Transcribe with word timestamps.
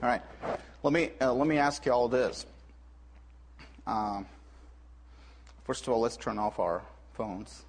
All 0.00 0.08
right. 0.08 0.22
Let 0.84 0.92
me 0.92 1.10
uh, 1.20 1.32
let 1.32 1.48
me 1.48 1.58
ask 1.58 1.84
you 1.84 1.92
all 1.92 2.08
this. 2.08 2.46
Um, 3.84 4.26
first 5.64 5.88
of 5.88 5.92
all, 5.92 6.00
let's 6.00 6.16
turn 6.16 6.38
off 6.38 6.60
our 6.60 6.82
phones. 7.14 7.64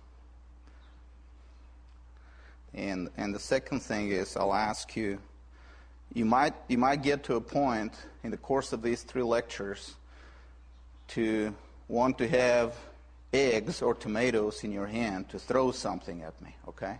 And 2.76 3.10
and 3.18 3.34
the 3.34 3.40
second 3.40 3.80
thing 3.80 4.12
is, 4.12 4.38
I'll 4.38 4.54
ask 4.54 4.96
you. 4.96 5.18
You 6.14 6.26
might 6.26 6.54
you 6.68 6.78
might 6.78 7.02
get 7.02 7.24
to 7.24 7.36
a 7.36 7.42
point 7.42 7.94
in 8.24 8.30
the 8.30 8.38
course 8.38 8.74
of 8.74 8.84
these 8.84 9.02
three 9.02 9.24
lectures 9.24 9.96
to 11.10 11.56
want 11.88 12.20
to 12.20 12.28
have 12.28 12.76
eggs 13.34 13.82
or 13.82 13.96
tomatoes 13.96 14.64
in 14.64 14.72
your 14.72 14.86
hand 14.86 15.30
to 15.30 15.40
throw 15.40 15.72
something 15.72 16.22
at 16.22 16.40
me. 16.44 16.56
Okay, 16.68 17.00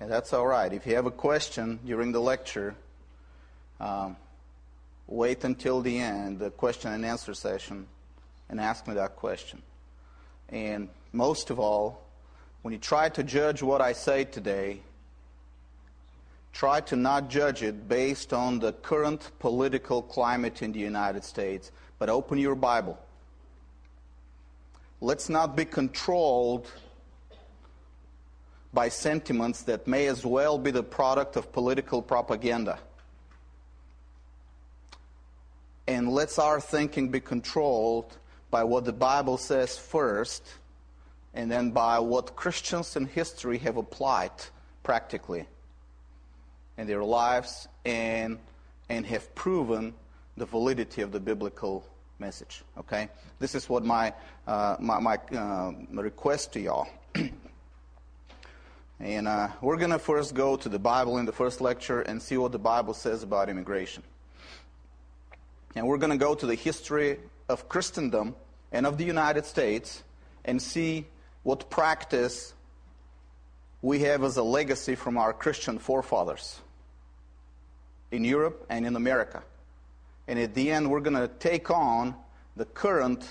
and 0.00 0.10
that's 0.10 0.32
all 0.32 0.46
right. 0.46 0.72
If 0.72 0.86
you 0.86 0.94
have 0.94 1.04
a 1.04 1.10
question 1.10 1.78
during 1.84 2.12
the 2.12 2.22
lecture. 2.22 2.74
Um, 3.78 4.16
wait 5.12 5.44
until 5.44 5.80
the 5.80 5.98
end, 5.98 6.38
the 6.38 6.50
question 6.50 6.92
and 6.92 7.04
answer 7.04 7.34
session, 7.34 7.86
and 8.48 8.60
ask 8.60 8.88
me 8.88 8.94
that 8.94 9.14
question. 9.16 9.60
And 10.48 10.88
most 11.12 11.50
of 11.50 11.60
all, 11.60 12.02
when 12.62 12.72
you 12.72 12.78
try 12.78 13.08
to 13.10 13.22
judge 13.22 13.62
what 13.62 13.80
I 13.80 13.92
say 13.92 14.24
today, 14.24 14.80
try 16.52 16.80
to 16.80 16.96
not 16.96 17.28
judge 17.28 17.62
it 17.62 17.88
based 17.88 18.32
on 18.32 18.58
the 18.58 18.72
current 18.72 19.30
political 19.38 20.02
climate 20.02 20.62
in 20.62 20.72
the 20.72 20.80
United 20.80 21.24
States, 21.24 21.70
but 21.98 22.08
open 22.08 22.38
your 22.38 22.54
Bible. 22.54 22.98
Let's 25.00 25.28
not 25.28 25.56
be 25.56 25.64
controlled 25.64 26.70
by 28.72 28.88
sentiments 28.88 29.62
that 29.62 29.86
may 29.86 30.06
as 30.06 30.24
well 30.24 30.58
be 30.58 30.70
the 30.70 30.82
product 30.82 31.36
of 31.36 31.52
political 31.52 32.00
propaganda 32.00 32.78
and 35.86 36.08
let's 36.08 36.38
our 36.38 36.60
thinking 36.60 37.08
be 37.10 37.20
controlled 37.20 38.16
by 38.50 38.64
what 38.64 38.84
the 38.84 38.92
Bible 38.92 39.36
says 39.36 39.76
first, 39.78 40.46
and 41.34 41.50
then 41.50 41.70
by 41.70 41.98
what 41.98 42.36
Christians 42.36 42.96
in 42.96 43.06
history 43.06 43.58
have 43.58 43.76
applied 43.76 44.30
practically 44.82 45.46
in 46.76 46.86
their 46.86 47.02
lives 47.02 47.68
and, 47.84 48.38
and 48.88 49.06
have 49.06 49.34
proven 49.34 49.94
the 50.36 50.46
validity 50.46 51.02
of 51.02 51.12
the 51.12 51.20
biblical 51.20 51.84
message. 52.18 52.62
Okay? 52.78 53.08
This 53.38 53.54
is 53.54 53.68
what 53.68 53.84
my, 53.84 54.12
uh, 54.46 54.76
my, 54.78 54.98
my 55.00 55.16
uh, 55.36 55.72
request 55.90 56.52
to 56.52 56.60
y'all. 56.60 56.88
and 59.00 59.26
uh, 59.26 59.48
we're 59.60 59.76
going 59.76 59.90
to 59.90 59.98
first 59.98 60.34
go 60.34 60.56
to 60.56 60.68
the 60.68 60.78
Bible 60.78 61.18
in 61.18 61.26
the 61.26 61.32
first 61.32 61.60
lecture 61.60 62.02
and 62.02 62.20
see 62.20 62.36
what 62.36 62.52
the 62.52 62.58
Bible 62.58 62.94
says 62.94 63.22
about 63.22 63.48
immigration. 63.48 64.02
And 65.74 65.86
we're 65.86 65.98
going 65.98 66.10
to 66.12 66.18
go 66.18 66.34
to 66.34 66.46
the 66.46 66.54
history 66.54 67.18
of 67.48 67.68
Christendom 67.68 68.34
and 68.70 68.86
of 68.86 68.98
the 68.98 69.04
United 69.04 69.46
States 69.46 70.02
and 70.44 70.60
see 70.60 71.06
what 71.42 71.70
practice 71.70 72.54
we 73.80 74.00
have 74.00 74.22
as 74.22 74.36
a 74.36 74.42
legacy 74.42 74.94
from 74.94 75.16
our 75.16 75.32
Christian 75.32 75.78
forefathers 75.78 76.60
in 78.10 78.24
Europe 78.24 78.66
and 78.68 78.86
in 78.86 78.94
America. 78.94 79.42
And 80.28 80.38
at 80.38 80.54
the 80.54 80.70
end, 80.70 80.90
we're 80.90 81.00
going 81.00 81.16
to 81.16 81.28
take 81.28 81.70
on 81.70 82.14
the 82.56 82.64
current 82.64 83.28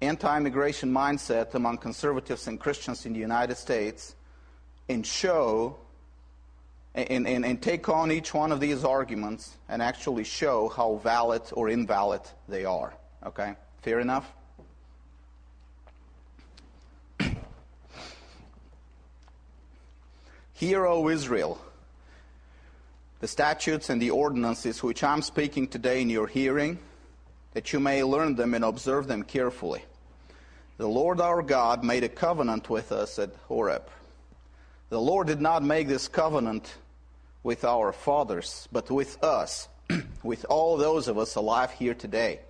anti 0.00 0.36
immigration 0.36 0.92
mindset 0.92 1.54
among 1.54 1.78
conservatives 1.78 2.46
and 2.46 2.58
Christians 2.58 3.04
in 3.04 3.12
the 3.12 3.20
United 3.20 3.56
States 3.56 4.14
and 4.88 5.06
show 5.06 5.76
and, 6.94 7.26
and, 7.26 7.44
and 7.44 7.60
take 7.60 7.88
on 7.88 8.12
each 8.12 8.32
one 8.32 8.52
of 8.52 8.60
these 8.60 8.84
arguments 8.84 9.56
and 9.68 9.82
actually 9.82 10.22
show 10.24 10.68
how 10.68 11.00
valid 11.02 11.42
or 11.52 11.68
invalid 11.68 12.20
they 12.48 12.64
are. 12.64 12.94
Okay? 13.26 13.56
Fair 13.82 13.98
enough? 13.98 14.32
Hear, 20.54 20.86
O 20.86 21.08
Israel, 21.08 21.60
the 23.18 23.26
statutes 23.26 23.90
and 23.90 24.00
the 24.00 24.10
ordinances 24.10 24.82
which 24.82 25.02
I'm 25.02 25.22
speaking 25.22 25.66
today 25.66 26.00
in 26.00 26.10
your 26.10 26.28
hearing, 26.28 26.78
that 27.54 27.72
you 27.72 27.80
may 27.80 28.04
learn 28.04 28.36
them 28.36 28.54
and 28.54 28.64
observe 28.64 29.08
them 29.08 29.24
carefully. 29.24 29.84
The 30.76 30.88
Lord 30.88 31.20
our 31.20 31.42
God 31.42 31.82
made 31.82 32.04
a 32.04 32.08
covenant 32.08 32.68
with 32.70 32.92
us 32.92 33.18
at 33.18 33.30
Horeb. 33.48 33.88
The 34.90 35.00
Lord 35.00 35.26
did 35.26 35.40
not 35.40 35.62
make 35.64 35.88
this 35.88 36.06
covenant 36.06 36.74
with 37.44 37.64
our 37.64 37.92
fathers, 37.92 38.66
but 38.72 38.90
with 38.90 39.22
us, 39.22 39.68
with 40.24 40.44
all 40.48 40.76
those 40.76 41.06
of 41.06 41.18
us 41.18 41.36
alive 41.36 41.70
here 41.72 41.94
today. 41.94 42.40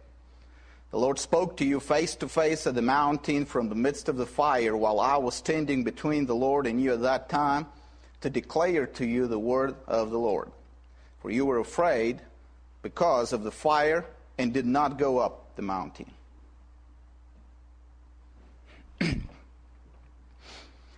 The 0.92 0.98
Lord 0.98 1.18
spoke 1.18 1.56
to 1.56 1.64
you 1.64 1.80
face 1.80 2.14
to 2.16 2.28
face 2.28 2.68
at 2.68 2.76
the 2.76 2.82
mountain 2.82 3.44
from 3.44 3.68
the 3.68 3.74
midst 3.74 4.08
of 4.08 4.16
the 4.16 4.24
fire 4.24 4.76
while 4.76 5.00
I 5.00 5.16
was 5.16 5.34
standing 5.34 5.82
between 5.82 6.26
the 6.26 6.36
Lord 6.36 6.68
and 6.68 6.80
you 6.80 6.92
at 6.92 7.02
that 7.02 7.28
time 7.28 7.66
to 8.20 8.30
declare 8.30 8.86
to 8.86 9.04
you 9.04 9.26
the 9.26 9.38
word 9.38 9.74
of 9.88 10.10
the 10.10 10.18
Lord. 10.18 10.52
For 11.20 11.32
you 11.32 11.44
were 11.44 11.58
afraid 11.58 12.20
because 12.82 13.32
of 13.32 13.42
the 13.42 13.50
fire 13.50 14.06
and 14.38 14.54
did 14.54 14.66
not 14.66 14.96
go 14.96 15.18
up 15.18 15.56
the 15.56 15.62
mountain. 15.62 16.12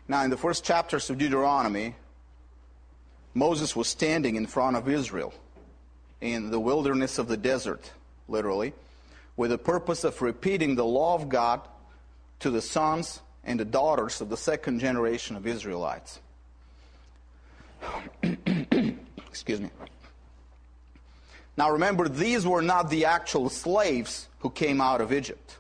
now, 0.09 0.23
in 0.23 0.29
the 0.29 0.37
first 0.37 0.63
chapters 0.65 1.09
of 1.09 1.17
Deuteronomy, 1.17 1.95
Moses 3.37 3.77
was 3.77 3.87
standing 3.87 4.37
in 4.37 4.47
front 4.47 4.77
of 4.77 4.89
Israel 4.89 5.35
in 6.23 6.51
the 6.51 6.59
wilderness 6.59 7.19
of 7.19 7.29
the 7.29 7.37
desert, 7.37 7.93
literally, 8.29 8.73
with 9.37 9.51
the 9.51 9.59
purpose 9.59 10.05
of 10.05 10.23
repeating 10.23 10.75
the 10.75 10.87
law 10.87 11.15
of 11.15 11.29
God 11.29 11.61
to 12.41 12.49
the 12.49 12.63
sons 12.63 13.21
and 13.45 13.61
the 13.61 13.65
daughters 13.67 14.23
of 14.23 14.31
the 14.31 14.39
second 14.39 14.79
generation 14.79 15.37
of 15.37 15.47
Israelites. 15.47 16.19
Excuse 19.29 19.61
me. 19.61 19.69
Now 21.59 21.71
remember, 21.73 22.09
these 22.09 22.47
were 22.47 22.63
not 22.63 22.89
the 22.89 23.05
actual 23.05 23.51
slaves 23.51 24.29
who 24.39 24.49
came 24.49 24.81
out 24.81 25.03
of 25.03 25.13
Egypt. 25.13 25.59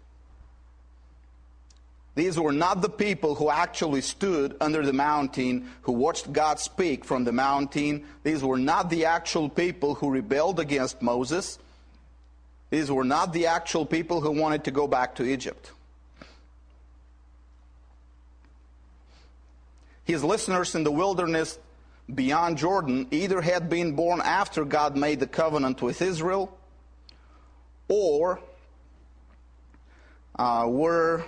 These 2.17 2.41
were 2.41 2.53
not 2.53 2.81
the 2.81 2.89
people 2.89 3.35
who 3.35 3.51
actually 3.51 4.01
stood 4.01 4.57
under 4.59 4.85
the 4.85 4.95
mountain, 4.95 5.71
who 5.83 5.93
watched 5.93 6.33
God 6.33 6.59
speak 6.59 7.05
from 7.05 7.25
the 7.25 7.33
mountain. 7.33 8.07
These 8.23 8.43
were 8.43 8.57
not 8.59 8.89
the 8.89 9.05
actual 9.05 9.51
people 9.51 9.95
who 9.95 10.09
rebelled 10.09 10.59
against 10.59 11.03
Moses. 11.03 11.59
These 12.71 12.91
were 12.91 13.05
not 13.05 13.35
the 13.35 13.49
actual 13.49 13.85
people 13.85 14.23
who 14.23 14.31
wanted 14.31 14.65
to 14.65 14.71
go 14.71 14.89
back 14.89 15.17
to 15.17 15.25
Egypt. 15.25 15.71
His 20.05 20.25
listeners 20.25 20.75
in 20.75 20.85
the 20.85 20.91
wilderness 20.91 21.59
beyond 22.13 22.57
Jordan 22.57 23.09
either 23.11 23.43
had 23.43 23.69
been 23.69 23.93
born 23.93 24.23
after 24.25 24.65
God 24.65 24.97
made 24.97 25.21
the 25.21 25.27
covenant 25.27 25.83
with 25.83 26.01
Israel 26.01 26.57
or 27.89 28.41
uh, 30.39 30.65
were 30.67 31.25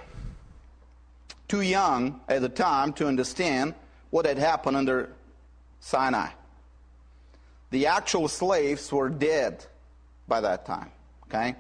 too 1.49 1.63
young 1.63 2.21
at 2.29 2.43
the 2.43 2.49
time 2.49 2.93
to 2.95 3.09
understand 3.09 3.75
what 4.11 4.27
had 4.27 4.39
happened 4.39 4.77
under 4.77 5.11
Sinai. 5.81 6.29
The 7.71 7.87
actual 7.87 8.29
slaves 8.29 8.91
were 8.93 9.09
dead 9.09 9.65
by 10.27 10.41
that 10.43 10.67
time. 10.67 10.91
Okay? 11.29 11.57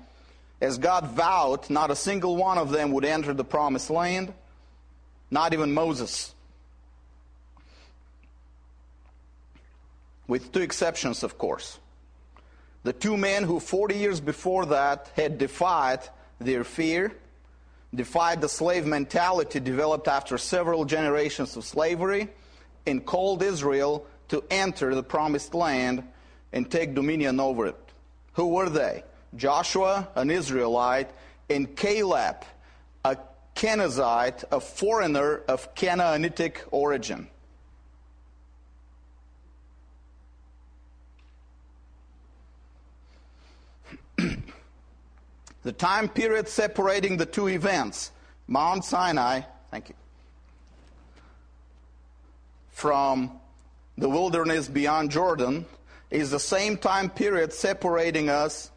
As 0.60 0.78
God 0.78 1.08
vowed, 1.08 1.68
not 1.70 1.90
a 1.90 1.96
single 1.96 2.36
one 2.36 2.58
of 2.58 2.70
them 2.70 2.92
would 2.92 3.04
enter 3.04 3.32
the 3.32 3.44
promised 3.44 3.90
land, 3.90 4.32
not 5.30 5.52
even 5.52 5.72
Moses. 5.72 6.34
With 10.26 10.52
two 10.52 10.60
exceptions, 10.60 11.22
of 11.22 11.38
course. 11.38 11.78
The 12.82 12.92
two 12.92 13.16
men 13.16 13.44
who 13.44 13.60
40 13.60 13.96
years 13.96 14.20
before 14.20 14.66
that 14.66 15.10
had 15.14 15.38
defied 15.38 16.00
their 16.40 16.64
fear 16.64 17.12
defied 17.94 18.40
the 18.40 18.48
slave 18.48 18.86
mentality 18.86 19.60
developed 19.60 20.08
after 20.08 20.38
several 20.38 20.84
generations 20.84 21.56
of 21.56 21.64
slavery, 21.64 22.28
and 22.86 23.04
called 23.04 23.42
Israel 23.42 24.06
to 24.28 24.42
enter 24.50 24.94
the 24.94 25.02
promised 25.02 25.54
land 25.54 26.02
and 26.52 26.70
take 26.70 26.94
dominion 26.94 27.40
over 27.40 27.66
it. 27.66 27.76
Who 28.34 28.48
were 28.48 28.68
they? 28.68 29.04
Joshua, 29.36 30.08
an 30.14 30.30
Israelite, 30.30 31.10
and 31.50 31.74
Caleb, 31.76 32.44
a 33.04 33.16
Kenizzite, 33.54 34.44
a 34.50 34.60
foreigner 34.60 35.42
of 35.48 35.74
Canaanitic 35.74 36.64
origin. 36.70 37.28
The 45.62 45.72
time 45.72 46.08
period 46.08 46.48
separating 46.48 47.16
the 47.16 47.26
two 47.26 47.48
events, 47.48 48.12
Mount 48.46 48.84
Sinai, 48.84 49.42
thank 49.70 49.88
you, 49.88 49.94
from 52.70 53.32
the 53.96 54.08
wilderness 54.08 54.68
beyond 54.68 55.10
Jordan, 55.10 55.66
is 56.10 56.30
the 56.30 56.38
same 56.38 56.76
time 56.76 57.10
period 57.10 57.52
separating 57.52 58.28
us 58.28 58.70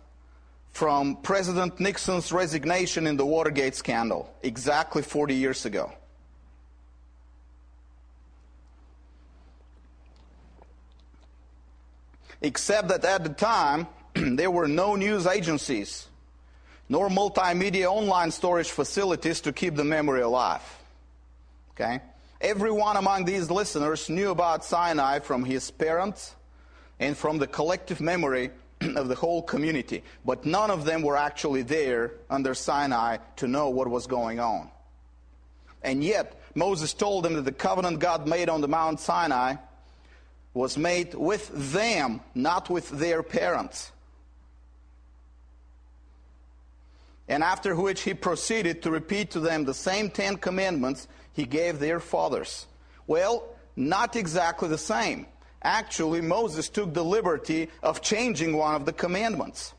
from 0.71 1.17
President 1.17 1.79
Nixon's 1.79 2.31
resignation 2.31 3.05
in 3.05 3.17
the 3.17 3.25
Watergate 3.25 3.75
scandal, 3.75 4.33
exactly 4.41 5.01
40 5.01 5.35
years 5.35 5.65
ago. 5.65 5.91
Except 12.41 12.87
that 12.87 13.05
at 13.05 13.23
the 13.23 13.29
time, 13.29 13.85
there 14.15 14.49
were 14.49 14.67
no 14.67 14.95
news 14.95 15.27
agencies 15.27 16.07
nor 16.91 17.07
multimedia 17.07 17.85
online 17.85 18.31
storage 18.31 18.69
facilities 18.69 19.39
to 19.39 19.53
keep 19.53 19.75
the 19.75 19.83
memory 19.83 20.19
alive. 20.19 20.61
Okay? 21.71 22.01
Everyone 22.41 22.97
among 22.97 23.23
these 23.23 23.49
listeners 23.49 24.09
knew 24.09 24.29
about 24.29 24.65
Sinai 24.65 25.19
from 25.19 25.45
his 25.45 25.71
parents 25.71 26.35
and 26.99 27.15
from 27.15 27.37
the 27.37 27.47
collective 27.47 28.01
memory 28.01 28.51
of 28.81 29.07
the 29.07 29.15
whole 29.15 29.41
community, 29.41 30.03
but 30.25 30.45
none 30.45 30.69
of 30.69 30.83
them 30.83 31.01
were 31.01 31.15
actually 31.15 31.61
there 31.61 32.11
under 32.29 32.53
Sinai 32.53 33.19
to 33.37 33.47
know 33.47 33.69
what 33.69 33.87
was 33.87 34.05
going 34.05 34.41
on. 34.41 34.69
And 35.81 36.03
yet, 36.03 36.41
Moses 36.55 36.93
told 36.93 37.23
them 37.23 37.35
that 37.35 37.45
the 37.45 37.53
covenant 37.53 37.99
God 37.99 38.27
made 38.27 38.49
on 38.49 38.59
the 38.59 38.67
Mount 38.67 38.99
Sinai 38.99 39.55
was 40.53 40.77
made 40.77 41.13
with 41.13 41.49
them, 41.71 42.19
not 42.35 42.69
with 42.69 42.89
their 42.89 43.23
parents. 43.23 43.93
And 47.31 47.45
after 47.45 47.73
which 47.77 48.01
he 48.01 48.13
proceeded 48.13 48.81
to 48.81 48.91
repeat 48.91 49.31
to 49.31 49.39
them 49.39 49.63
the 49.63 49.73
same 49.73 50.09
Ten 50.09 50.35
Commandments 50.35 51.07
he 51.31 51.45
gave 51.45 51.79
their 51.79 52.01
fathers. 52.01 52.67
Well, 53.07 53.47
not 53.77 54.17
exactly 54.17 54.67
the 54.67 54.77
same. 54.77 55.27
Actually, 55.63 56.19
Moses 56.19 56.67
took 56.67 56.93
the 56.93 57.05
liberty 57.05 57.69
of 57.81 58.01
changing 58.01 58.57
one 58.57 58.75
of 58.75 58.83
the 58.83 58.91
commandments. 58.91 59.73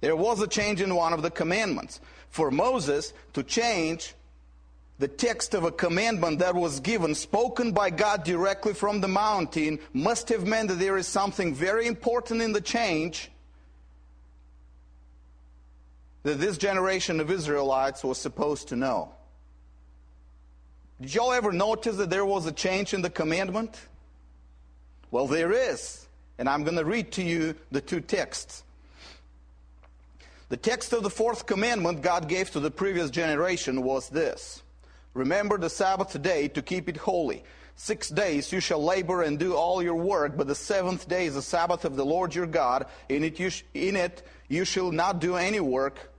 There 0.00 0.16
was 0.16 0.40
a 0.40 0.46
change 0.46 0.80
in 0.80 0.94
one 0.94 1.12
of 1.12 1.20
the 1.20 1.30
commandments. 1.30 2.00
For 2.30 2.50
Moses 2.50 3.12
to 3.34 3.42
change 3.42 4.14
the 4.98 5.08
text 5.08 5.52
of 5.52 5.64
a 5.64 5.70
commandment 5.70 6.38
that 6.38 6.54
was 6.54 6.80
given, 6.80 7.14
spoken 7.14 7.72
by 7.72 7.90
God 7.90 8.24
directly 8.24 8.72
from 8.72 9.02
the 9.02 9.08
mountain, 9.08 9.78
must 9.92 10.30
have 10.30 10.46
meant 10.46 10.68
that 10.68 10.78
there 10.78 10.96
is 10.96 11.06
something 11.06 11.54
very 11.54 11.86
important 11.86 12.40
in 12.40 12.52
the 12.52 12.62
change 12.62 13.30
that 16.22 16.38
this 16.38 16.58
generation 16.58 17.20
of 17.20 17.30
Israelites 17.30 18.04
was 18.04 18.18
supposed 18.18 18.68
to 18.68 18.76
know. 18.76 19.12
Did 21.00 21.14
y'all 21.14 21.32
ever 21.32 21.52
notice 21.52 21.96
that 21.96 22.10
there 22.10 22.26
was 22.26 22.46
a 22.46 22.52
change 22.52 22.92
in 22.92 23.00
the 23.00 23.10
commandment? 23.10 23.80
Well, 25.10 25.26
there 25.26 25.52
is. 25.52 26.06
And 26.38 26.48
I'm 26.48 26.64
going 26.64 26.76
to 26.76 26.84
read 26.84 27.12
to 27.12 27.22
you 27.22 27.54
the 27.70 27.80
two 27.80 28.00
texts. 28.00 28.62
The 30.50 30.56
text 30.56 30.92
of 30.92 31.02
the 31.02 31.10
fourth 31.10 31.46
commandment 31.46 32.02
God 32.02 32.28
gave 32.28 32.50
to 32.50 32.60
the 32.60 32.70
previous 32.70 33.10
generation 33.10 33.82
was 33.82 34.08
this 34.08 34.62
Remember 35.14 35.58
the 35.58 35.70
Sabbath 35.70 36.20
day 36.20 36.48
to 36.48 36.62
keep 36.62 36.88
it 36.88 36.96
holy. 36.96 37.44
Six 37.76 38.10
days 38.10 38.52
you 38.52 38.60
shall 38.60 38.82
labor 38.82 39.22
and 39.22 39.38
do 39.38 39.54
all 39.54 39.82
your 39.82 39.94
work, 39.94 40.36
but 40.36 40.46
the 40.46 40.54
seventh 40.54 41.08
day 41.08 41.26
is 41.26 41.34
the 41.34 41.42
Sabbath 41.42 41.84
of 41.84 41.96
the 41.96 42.04
Lord 42.04 42.34
your 42.34 42.46
God. 42.46 42.86
In 43.08 43.24
it 43.24 43.38
you, 43.40 43.48
sh- 43.48 43.62
in 43.72 43.96
it 43.96 44.22
you 44.48 44.64
shall 44.64 44.92
not 44.92 45.18
do 45.18 45.36
any 45.36 45.60
work, 45.60 46.09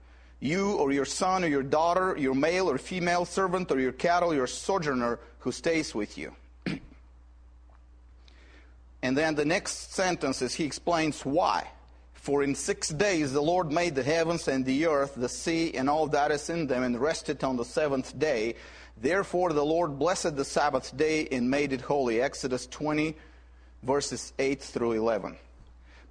you 0.42 0.72
or 0.72 0.90
your 0.90 1.04
son 1.04 1.44
or 1.44 1.46
your 1.46 1.62
daughter, 1.62 2.16
your 2.18 2.34
male 2.34 2.68
or 2.68 2.76
female 2.76 3.24
servant, 3.24 3.70
or 3.70 3.78
your 3.78 3.92
cattle, 3.92 4.34
your 4.34 4.48
sojourner 4.48 5.20
who 5.38 5.52
stays 5.52 5.94
with 5.94 6.18
you. 6.18 6.34
and 9.02 9.16
then 9.16 9.36
the 9.36 9.44
next 9.44 9.94
sentence 9.94 10.42
is 10.42 10.54
he 10.54 10.64
explains 10.64 11.24
why. 11.24 11.70
For 12.14 12.42
in 12.42 12.56
six 12.56 12.88
days 12.88 13.32
the 13.32 13.40
Lord 13.40 13.70
made 13.70 13.94
the 13.94 14.02
heavens 14.02 14.48
and 14.48 14.64
the 14.64 14.86
earth, 14.86 15.14
the 15.16 15.28
sea, 15.28 15.74
and 15.74 15.88
all 15.88 16.08
that 16.08 16.32
is 16.32 16.50
in 16.50 16.66
them, 16.66 16.82
and 16.82 17.00
rested 17.00 17.44
on 17.44 17.56
the 17.56 17.64
seventh 17.64 18.18
day. 18.18 18.56
Therefore 19.00 19.52
the 19.52 19.64
Lord 19.64 19.96
blessed 19.96 20.34
the 20.34 20.44
Sabbath 20.44 20.96
day 20.96 21.28
and 21.30 21.50
made 21.50 21.72
it 21.72 21.82
holy. 21.82 22.20
Exodus 22.20 22.66
20, 22.66 23.14
verses 23.84 24.32
8 24.40 24.60
through 24.60 24.92
11. 24.92 25.36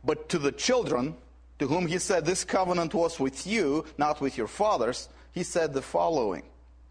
But 0.05 0.29
to 0.29 0.39
the 0.39 0.53
children, 0.53 1.15
to 1.61 1.67
whom 1.67 1.85
he 1.85 1.99
said, 1.99 2.25
This 2.25 2.43
covenant 2.43 2.95
was 2.95 3.19
with 3.19 3.45
you, 3.45 3.85
not 3.95 4.19
with 4.19 4.35
your 4.35 4.47
fathers, 4.47 5.07
he 5.31 5.43
said 5.43 5.73
the 5.73 5.81
following. 5.83 6.41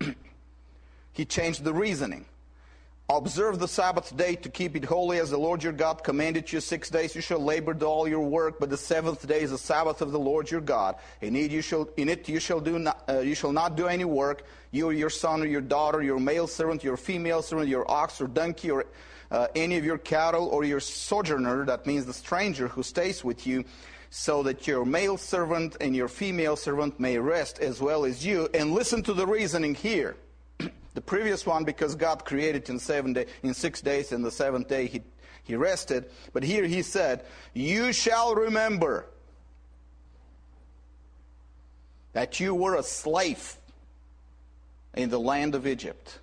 he 1.13 1.25
changed 1.25 1.65
the 1.65 1.75
reasoning. 1.75 2.25
Observe 3.09 3.59
the 3.59 3.67
Sabbath 3.67 4.17
day 4.17 4.37
to 4.37 4.49
keep 4.49 4.77
it 4.77 4.85
holy 4.85 5.19
as 5.19 5.31
the 5.31 5.37
Lord 5.37 5.65
your 5.65 5.73
God 5.73 6.05
commanded 6.05 6.53
you. 6.53 6.61
Six 6.61 6.89
days 6.89 7.17
you 7.17 7.21
shall 7.21 7.41
labor, 7.41 7.75
do 7.75 7.85
all 7.85 8.07
your 8.07 8.21
work, 8.21 8.61
but 8.61 8.71
the 8.71 8.77
seventh 8.77 9.27
day 9.27 9.41
is 9.41 9.51
the 9.51 9.59
Sabbath 9.59 10.03
of 10.03 10.13
the 10.13 10.21
Lord 10.21 10.49
your 10.49 10.61
God. 10.61 10.95
In 11.21 11.35
it 11.35 11.51
you 11.51 11.63
shall, 11.63 11.89
in 11.97 12.09
it 12.09 12.29
you 12.29 12.39
shall, 12.39 12.61
do 12.61 12.79
not, 12.79 13.03
uh, 13.09 13.19
you 13.19 13.35
shall 13.35 13.53
not 13.53 13.75
do 13.75 13.89
any 13.89 14.05
work, 14.05 14.45
you 14.71 14.87
or 14.87 14.93
your 14.93 15.11
son 15.11 15.43
or 15.43 15.47
your 15.47 15.63
daughter, 15.63 16.01
your 16.01 16.21
male 16.21 16.47
servant, 16.47 16.85
your 16.85 16.97
female 16.97 17.43
servant, 17.43 17.69
your 17.69 17.91
ox 17.91 18.21
or 18.21 18.29
donkey, 18.29 18.71
or 18.71 18.87
uh, 19.33 19.49
any 19.57 19.77
of 19.79 19.85
your 19.85 19.99
cattle, 19.99 20.47
or 20.47 20.63
your 20.63 20.79
sojourner, 20.79 21.65
that 21.65 21.87
means 21.87 22.07
the 22.07 22.15
stranger 22.15 22.69
who 22.69 22.85
stays 22.85 23.25
with 23.25 23.49
you, 23.49 23.65
so 24.11 24.43
that 24.43 24.67
your 24.67 24.85
male 24.85 25.17
servant 25.17 25.77
and 25.81 25.95
your 25.95 26.09
female 26.09 26.57
servant 26.57 26.99
may 26.99 27.17
rest 27.17 27.61
as 27.61 27.81
well 27.81 28.05
as 28.05 28.27
you. 28.27 28.49
And 28.53 28.75
listen 28.75 29.03
to 29.05 29.15
the 29.15 29.27
reasoning 29.27 29.75
here. 29.75 30.17
the 30.95 31.01
previous 31.01 31.47
one, 31.47 31.65
because 31.65 31.95
God 31.95 32.25
created 32.25 32.69
in 32.69 32.81
seven 32.81 33.13
day, 33.13 33.27
in 33.45 33.55
six 33.55 33.81
days, 33.81 34.11
and 34.11 34.25
the 34.25 34.31
seventh 34.33 34.67
day 34.67 34.89
he, 34.89 35.03
he 35.45 35.55
rested. 35.55 36.11
But 36.33 36.43
here 36.43 36.65
he 36.65 36.83
said, 36.83 37.25
You 37.55 37.93
shall 37.93 38.35
remember 38.35 39.07
that 42.13 42.41
you 42.41 42.53
were 42.53 42.75
a 42.75 42.83
slave 42.83 43.57
in 44.95 45.09
the 45.09 45.21
land 45.21 45.55
of 45.55 45.69
Egypt. 45.69 46.19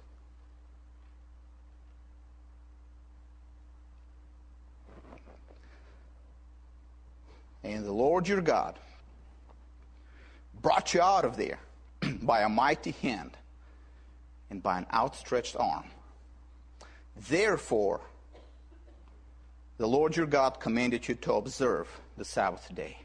And 7.68 7.84
the 7.84 7.92
Lord 7.92 8.30
your 8.30 8.40
God 8.40 8.80
brought 10.62 10.94
you 10.94 11.02
out 11.02 11.26
of 11.26 11.36
there 11.36 11.60
by 12.22 12.42
a 12.42 12.48
mighty 12.48 12.92
hand 12.92 13.32
and 14.50 14.64
by 14.64 14.78
an 14.78 14.86
outstretched 14.94 15.58
arm. 15.58 15.84
Therefore, 17.28 18.00
the 19.78 19.88
Lord 19.88 20.16
your 20.16 20.28
God 20.28 20.62
commanded 20.62 21.10
you 21.10 21.16
to 21.16 21.34
observe 21.34 21.90
the 22.18 22.24
Sabbath 22.24 22.74
day. 22.74 23.00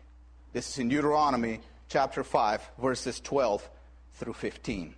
This 0.53 0.71
is 0.71 0.79
in 0.79 0.89
Deuteronomy 0.89 1.59
chapter 1.89 2.23
5, 2.23 2.71
verses 2.81 3.19
12 3.19 3.69
through 4.15 4.35
15. 4.35 4.95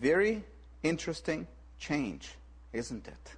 Very 0.00 0.42
interesting 0.82 1.46
change, 1.78 2.30
isn't 2.72 3.06
it? 3.06 3.37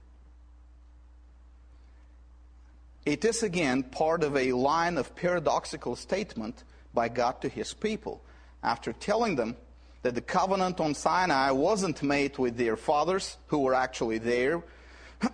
It 3.06 3.24
is 3.24 3.42
again 3.42 3.82
part 3.82 4.22
of 4.22 4.36
a 4.36 4.52
line 4.52 4.98
of 4.98 5.16
paradoxical 5.16 5.96
statement 5.96 6.64
by 6.92 7.08
God 7.08 7.40
to 7.40 7.48
his 7.48 7.72
people. 7.72 8.22
After 8.62 8.92
telling 8.92 9.36
them 9.36 9.56
that 10.02 10.14
the 10.14 10.20
covenant 10.20 10.80
on 10.80 10.94
Sinai 10.94 11.50
wasn't 11.50 12.02
made 12.02 12.38
with 12.38 12.56
their 12.56 12.76
fathers, 12.76 13.38
who 13.46 13.60
were 13.60 13.74
actually 13.74 14.18
there, 14.18 14.62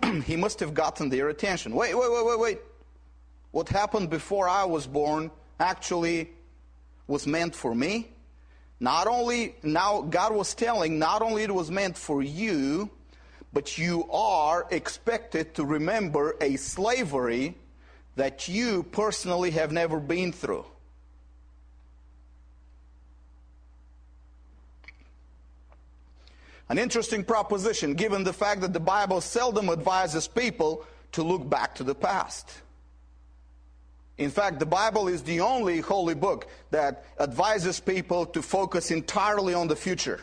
he 0.25 0.35
must 0.35 0.59
have 0.59 0.73
gotten 0.73 1.09
their 1.09 1.29
attention. 1.29 1.73
Wait, 1.73 1.93
wait, 1.93 2.11
wait, 2.11 2.25
wait, 2.25 2.39
wait. 2.39 2.59
What 3.51 3.69
happened 3.69 4.09
before 4.09 4.47
I 4.47 4.65
was 4.65 4.87
born 4.87 5.31
actually 5.59 6.29
was 7.07 7.25
meant 7.25 7.55
for 7.55 7.73
me. 7.73 8.09
Not 8.79 9.07
only, 9.07 9.55
now 9.63 10.01
God 10.01 10.33
was 10.33 10.53
telling, 10.53 10.99
not 10.99 11.21
only 11.21 11.43
it 11.43 11.53
was 11.53 11.71
meant 11.71 11.97
for 11.97 12.21
you, 12.21 12.91
but 13.53 13.77
you 13.77 14.09
are 14.11 14.67
expected 14.71 15.55
to 15.55 15.65
remember 15.65 16.35
a 16.41 16.55
slavery 16.57 17.55
that 18.15 18.47
you 18.47 18.83
personally 18.83 19.51
have 19.51 19.71
never 19.71 19.99
been 19.99 20.31
through. 20.31 20.65
An 26.69 26.77
interesting 26.77 27.23
proposition 27.23 27.93
given 27.93 28.23
the 28.23 28.33
fact 28.33 28.61
that 28.61 28.73
the 28.73 28.79
Bible 28.79 29.21
seldom 29.21 29.69
advises 29.69 30.27
people 30.27 30.85
to 31.13 31.23
look 31.23 31.49
back 31.49 31.75
to 31.75 31.83
the 31.83 31.95
past. 31.95 32.61
In 34.17 34.31
fact, 34.31 34.59
the 34.59 34.65
Bible 34.65 35.07
is 35.07 35.23
the 35.23 35.39
only 35.41 35.79
holy 35.79 36.15
book 36.15 36.47
that 36.71 37.05
advises 37.19 37.79
people 37.79 38.25
to 38.27 38.41
focus 38.41 38.91
entirely 38.91 39.53
on 39.53 39.67
the 39.67 39.75
future. 39.75 40.21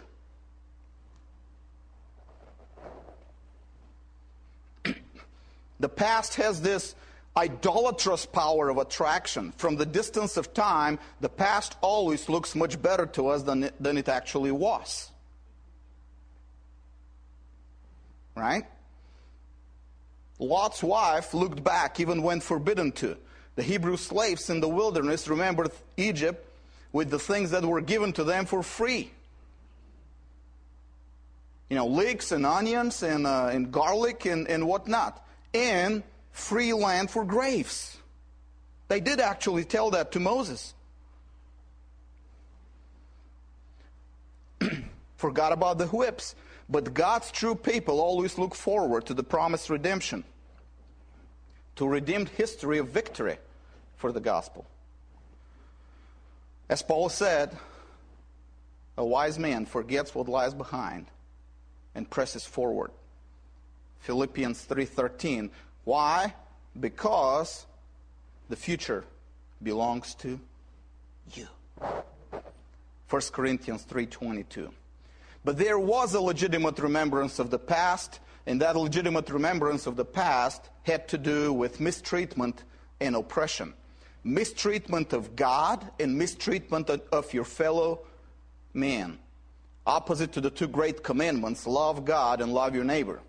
The 5.81 5.89
past 5.89 6.35
has 6.37 6.61
this 6.61 6.95
idolatrous 7.37 8.27
power 8.27 8.69
of 8.69 8.79
attraction. 8.79 9.53
From 9.57 9.77
the 9.77 9.87
distance 9.87 10.37
of 10.37 10.55
time, 10.55 10.99
the 11.21 11.29
past 11.29 11.77
always 11.81 12.29
looks 12.29 12.55
much 12.55 12.81
better 12.81 13.07
to 13.07 13.29
us 13.29 13.43
than 13.43 13.65
it, 13.65 13.75
than 13.81 13.99
it 13.99 14.09
actually 14.09 14.53
was. 14.53 15.11
Right? 18.37 18.65
Lot's 20.39 20.83
wife 20.83 21.35
looked 21.35 21.63
back 21.63 22.01
even 22.01 22.23
when 22.23 22.41
forbidden 22.41 22.93
to. 22.93 23.17
The 23.57 23.63
Hebrew 23.63 23.97
slaves 23.97 24.51
in 24.51 24.61
the 24.61 24.69
wilderness 24.69 25.29
remembered 25.29 25.71
Egypt 25.97 26.45
with 26.93 27.11
the 27.11 27.19
things 27.19 27.51
that 27.53 27.65
were 27.65 27.81
given 27.81 28.13
to 28.15 28.25
them 28.25 28.47
for 28.47 28.63
free. 28.63 29.13
You 31.69 31.77
know, 31.77 31.87
leeks 31.87 32.31
and 32.33 32.45
onions 32.45 33.03
and, 33.03 33.27
uh, 33.27 33.49
and 33.53 33.73
garlic 33.73 34.27
and, 34.27 34.47
and 34.49 34.67
whatnot. 34.67 35.25
And 35.55 36.03
free 36.33 36.75
land 36.75 37.11
for 37.11 37.25
graves. 37.25 37.97
They 38.89 39.01
did 39.01 39.21
actually 39.21 39.65
tell 39.65 39.91
that 39.93 40.13
to 40.13 40.21
Moses. 40.21 40.75
Forgot 45.17 45.53
about 45.53 45.79
the 45.79 45.87
whips. 45.87 46.35
But 46.69 46.95
God's 46.95 47.31
true 47.31 47.55
people 47.55 48.01
always 48.01 48.39
look 48.39 48.55
forward 48.55 49.07
to 49.07 49.15
the 49.15 49.23
promised 49.23 49.69
redemption, 49.69 50.25
to 51.77 51.87
redeemed 51.87 52.31
history 52.31 52.79
of 52.79 52.89
victory 52.89 53.37
for 53.97 54.13
the 54.13 54.21
gospel. 54.21 54.67
As 56.69 56.83
Paul 56.83 57.11
said, 57.11 57.57
a 58.97 59.05
wise 59.05 59.39
man 59.39 59.67
forgets 59.67 60.15
what 60.15 60.29
lies 60.29 60.55
behind 60.55 61.07
and 61.95 62.09
presses 62.09 62.47
forward. 62.47 62.91
Philippians 64.05 64.67
3:13. 64.67 65.51
Why? 65.85 66.35
Because 66.79 67.67
the 68.51 68.57
future 68.57 69.05
belongs 69.63 70.15
to 70.17 70.39
you. 71.33 71.49
1 73.09 73.33
Corinthians 73.33 73.85
3:22. 73.85 74.73
But 75.43 75.57
there 75.57 75.79
was 75.79 76.13
a 76.13 76.21
legitimate 76.21 76.79
remembrance 76.79 77.39
of 77.39 77.51
the 77.51 77.59
past, 77.59 78.21
and 78.47 78.61
that 78.61 78.77
legitimate 78.77 79.31
remembrance 79.31 79.87
of 79.87 79.97
the 79.97 80.05
past 80.05 80.69
had 80.83 81.09
to 81.09 81.19
do 81.19 81.53
with 81.53 81.81
mistreatment 81.81 82.63
and 83.01 83.17
oppression. 83.17 83.73
Mistreatment 84.23 85.15
of 85.15 85.35
God 85.35 85.91
and 85.99 86.19
mistreatment 86.19 86.91
of 86.91 87.33
your 87.33 87.45
fellow 87.45 88.01
man. 88.75 89.19
Opposite 89.87 90.33
to 90.33 90.43
the 90.43 90.51
two 90.51 90.69
great 90.69 91.03
commandments 91.03 91.67
love 91.67 92.05
God 92.05 92.43
and 92.43 92.53
love 92.53 92.75
your 92.75 92.85
neighbor. 92.85 93.21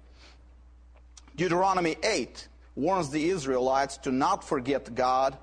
Deuteronomy 1.35 1.95
8 2.03 2.47
warns 2.75 3.09
the 3.09 3.29
Israelites 3.29 3.97
to 3.99 4.11
not 4.11 4.43
forget 4.43 4.93
God 4.95 5.37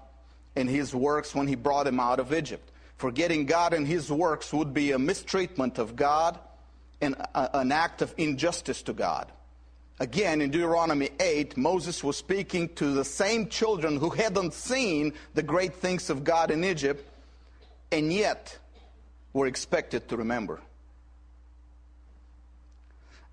and 0.57 0.69
his 0.69 0.95
works 0.95 1.35
when 1.35 1.47
he 1.47 1.55
brought 1.55 1.85
them 1.85 2.01
out 2.01 2.21
of 2.21 2.33
Egypt. 2.33 2.71
Forgetting 2.97 3.47
God 3.47 3.75
and 3.75 3.87
his 3.87 4.11
works 4.11 4.53
would 4.53 4.73
be 4.73 4.93
a 4.93 4.99
mistreatment 4.99 5.79
of 5.79 5.97
God 5.97 6.39
and 7.01 7.17
an 7.35 7.73
act 7.73 8.01
of 8.01 8.15
injustice 8.17 8.83
to 8.83 8.93
God. 8.93 9.31
Again, 9.99 10.41
in 10.41 10.51
Deuteronomy 10.51 11.11
8, 11.21 11.57
Moses 11.57 12.03
was 12.03 12.17
speaking 12.17 12.69
to 12.77 12.93
the 12.93 13.05
same 13.05 13.49
children 13.49 13.99
who 13.99 14.11
hadn't 14.11 14.55
seen 14.55 15.13
the 15.35 15.43
great 15.43 15.75
things 15.75 16.11
of 16.11 16.25
God 16.25 16.51
in 16.51 16.65
Egypt 16.65 17.09
and 17.91 18.13
yet 18.13 18.59
were 19.33 19.47
expected 19.47 20.09
to 20.09 20.17
remember. 20.17 20.61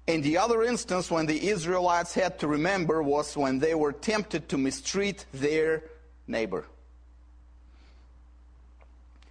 And 0.09 0.23
the 0.23 0.39
other 0.39 0.63
instance 0.63 1.11
when 1.11 1.27
the 1.27 1.49
Israelites 1.49 2.15
had 2.15 2.39
to 2.39 2.47
remember 2.47 3.03
was 3.03 3.37
when 3.37 3.59
they 3.59 3.75
were 3.75 3.91
tempted 3.91 4.49
to 4.49 4.57
mistreat 4.57 5.23
their 5.31 5.83
neighbor 6.25 6.65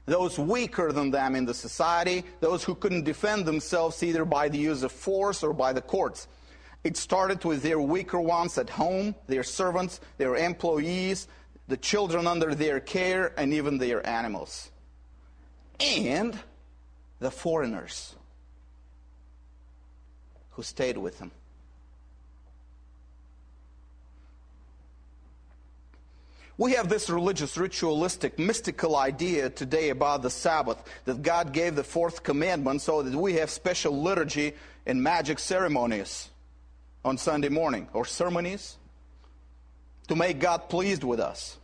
those 0.06 0.38
weaker 0.38 0.90
than 0.90 1.11
them 1.11 1.35
in 1.35 1.44
the 1.44 1.52
society, 1.52 2.25
those 2.40 2.64
who 2.64 2.75
couldn't 2.75 3.04
defend 3.04 3.44
themselves 3.44 4.02
either 4.02 4.25
by 4.25 4.49
the 4.49 4.56
use 4.56 4.82
of 4.82 4.90
force 4.90 5.42
or 5.42 5.52
by 5.52 5.73
the 5.73 5.82
courts. 5.82 6.28
It 6.82 6.97
started 6.97 7.44
with 7.44 7.62
their 7.62 7.80
weaker 7.80 8.20
ones 8.20 8.56
at 8.56 8.70
home, 8.70 9.14
their 9.26 9.42
servants, 9.42 10.00
their 10.16 10.37
employees, 10.37 11.28
the 11.66 11.76
children 11.76 12.26
under 12.26 12.54
their 12.54 12.80
care, 12.80 13.35
and 13.37 13.52
even 13.52 13.76
their 13.76 14.06
animals. 14.06 14.70
And 15.78 16.38
the 17.18 17.30
foreigners 17.30 18.14
who 20.58 20.62
stayed 20.64 20.98
with 20.98 21.20
him. 21.20 21.30
We 26.56 26.72
have 26.72 26.88
this 26.88 27.08
religious, 27.08 27.56
ritualistic, 27.56 28.40
mystical 28.40 28.96
idea 28.96 29.50
today 29.50 29.90
about 29.90 30.22
the 30.22 30.30
Sabbath 30.30 30.82
that 31.04 31.22
God 31.22 31.52
gave 31.52 31.76
the 31.76 31.84
fourth 31.84 32.24
commandment 32.24 32.82
so 32.82 33.04
that 33.04 33.14
we 33.16 33.34
have 33.34 33.50
special 33.50 34.02
liturgy 34.02 34.54
and 34.84 35.00
magic 35.00 35.38
ceremonies 35.38 36.28
on 37.04 37.18
Sunday 37.18 37.50
morning 37.50 37.86
or 37.92 38.04
ceremonies 38.04 38.78
to 40.08 40.16
make 40.16 40.40
God 40.40 40.68
pleased 40.68 41.04
with 41.04 41.20
us. 41.20 41.56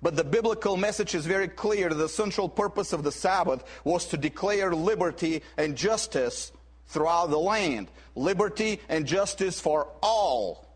But 0.00 0.16
the 0.16 0.24
biblical 0.24 0.78
message 0.78 1.14
is 1.14 1.26
very 1.26 1.48
clear. 1.48 1.90
The 1.90 2.08
central 2.08 2.48
purpose 2.48 2.94
of 2.94 3.02
the 3.02 3.12
Sabbath 3.12 3.62
was 3.84 4.06
to 4.06 4.16
declare 4.16 4.74
liberty 4.74 5.42
and 5.58 5.76
justice 5.76 6.50
throughout 6.92 7.30
the 7.30 7.38
land. 7.38 7.88
Liberty 8.14 8.80
and 8.88 9.06
justice 9.06 9.58
for 9.58 9.88
all 10.02 10.68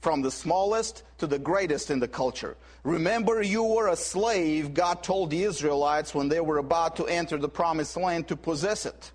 from 0.00 0.22
the 0.22 0.30
smallest 0.30 1.02
to 1.18 1.26
the 1.26 1.38
greatest 1.38 1.90
in 1.90 2.00
the 2.00 2.08
culture. 2.08 2.56
Remember, 2.84 3.42
you 3.42 3.62
were 3.62 3.88
a 3.88 3.96
slave, 3.96 4.74
God 4.74 5.02
told 5.02 5.30
the 5.30 5.44
Israelites 5.44 6.14
when 6.14 6.28
they 6.28 6.40
were 6.40 6.58
about 6.58 6.96
to 6.96 7.06
enter 7.06 7.36
the 7.36 7.48
promised 7.48 7.96
land 7.96 8.28
to 8.28 8.36
possess 8.36 8.86
it. 8.86 9.12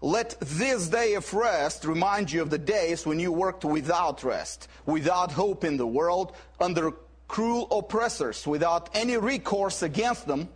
Let 0.00 0.38
this 0.40 0.88
day 0.88 1.14
of 1.14 1.32
rest 1.32 1.84
remind 1.84 2.30
you 2.30 2.42
of 2.42 2.50
the 2.50 2.58
days 2.58 3.06
when 3.06 3.20
you 3.20 3.32
worked 3.32 3.64
without 3.64 4.22
rest, 4.24 4.68
without 4.84 5.32
hope 5.32 5.64
in 5.64 5.76
the 5.76 5.86
world, 5.86 6.34
under 6.60 6.92
cruel 7.28 7.68
oppressors, 7.70 8.46
without 8.46 8.90
any 8.94 9.16
recourse 9.16 9.82
against 9.82 10.26
them, 10.26 10.48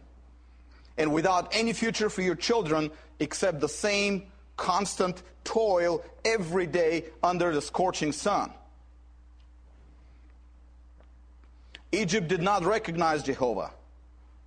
and 0.99 1.13
without 1.13 1.49
any 1.53 1.73
future 1.73 2.11
for 2.11 2.23
your 2.23 2.35
children 2.35 2.91
except 3.21 3.61
the 3.61 3.69
same 3.69 4.25
constant 4.59 5.23
toil 5.45 6.05
every 6.27 6.67
day 6.67 7.05
under 7.23 7.55
the 7.55 7.63
scorching 7.63 8.13
sun. 8.13 8.53
Egypt 11.91 12.29
did 12.29 12.43
not 12.43 12.65
recognize 12.65 13.23
Jehovah 13.23 13.73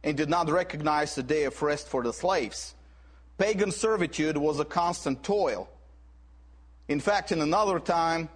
and 0.03 0.15
did 0.15 0.29
not 0.29 0.47
recognize 0.49 1.15
the 1.15 1.23
day 1.23 1.45
of 1.45 1.59
rest 1.63 1.87
for 1.87 2.03
the 2.03 2.13
slaves. 2.13 2.75
Pagan 3.39 3.71
servitude 3.71 4.37
was 4.37 4.59
a 4.59 4.65
constant 4.65 5.23
toil. 5.23 5.67
In 6.87 6.99
fact, 6.99 7.31
in 7.31 7.41
another 7.41 7.79
time, 7.79 8.29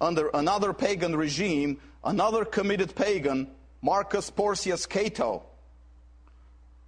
under 0.00 0.28
another 0.28 0.72
pagan 0.72 1.16
regime, 1.16 1.80
another 2.04 2.44
committed 2.44 2.94
pagan, 2.94 3.50
Marcus 3.82 4.30
Porcius 4.30 4.86
Cato, 4.86 5.42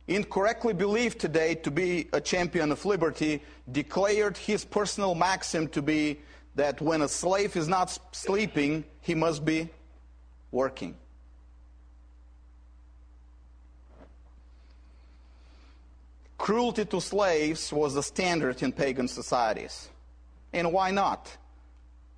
incorrectly 0.09 0.73
believed 0.73 1.19
today 1.21 1.55
to 1.55 1.71
be 1.71 2.09
a 2.13 2.21
champion 2.21 2.73
of 2.73 2.85
liberty, 2.85 3.43
declared 3.71 4.37
his 4.37 4.65
personal 4.65 5.15
maxim 5.15 5.69
to 5.69 5.83
be 5.83 6.19
that 6.55 6.81
when 6.81 7.03
a 7.03 7.09
slave 7.09 7.55
is 7.57 7.69
not 7.69 7.97
sleeping, 8.11 8.85
he 9.01 9.15
must 9.15 9.45
be 9.45 9.69
working. 10.51 10.97
Cruelty 16.39 16.85
to 16.87 17.01
slaves 17.01 17.73
was 17.73 17.95
the 17.95 18.03
standard 18.03 18.63
in 18.63 18.73
pagan 18.73 19.09
societies. 19.09 19.91
And 20.53 20.73
why 20.73 20.91
not? 20.91 21.37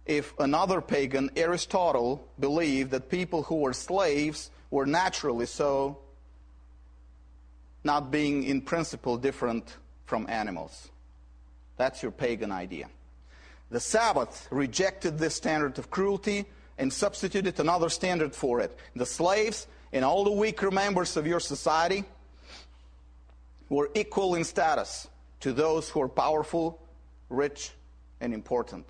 If 0.06 0.38
another 0.38 0.80
pagan, 0.80 1.30
Aristotle, 1.36 2.28
believed 2.38 2.92
that 2.92 3.10
people 3.10 3.42
who 3.42 3.56
were 3.56 3.72
slaves 3.72 4.50
were 4.70 4.86
naturally 4.86 5.46
so, 5.46 5.98
not 7.84 8.10
being 8.10 8.44
in 8.44 8.60
principle 8.60 9.16
different 9.16 9.76
from 10.04 10.26
animals. 10.28 10.88
That's 11.76 12.02
your 12.02 12.12
pagan 12.12 12.52
idea. 12.52 12.88
The 13.70 13.80
Sabbath 13.80 14.48
rejected 14.50 15.18
this 15.18 15.34
standard 15.34 15.78
of 15.78 15.90
cruelty 15.90 16.44
and 16.76 16.92
substituted 16.92 17.58
another 17.60 17.88
standard 17.88 18.34
for 18.34 18.60
it. 18.60 18.76
The 18.96 19.06
slaves 19.06 19.66
and 19.92 20.04
all 20.04 20.24
the 20.24 20.32
weaker 20.32 20.70
members 20.70 21.16
of 21.16 21.26
your 21.26 21.40
society 21.40 22.04
were 23.68 23.90
equal 23.94 24.34
in 24.34 24.44
status 24.44 25.08
to 25.40 25.52
those 25.52 25.88
who 25.88 26.02
are 26.02 26.08
powerful, 26.08 26.80
rich, 27.28 27.70
and 28.20 28.34
important. 28.34 28.86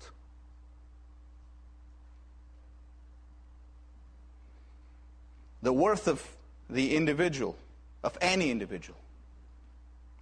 The 5.61 5.71
worth 5.71 6.07
of 6.07 6.25
the 6.69 6.95
individual, 6.95 7.55
of 8.03 8.17
any 8.21 8.51
individual, 8.51 8.99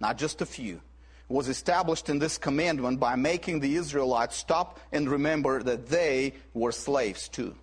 not 0.00 0.18
just 0.18 0.40
a 0.40 0.46
few, 0.46 0.80
was 1.28 1.48
established 1.48 2.08
in 2.08 2.18
this 2.18 2.38
commandment 2.38 2.98
by 2.98 3.14
making 3.14 3.60
the 3.60 3.76
Israelites 3.76 4.36
stop 4.36 4.80
and 4.92 5.08
remember 5.08 5.62
that 5.62 5.86
they 5.86 6.34
were 6.54 6.72
slaves 6.72 7.28
too. 7.28 7.54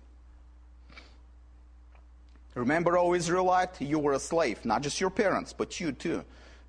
Remember, 2.54 2.98
O 2.98 3.14
Israelite, 3.14 3.80
you 3.80 3.98
were 3.98 4.14
a 4.14 4.18
slave, 4.18 4.64
not 4.64 4.82
just 4.82 5.00
your 5.00 5.10
parents, 5.10 5.52
but 5.52 5.78
you 5.78 5.92
too. 5.92 6.24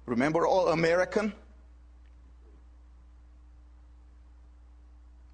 Remember 0.06 0.46
all 0.46 0.68
American? 0.68 1.34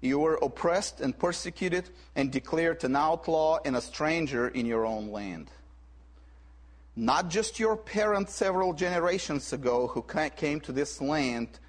you 0.06 0.18
were 0.18 0.38
oppressed 0.42 1.00
and 1.00 1.18
persecuted 1.18 1.90
and 2.14 2.30
declared 2.30 2.82
an 2.84 2.96
outlaw 2.96 3.58
and 3.64 3.76
a 3.76 3.80
stranger 3.80 4.48
in 4.48 4.66
your 4.66 4.86
own 4.86 5.10
land. 5.10 5.50
Not 6.96 7.28
just 7.28 7.60
your 7.60 7.76
parents 7.76 8.34
several 8.34 8.72
generations 8.72 9.52
ago 9.52 9.86
who 9.86 10.02
came 10.02 10.60
to 10.60 10.72
this 10.72 10.98
land, 11.02 11.60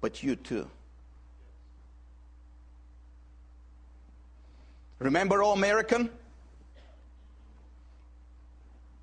but 0.00 0.22
you 0.22 0.34
too. 0.34 0.70
Remember, 4.98 5.42
all 5.42 5.52
American, 5.52 6.10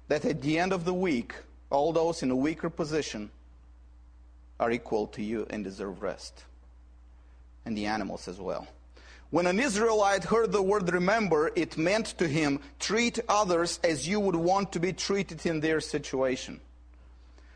that 0.08 0.26
at 0.26 0.42
the 0.42 0.58
end 0.58 0.74
of 0.74 0.86
the 0.86 0.94
week, 0.94 1.36
all 1.70 1.94
those 1.94 2.24
in 2.24 2.32
a 2.32 2.36
weaker 2.36 2.72
position 2.72 3.30
are 4.60 4.72
equal 4.72 5.08
to 5.08 5.22
you 5.22 5.46
and 5.52 5.64
deserve 5.64 6.02
rest. 6.02 6.44
And 7.64 7.78
the 7.78 7.86
animals 7.86 8.28
as 8.28 8.40
well. 8.40 8.68
When 9.32 9.48
an 9.48 9.60
Israelite 9.60 10.26
heard 10.26 10.52
the 10.52 10.62
word 10.62 10.92
remember, 10.92 11.52
it 11.56 11.78
meant 11.78 12.18
to 12.20 12.28
him, 12.28 12.60
treat 12.80 13.20
others 13.28 13.80
as 13.84 14.08
you 14.08 14.20
would 14.20 14.36
want 14.36 14.72
to 14.74 14.80
be 14.80 14.94
treated 14.94 15.46
in 15.46 15.60
their 15.60 15.82
situation. 15.82 16.62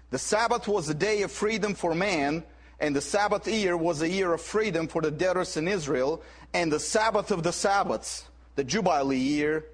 The 0.09 0.17
Sabbath 0.17 0.67
was 0.67 0.89
a 0.89 0.93
day 0.93 1.21
of 1.21 1.31
freedom 1.31 1.75
for 1.75 1.93
man, 1.93 2.43
and 2.79 2.95
the 2.95 3.01
Sabbath 3.01 3.47
year 3.47 3.77
was 3.77 4.01
a 4.01 4.09
year 4.09 4.33
of 4.33 4.41
freedom 4.41 4.87
for 4.87 5.01
the 5.01 5.11
debtors 5.11 5.55
in 5.57 5.67
Israel, 5.67 6.23
and 6.53 6.71
the 6.71 6.79
Sabbath 6.79 7.29
of 7.29 7.43
the 7.43 7.53
Sabbaths, 7.53 8.25
the 8.55 8.63
Jubilee 8.63 9.17
year, 9.17 9.65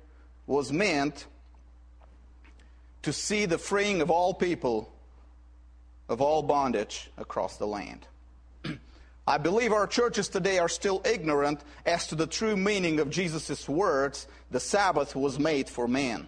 was 0.45 0.71
meant 0.71 1.25
to 3.03 3.13
see 3.13 3.45
the 3.45 3.57
freeing 3.57 4.01
of 4.01 4.11
all 4.11 4.33
people 4.33 4.91
of 6.09 6.21
all 6.21 6.43
bondage 6.43 7.09
across 7.17 7.57
the 7.57 7.67
land. 7.67 8.07
I 9.27 9.39
believe 9.39 9.73
our 9.73 9.87
churches 9.87 10.29
today 10.29 10.59
are 10.59 10.69
still 10.69 11.01
ignorant 11.03 11.61
as 11.85 12.07
to 12.07 12.15
the 12.15 12.27
true 12.27 12.55
meaning 12.55 12.99
of 12.99 13.09
Jesus' 13.09 13.67
words, 13.67 14.27
the 14.51 14.59
Sabbath 14.59 15.15
was 15.15 15.39
made 15.39 15.67
for 15.67 15.87
man. 15.87 16.27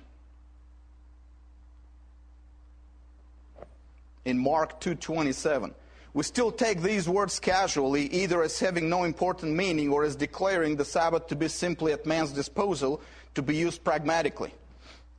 In 4.25 4.39
Mark 4.39 4.81
2:27, 4.81 5.75
we 6.13 6.23
still 6.23 6.51
take 6.51 6.81
these 6.81 7.07
words 7.07 7.39
casually, 7.39 8.07
either 8.07 8.41
as 8.41 8.59
having 8.59 8.89
no 8.89 9.03
important 9.03 9.53
meaning 9.53 9.93
or 9.93 10.03
as 10.03 10.15
declaring 10.15 10.75
the 10.75 10.83
Sabbath 10.83 11.27
to 11.27 11.35
be 11.35 11.47
simply 11.47 11.93
at 11.93 12.07
man's 12.07 12.31
disposal 12.31 12.99
to 13.35 13.43
be 13.43 13.55
used 13.55 13.83
pragmatically 13.83 14.53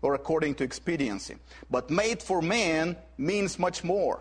or 0.02 0.14
according 0.14 0.56
to 0.56 0.64
expediency. 0.64 1.36
But 1.70 1.90
made 1.90 2.22
for 2.22 2.42
man 2.42 2.96
means 3.16 3.58
much 3.58 3.84
more. 3.84 4.20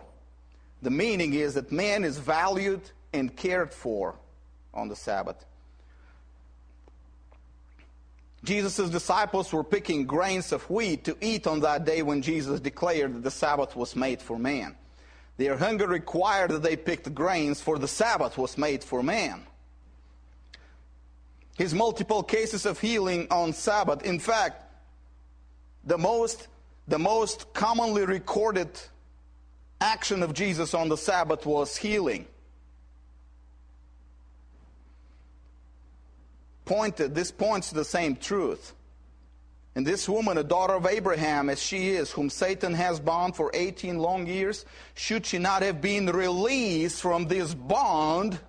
The 0.83 0.91
meaning 0.91 1.33
is 1.33 1.55
that 1.55 1.71
man 1.71 2.03
is 2.03 2.19
valued 2.19 2.91
and 3.17 3.35
cared 3.35 3.73
for 3.73 4.15
on 4.73 4.87
the 4.87 4.95
Sabbath. 4.95 5.45
Jesus' 8.43 8.89
disciples 8.89 9.51
were 9.51 9.63
picking 9.63 10.05
grains 10.05 10.51
of 10.51 10.69
wheat 10.69 11.03
to 11.05 11.17
eat 11.19 11.47
on 11.47 11.59
that 11.61 11.85
day 11.85 12.01
when 12.01 12.21
Jesus 12.21 12.59
declared 12.59 13.15
that 13.15 13.23
the 13.23 13.31
Sabbath 13.31 13.75
was 13.75 13.95
made 13.95 14.21
for 14.21 14.37
man. 14.39 14.75
Their 15.37 15.57
hunger 15.57 15.87
required 15.87 16.51
that 16.51 16.63
they 16.63 16.75
picked 16.75 17.13
grains, 17.13 17.61
for 17.61 17.77
the 17.77 17.87
Sabbath 17.87 18.37
was 18.37 18.57
made 18.57 18.83
for 18.83 19.03
man. 19.03 19.43
His 21.57 21.73
multiple 21.73 22.23
cases 22.23 22.65
of 22.65 22.79
healing 22.79 23.27
on 23.31 23.53
Sabbath, 23.53 24.03
in 24.03 24.19
fact, 24.19 24.63
the 25.83 25.97
most, 25.97 26.47
the 26.87 26.99
most 26.99 27.53
commonly 27.53 28.05
recorded 28.05 28.69
action 29.81 30.23
of 30.23 30.33
Jesus 30.33 30.73
on 30.73 30.89
the 30.89 30.97
Sabbath 30.97 31.45
was 31.45 31.75
healing. 31.75 32.27
Pointed, 36.67 37.15
this 37.15 37.31
points 37.31 37.69
to 37.69 37.75
the 37.75 37.85
same 37.85 38.15
truth. 38.15 38.73
And 39.73 39.85
this 39.85 40.09
woman, 40.09 40.37
a 40.37 40.43
daughter 40.43 40.73
of 40.73 40.85
Abraham, 40.85 41.49
as 41.49 41.61
she 41.61 41.89
is, 41.89 42.11
whom 42.11 42.29
Satan 42.29 42.73
has 42.73 42.99
bound 42.99 43.35
for 43.35 43.51
18 43.53 43.99
long 43.99 44.27
years, 44.27 44.65
should 44.95 45.25
she 45.25 45.37
not 45.37 45.61
have 45.61 45.81
been 45.81 46.07
released 46.07 47.01
from 47.01 47.27
this 47.27 47.53
bond 47.53 48.39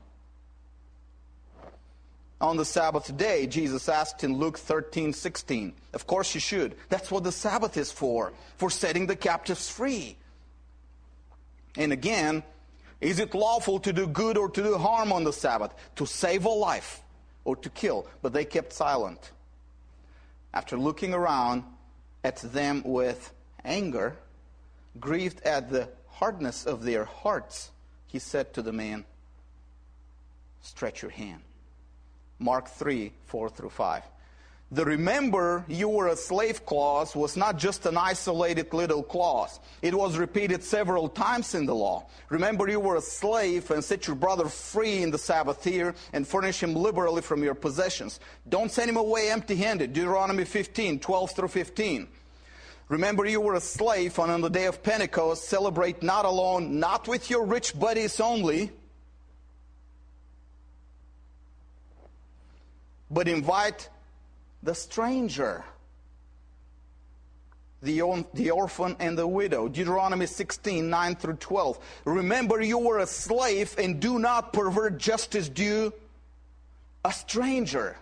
on 2.40 2.56
the 2.56 2.64
Sabbath 2.64 3.16
day, 3.16 3.46
Jesus 3.46 3.88
asked 3.88 4.22
in 4.22 4.36
Luke 4.36 4.58
13, 4.58 5.12
16. 5.12 5.72
Of 5.92 6.06
course 6.06 6.34
you 6.34 6.40
should. 6.40 6.76
That's 6.88 7.10
what 7.10 7.24
the 7.24 7.32
Sabbath 7.32 7.76
is 7.76 7.90
for, 7.90 8.32
for 8.56 8.70
setting 8.70 9.06
the 9.06 9.16
captives 9.16 9.68
free. 9.68 10.16
And 11.76 11.92
again, 11.92 12.42
is 13.00 13.18
it 13.18 13.34
lawful 13.34 13.80
to 13.80 13.92
do 13.92 14.06
good 14.06 14.36
or 14.36 14.48
to 14.48 14.62
do 14.62 14.78
harm 14.78 15.12
on 15.12 15.24
the 15.24 15.32
Sabbath? 15.32 15.74
To 15.96 16.06
save 16.06 16.44
a 16.44 16.48
life 16.48 17.02
or 17.48 17.56
to 17.56 17.70
kill? 17.70 18.06
But 18.20 18.34
they 18.34 18.44
kept 18.44 18.74
silent. 18.74 19.30
After 20.52 20.76
looking 20.76 21.14
around 21.14 21.64
at 22.22 22.36
them 22.36 22.82
with 22.84 23.32
anger, 23.64 24.16
grieved 25.00 25.40
at 25.46 25.70
the 25.70 25.88
hardness 26.08 26.66
of 26.66 26.84
their 26.84 27.06
hearts, 27.06 27.70
he 28.06 28.18
said 28.18 28.52
to 28.52 28.60
the 28.60 28.72
man, 28.72 29.06
Stretch 30.60 31.00
your 31.00 31.10
hand. 31.10 31.40
Mark 32.38 32.68
3 32.68 33.12
4 33.24 33.48
through 33.48 33.70
5. 33.70 34.02
The 34.70 34.84
remember 34.84 35.64
you 35.66 35.88
were 35.88 36.08
a 36.08 36.16
slave 36.16 36.66
clause 36.66 37.16
was 37.16 37.38
not 37.38 37.56
just 37.56 37.86
an 37.86 37.96
isolated 37.96 38.74
little 38.74 39.02
clause. 39.02 39.60
It 39.80 39.94
was 39.94 40.18
repeated 40.18 40.62
several 40.62 41.08
times 41.08 41.54
in 41.54 41.64
the 41.64 41.74
law. 41.74 42.04
Remember 42.28 42.68
you 42.68 42.78
were 42.78 42.96
a 42.96 43.00
slave 43.00 43.70
and 43.70 43.82
set 43.82 44.06
your 44.06 44.16
brother 44.16 44.46
free 44.46 45.02
in 45.02 45.10
the 45.10 45.16
Sabbath 45.16 45.66
year 45.66 45.94
and 46.12 46.28
furnish 46.28 46.62
him 46.62 46.74
liberally 46.74 47.22
from 47.22 47.42
your 47.42 47.54
possessions. 47.54 48.20
Don't 48.46 48.70
send 48.70 48.90
him 48.90 48.98
away 48.98 49.30
empty 49.30 49.56
handed. 49.56 49.94
Deuteronomy 49.94 50.44
15 50.44 51.00
12 51.00 51.30
through 51.30 51.48
15. 51.48 52.06
Remember 52.90 53.24
you 53.24 53.40
were 53.40 53.54
a 53.54 53.60
slave 53.60 54.18
and 54.18 54.30
on 54.30 54.42
the 54.42 54.50
day 54.50 54.66
of 54.66 54.82
Pentecost 54.82 55.44
celebrate 55.44 56.02
not 56.02 56.26
alone, 56.26 56.78
not 56.78 57.08
with 57.08 57.30
your 57.30 57.46
rich 57.46 57.78
buddies 57.78 58.20
only, 58.20 58.70
but 63.10 63.28
invite 63.28 63.88
the 64.62 64.74
stranger, 64.74 65.64
the, 67.82 68.24
the 68.34 68.50
orphan 68.50 68.96
and 68.98 69.16
the 69.16 69.26
widow. 69.26 69.68
Deuteronomy 69.68 70.26
16, 70.26 70.88
9 70.88 71.16
through 71.16 71.36
12. 71.36 71.78
Remember, 72.04 72.60
you 72.60 72.78
were 72.78 72.98
a 72.98 73.06
slave 73.06 73.74
and 73.78 74.00
do 74.00 74.18
not 74.18 74.52
pervert 74.52 74.98
justice 74.98 75.48
due 75.48 75.92
a 77.04 77.12
stranger, 77.12 77.96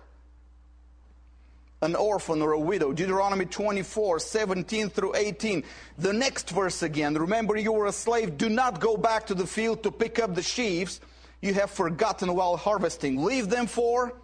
an 1.83 1.95
orphan 1.95 2.41
or 2.41 2.53
a 2.53 2.59
widow. 2.59 2.93
Deuteronomy 2.93 3.45
24, 3.45 4.19
17 4.19 4.89
through 4.89 5.15
18. 5.15 5.63
The 5.99 6.13
next 6.13 6.51
verse 6.51 6.83
again. 6.83 7.15
Remember, 7.15 7.57
you 7.57 7.73
were 7.73 7.87
a 7.87 7.93
slave. 7.93 8.39
Do 8.39 8.49
not 8.49 8.81
go 8.81 8.97
back 8.97 9.27
to 9.27 9.35
the 9.35 9.47
field 9.47 9.83
to 9.83 9.91
pick 9.91 10.19
up 10.19 10.35
the 10.35 10.43
sheaves 10.43 11.01
you 11.43 11.55
have 11.55 11.71
forgotten 11.71 12.35
while 12.35 12.57
harvesting. 12.57 13.23
Leave 13.23 13.51
them 13.51 13.67
for 13.67 14.15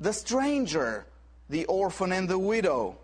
the 0.00 0.12
stranger, 0.12 1.06
the 1.52 1.66
orphan, 1.66 2.10
and 2.12 2.28
the 2.28 2.38
widow. 2.38 2.96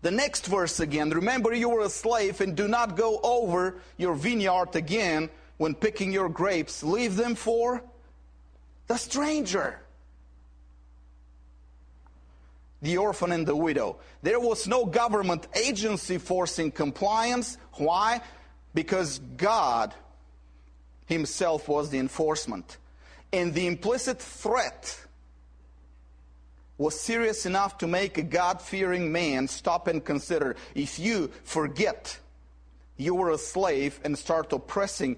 The 0.00 0.10
next 0.10 0.46
verse 0.46 0.80
again 0.80 1.10
remember 1.10 1.52
you 1.52 1.68
were 1.68 1.80
a 1.80 1.88
slave 1.88 2.40
and 2.40 2.56
do 2.56 2.68
not 2.68 2.96
go 2.96 3.20
over 3.22 3.76
your 3.96 4.14
vineyard 4.14 4.76
again 4.76 5.28
when 5.56 5.74
picking 5.74 6.12
your 6.12 6.28
grapes. 6.28 6.82
Leave 6.82 7.16
them 7.16 7.34
for 7.34 7.82
the 8.86 8.96
stranger, 8.96 9.78
the 12.80 12.98
orphan, 12.98 13.32
and 13.32 13.46
the 13.46 13.56
widow. 13.56 13.96
There 14.22 14.38
was 14.38 14.68
no 14.68 14.84
government 14.84 15.48
agency 15.54 16.18
forcing 16.18 16.70
compliance. 16.70 17.58
Why? 17.72 18.20
Because 18.74 19.18
God 19.36 19.94
Himself 21.06 21.66
was 21.66 21.90
the 21.90 21.98
enforcement. 21.98 22.76
And 23.32 23.52
the 23.52 23.66
implicit 23.66 24.20
threat 24.20 25.03
was 26.76 26.98
serious 26.98 27.46
enough 27.46 27.78
to 27.78 27.86
make 27.86 28.18
a 28.18 28.22
God 28.22 28.60
fearing 28.60 29.12
man 29.12 29.46
stop 29.48 29.86
and 29.86 30.04
consider 30.04 30.56
if 30.74 30.98
you 30.98 31.30
forget 31.44 32.18
you 32.96 33.14
were 33.14 33.30
a 33.30 33.38
slave 33.38 34.00
and 34.04 34.18
start 34.18 34.52
oppressing 34.52 35.16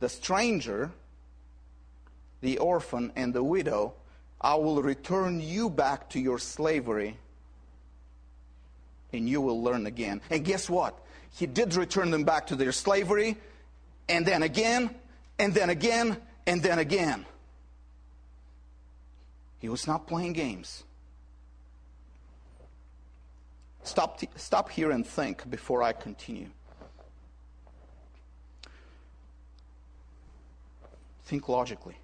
the 0.00 0.08
stranger, 0.08 0.90
the 2.40 2.58
orphan, 2.58 3.12
and 3.14 3.32
the 3.32 3.42
widow, 3.42 3.94
I 4.40 4.54
will 4.56 4.82
return 4.82 5.40
you 5.40 5.70
back 5.70 6.10
to 6.10 6.20
your 6.20 6.38
slavery 6.38 7.16
and 9.12 9.28
you 9.28 9.40
will 9.40 9.62
learn 9.62 9.86
again. 9.86 10.20
And 10.30 10.44
guess 10.44 10.68
what? 10.70 10.98
He 11.30 11.46
did 11.46 11.74
return 11.74 12.10
them 12.10 12.24
back 12.24 12.48
to 12.48 12.56
their 12.56 12.72
slavery, 12.72 13.36
and 14.08 14.26
then 14.26 14.42
again, 14.42 14.90
and 15.38 15.54
then 15.54 15.70
again, 15.70 16.16
and 16.46 16.62
then 16.62 16.78
again. 16.78 17.24
He 19.58 19.68
was 19.68 19.86
not 19.86 20.06
playing 20.06 20.32
games. 20.32 20.84
Stop, 23.84 24.20
stop 24.36 24.70
here 24.70 24.90
and 24.90 25.06
think 25.06 25.48
before 25.50 25.82
I 25.82 25.92
continue. 25.92 26.48
Think 31.24 31.48
logically. 31.48 31.96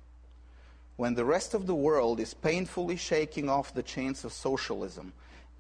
When 0.97 1.15
the 1.15 1.25
rest 1.25 1.55
of 1.55 1.67
the 1.67 1.75
world 1.75 2.19
is 2.19 2.35
painfully 2.35 2.97
shaking 2.97 3.49
off 3.49 3.73
the 3.73 3.83
chains 3.83 4.25
of 4.25 4.33
socialism 4.33 5.13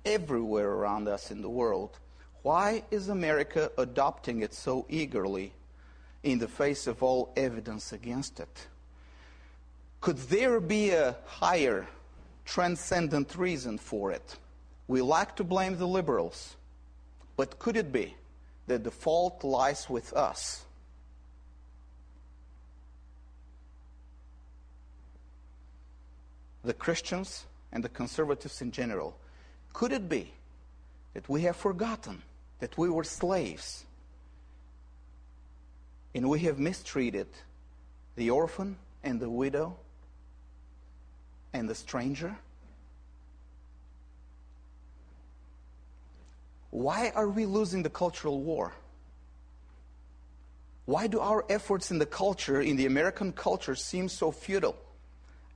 everywhere 0.04 0.70
around 0.70 1.07
us 1.07 1.31
in 1.31 1.42
the 1.42 1.48
world, 1.48 1.98
why 2.42 2.83
is 2.90 3.09
America 3.09 3.70
adopting 3.78 4.42
it 4.42 4.54
so 4.54 4.87
eagerly 4.88 5.52
in 6.22 6.38
the 6.38 6.48
face 6.48 6.87
of 6.87 7.02
all 7.02 7.33
evidence 7.37 7.92
against 7.92 8.40
it? 8.40 8.66
Could 10.00 10.16
there 10.16 10.61
be 10.61 10.90
a 10.90 11.16
higher, 11.26 11.87
transcendent 12.44 13.37
reason 13.37 13.78
for 13.78 14.11
it? 14.11 14.37
We 14.88 15.03
like 15.03 15.37
to 15.37 15.44
blame 15.44 15.77
the 15.77 15.87
liberals, 15.87 16.57
but 17.37 17.59
could 17.59 17.77
it 17.77 17.92
be 17.92 18.16
that 18.66 18.85
the 18.85 18.90
fault 18.90 19.44
lies 19.44 19.88
with 19.88 20.14
us? 20.14 20.64
The 26.64 26.72
Christians 26.72 27.44
and 27.70 27.85
the 27.85 27.90
conservatives 27.90 28.62
in 28.62 28.72
general. 28.72 29.16
Could 29.74 29.92
it 29.92 30.09
be 30.09 30.33
that 31.12 31.29
we 31.29 31.42
have 31.42 31.57
forgotten 31.57 32.22
that 32.61 32.77
we 32.79 32.88
were 32.88 33.05
slaves 33.05 33.85
and 36.14 36.29
we 36.29 36.40
have 36.40 36.59
mistreated 36.59 37.29
the 38.16 38.31
orphan 38.31 38.77
and 39.05 39.20
the 39.20 39.31
widow 39.31 39.77
and 41.53 41.68
the 41.68 41.74
stranger? 41.74 42.37
Why 46.70 47.12
are 47.14 47.28
we 47.28 47.46
losing 47.46 47.83
the 47.83 47.90
cultural 47.90 48.40
war? 48.40 48.72
Why 50.85 51.07
do 51.07 51.20
our 51.20 51.44
efforts 51.48 51.90
in 51.90 51.98
the 51.98 52.07
culture, 52.07 52.61
in 52.61 52.76
the 52.76 52.87
American 52.87 53.33
culture, 53.33 53.74
seem 53.74 54.09
so 54.09 54.31
futile? 54.31 54.76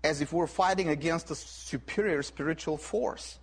As 0.05 0.21
if 0.21 0.33
we're 0.33 0.47
fighting 0.47 0.89
against 0.89 1.31
a 1.31 1.35
superior 1.35 2.23
spiritual 2.23 2.77
force. 2.77 3.39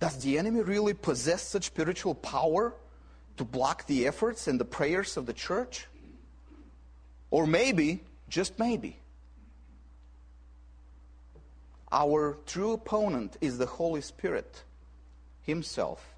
Does 0.00 0.16
the 0.22 0.38
enemy 0.38 0.62
really 0.62 0.94
possess 0.94 1.42
such 1.42 1.64
spiritual 1.64 2.14
power 2.14 2.74
to 3.36 3.44
block 3.44 3.86
the 3.86 4.06
efforts 4.06 4.48
and 4.48 4.58
the 4.58 4.64
prayers 4.64 5.16
of 5.16 5.26
the 5.26 5.34
church? 5.34 5.86
Or 7.30 7.46
maybe, 7.46 8.02
just 8.28 8.58
maybe, 8.58 8.96
our 11.92 12.36
true 12.46 12.72
opponent 12.72 13.36
is 13.40 13.58
the 13.58 13.66
Holy 13.66 14.00
Spirit 14.00 14.62
Himself, 15.42 16.14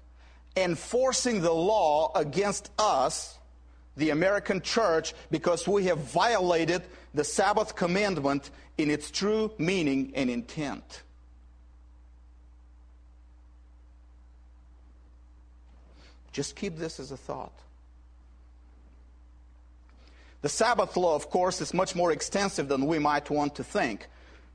enforcing 0.55 1.41
the 1.41 1.53
law 1.53 2.11
against 2.15 2.69
us, 2.77 3.37
the 3.97 4.11
American 4.11 4.61
church, 4.61 5.13
because 5.31 5.67
we 5.67 5.85
have 5.85 5.99
violated 5.99 6.83
the 7.13 7.23
Sabbath 7.23 7.75
commandment 7.75 8.49
in 8.77 8.89
its 8.89 9.11
true 9.11 9.51
meaning 9.57 10.11
and 10.15 10.29
intent. 10.29 11.03
Just 16.31 16.55
keep 16.55 16.77
this 16.77 16.99
as 16.99 17.11
a 17.11 17.17
thought. 17.17 17.53
The 20.41 20.49
Sabbath 20.49 20.97
law, 20.97 21.15
of 21.15 21.29
course, 21.29 21.61
is 21.61 21.73
much 21.73 21.95
more 21.95 22.11
extensive 22.11 22.67
than 22.67 22.85
we 22.85 22.99
might 22.99 23.29
want 23.29 23.55
to 23.55 23.63
think. 23.63 24.07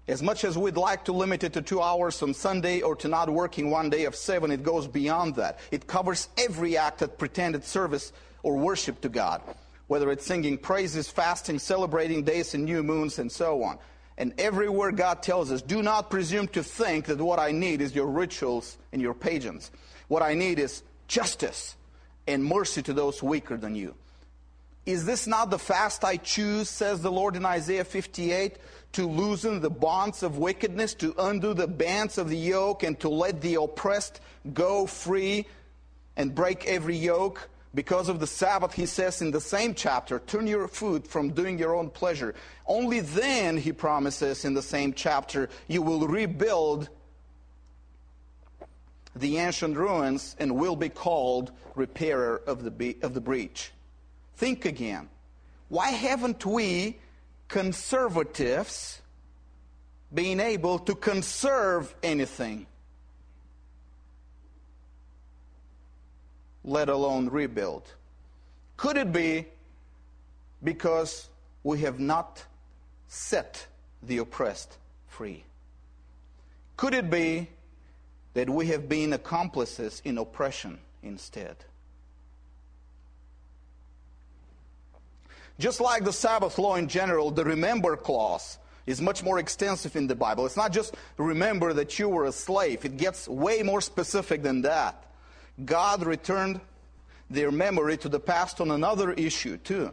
As 0.08 0.22
much 0.22 0.42
as 0.42 0.56
we'd 0.56 0.78
like 0.78 1.04
to 1.04 1.12
limit 1.12 1.44
it 1.44 1.52
to 1.52 1.60
two 1.60 1.82
hours 1.82 2.22
on 2.22 2.32
Sunday 2.32 2.80
or 2.80 2.96
to 2.96 3.08
not 3.08 3.28
working 3.28 3.70
one 3.70 3.90
day 3.90 4.06
of 4.06 4.16
seven, 4.16 4.50
it 4.50 4.62
goes 4.62 4.88
beyond 4.88 5.34
that. 5.34 5.58
It 5.70 5.86
covers 5.86 6.30
every 6.38 6.78
act 6.78 7.02
of 7.02 7.18
pretended 7.18 7.62
service 7.62 8.10
or 8.42 8.56
worship 8.56 9.02
to 9.02 9.10
God, 9.10 9.42
whether 9.86 10.10
it's 10.10 10.24
singing 10.24 10.56
praises, 10.56 11.10
fasting, 11.10 11.58
celebrating 11.58 12.22
days 12.24 12.54
and 12.54 12.64
new 12.64 12.82
moons, 12.82 13.18
and 13.18 13.30
so 13.30 13.62
on. 13.62 13.78
And 14.16 14.32
everywhere 14.38 14.92
God 14.92 15.22
tells 15.22 15.52
us, 15.52 15.60
do 15.60 15.82
not 15.82 16.08
presume 16.08 16.48
to 16.48 16.62
think 16.62 17.04
that 17.04 17.18
what 17.18 17.38
I 17.38 17.52
need 17.52 17.82
is 17.82 17.94
your 17.94 18.06
rituals 18.06 18.78
and 18.94 19.02
your 19.02 19.14
pageants. 19.14 19.70
What 20.08 20.22
I 20.22 20.32
need 20.32 20.58
is 20.58 20.82
justice 21.06 21.76
and 22.26 22.42
mercy 22.42 22.80
to 22.82 22.94
those 22.94 23.22
weaker 23.22 23.58
than 23.58 23.74
you. 23.74 23.94
Is 24.86 25.04
this 25.04 25.26
not 25.26 25.50
the 25.50 25.58
fast 25.58 26.02
I 26.02 26.16
choose, 26.16 26.70
says 26.70 27.02
the 27.02 27.12
Lord 27.12 27.36
in 27.36 27.44
Isaiah 27.44 27.84
58, 27.84 28.56
to 28.92 29.06
loosen 29.06 29.60
the 29.60 29.70
bonds 29.70 30.22
of 30.22 30.38
wickedness, 30.38 30.94
to 30.94 31.14
undo 31.18 31.54
the 31.54 31.66
bands 31.66 32.18
of 32.18 32.28
the 32.28 32.36
yoke, 32.36 32.82
and 32.82 32.98
to 33.00 33.08
let 33.08 33.40
the 33.40 33.56
oppressed 33.56 34.20
go 34.52 34.86
free 34.86 35.46
and 36.16 36.34
break 36.34 36.66
every 36.66 36.96
yoke? 36.96 37.48
Because 37.74 38.08
of 38.08 38.18
the 38.18 38.26
Sabbath, 38.26 38.72
he 38.72 38.86
says 38.86 39.20
in 39.20 39.30
the 39.30 39.40
same 39.40 39.74
chapter, 39.74 40.20
turn 40.20 40.46
your 40.46 40.66
foot 40.68 41.06
from 41.06 41.30
doing 41.30 41.58
your 41.58 41.76
own 41.76 41.90
pleasure. 41.90 42.34
Only 42.66 43.00
then, 43.00 43.58
he 43.58 43.72
promises 43.72 44.44
in 44.44 44.54
the 44.54 44.62
same 44.62 44.94
chapter, 44.94 45.50
you 45.68 45.82
will 45.82 46.08
rebuild 46.08 46.88
the 49.14 49.38
ancient 49.38 49.76
ruins 49.76 50.34
and 50.38 50.56
will 50.56 50.76
be 50.76 50.88
called 50.88 51.52
repairer 51.74 52.40
of 52.46 52.64
the, 52.64 52.96
of 53.02 53.14
the 53.14 53.20
breach. 53.20 53.70
Think 54.36 54.64
again. 54.64 55.08
Why 55.68 55.90
haven't 55.90 56.46
we, 56.46 56.98
conservatives, 57.48 59.00
being 60.12 60.40
able 60.40 60.78
to 60.80 60.94
conserve 60.94 61.94
anything, 62.02 62.66
let 66.64 66.88
alone 66.88 67.28
rebuild? 67.28 67.94
Could 68.76 68.96
it 68.96 69.12
be 69.12 69.46
because 70.62 71.28
we 71.62 71.80
have 71.80 71.98
not 71.98 72.44
set 73.08 73.66
the 74.02 74.18
oppressed 74.18 74.76
free? 75.08 75.44
Could 76.76 76.94
it 76.94 77.10
be 77.10 77.48
that 78.34 78.48
we 78.48 78.66
have 78.68 78.88
been 78.88 79.12
accomplices 79.12 80.00
in 80.04 80.18
oppression 80.18 80.78
instead? 81.02 81.56
Just 85.58 85.80
like 85.80 86.04
the 86.04 86.12
Sabbath 86.12 86.58
law 86.58 86.76
in 86.76 86.88
general, 86.88 87.30
the 87.30 87.44
remember 87.44 87.96
clause 87.96 88.58
is 88.86 89.00
much 89.00 89.22
more 89.22 89.38
extensive 89.38 89.96
in 89.96 90.06
the 90.06 90.14
Bible. 90.14 90.46
It's 90.46 90.56
not 90.56 90.72
just 90.72 90.96
remember 91.16 91.72
that 91.74 91.98
you 91.98 92.08
were 92.08 92.26
a 92.26 92.32
slave, 92.32 92.84
it 92.84 92.96
gets 92.96 93.28
way 93.28 93.62
more 93.62 93.80
specific 93.80 94.42
than 94.42 94.62
that. 94.62 95.04
God 95.64 96.04
returned 96.04 96.60
their 97.28 97.50
memory 97.50 97.96
to 97.98 98.08
the 98.08 98.20
past 98.20 98.60
on 98.60 98.70
another 98.70 99.12
issue, 99.12 99.56
too. 99.58 99.92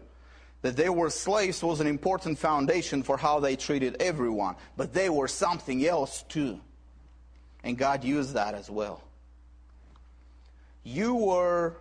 That 0.61 0.77
they 0.77 0.89
were 0.89 1.09
slaves 1.09 1.61
was 1.63 1.79
an 1.79 1.87
important 1.87 2.39
foundation 2.39 3.03
for 3.03 3.17
how 3.17 3.39
they 3.39 3.55
treated 3.55 3.97
everyone, 3.99 4.55
but 4.77 4.93
they 4.93 5.09
were 5.09 5.27
something 5.27 5.85
else, 5.85 6.23
too. 6.29 6.59
And 7.63 7.77
God 7.77 8.03
used 8.03 8.33
that 8.35 8.53
as 8.53 8.69
well. 8.69 9.01
You 10.83 11.15
were 11.15 11.77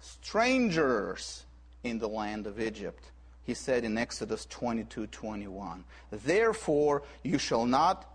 strangers 0.00 1.45
in 1.88 1.98
the 1.98 2.08
land 2.08 2.46
of 2.46 2.60
Egypt. 2.60 3.10
He 3.44 3.54
said 3.54 3.84
in 3.84 3.96
Exodus 3.96 4.46
22 4.46 5.06
21. 5.06 5.84
Therefore, 6.10 7.02
you 7.22 7.38
shall 7.38 7.66
not 7.66 8.12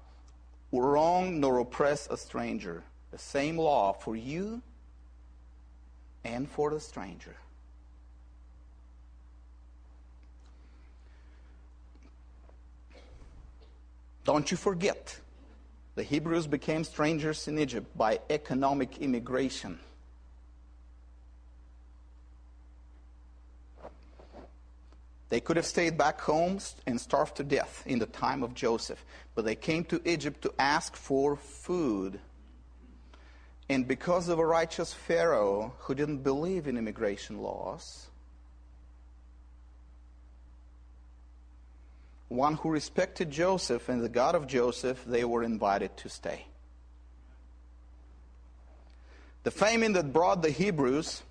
wrong 0.72 1.40
nor 1.40 1.60
oppress 1.60 2.08
a 2.10 2.18
stranger. 2.18 2.84
The 3.12 3.18
same 3.18 3.58
law 3.58 3.94
for 3.94 4.16
you 4.16 4.62
and 6.24 6.50
for 6.50 6.70
the 6.70 6.80
stranger. 6.80 7.36
Don't 14.24 14.52
you 14.52 14.58
forget, 14.58 15.20
the 15.96 16.04
Hebrews 16.04 16.48
became 16.48 16.84
strangers 16.84 17.48
in 17.48 17.58
Egypt 17.58 17.98
by 17.98 18.20
economic 18.30 19.00
immigration. 19.00 19.80
They 25.32 25.39
could 25.39 25.56
have 25.56 25.65
stayed 25.65 25.98
back 25.98 26.20
home 26.20 26.60
and 26.86 27.00
starved 27.00 27.38
to 27.38 27.44
death 27.46 27.84
in 27.86 28.00
the 28.00 28.06
time 28.06 28.44
of 28.44 28.54
Joseph, 28.54 29.06
but 29.34 29.46
they 29.46 29.56
came 29.56 29.86
to 29.86 30.02
Egypt 30.04 30.41
to 30.41 30.54
ask 30.60 30.94
for 30.94 31.38
food. 31.38 32.20
And 33.70 33.88
because 33.88 34.28
of 34.28 34.39
a 34.39 34.46
righteous 34.46 34.94
Pharaoh 34.94 35.74
who 35.80 35.96
didn't 35.96 36.17
believe 36.17 36.67
in 36.67 36.78
immigration 36.78 37.38
laws, 37.38 38.08
one 42.28 42.56
who 42.56 42.70
respected 42.70 43.32
Joseph 43.32 43.88
and 43.88 44.04
the 44.04 44.10
God 44.10 44.36
of 44.36 44.48
Joseph, 44.48 45.02
they 45.08 45.24
were 45.24 45.44
invited 45.44 45.96
to 45.96 46.10
stay. 46.10 46.46
The 49.44 49.52
famine 49.52 49.94
that 49.94 50.12
brought 50.12 50.41
the 50.41 50.52
Hebrews 50.52 51.24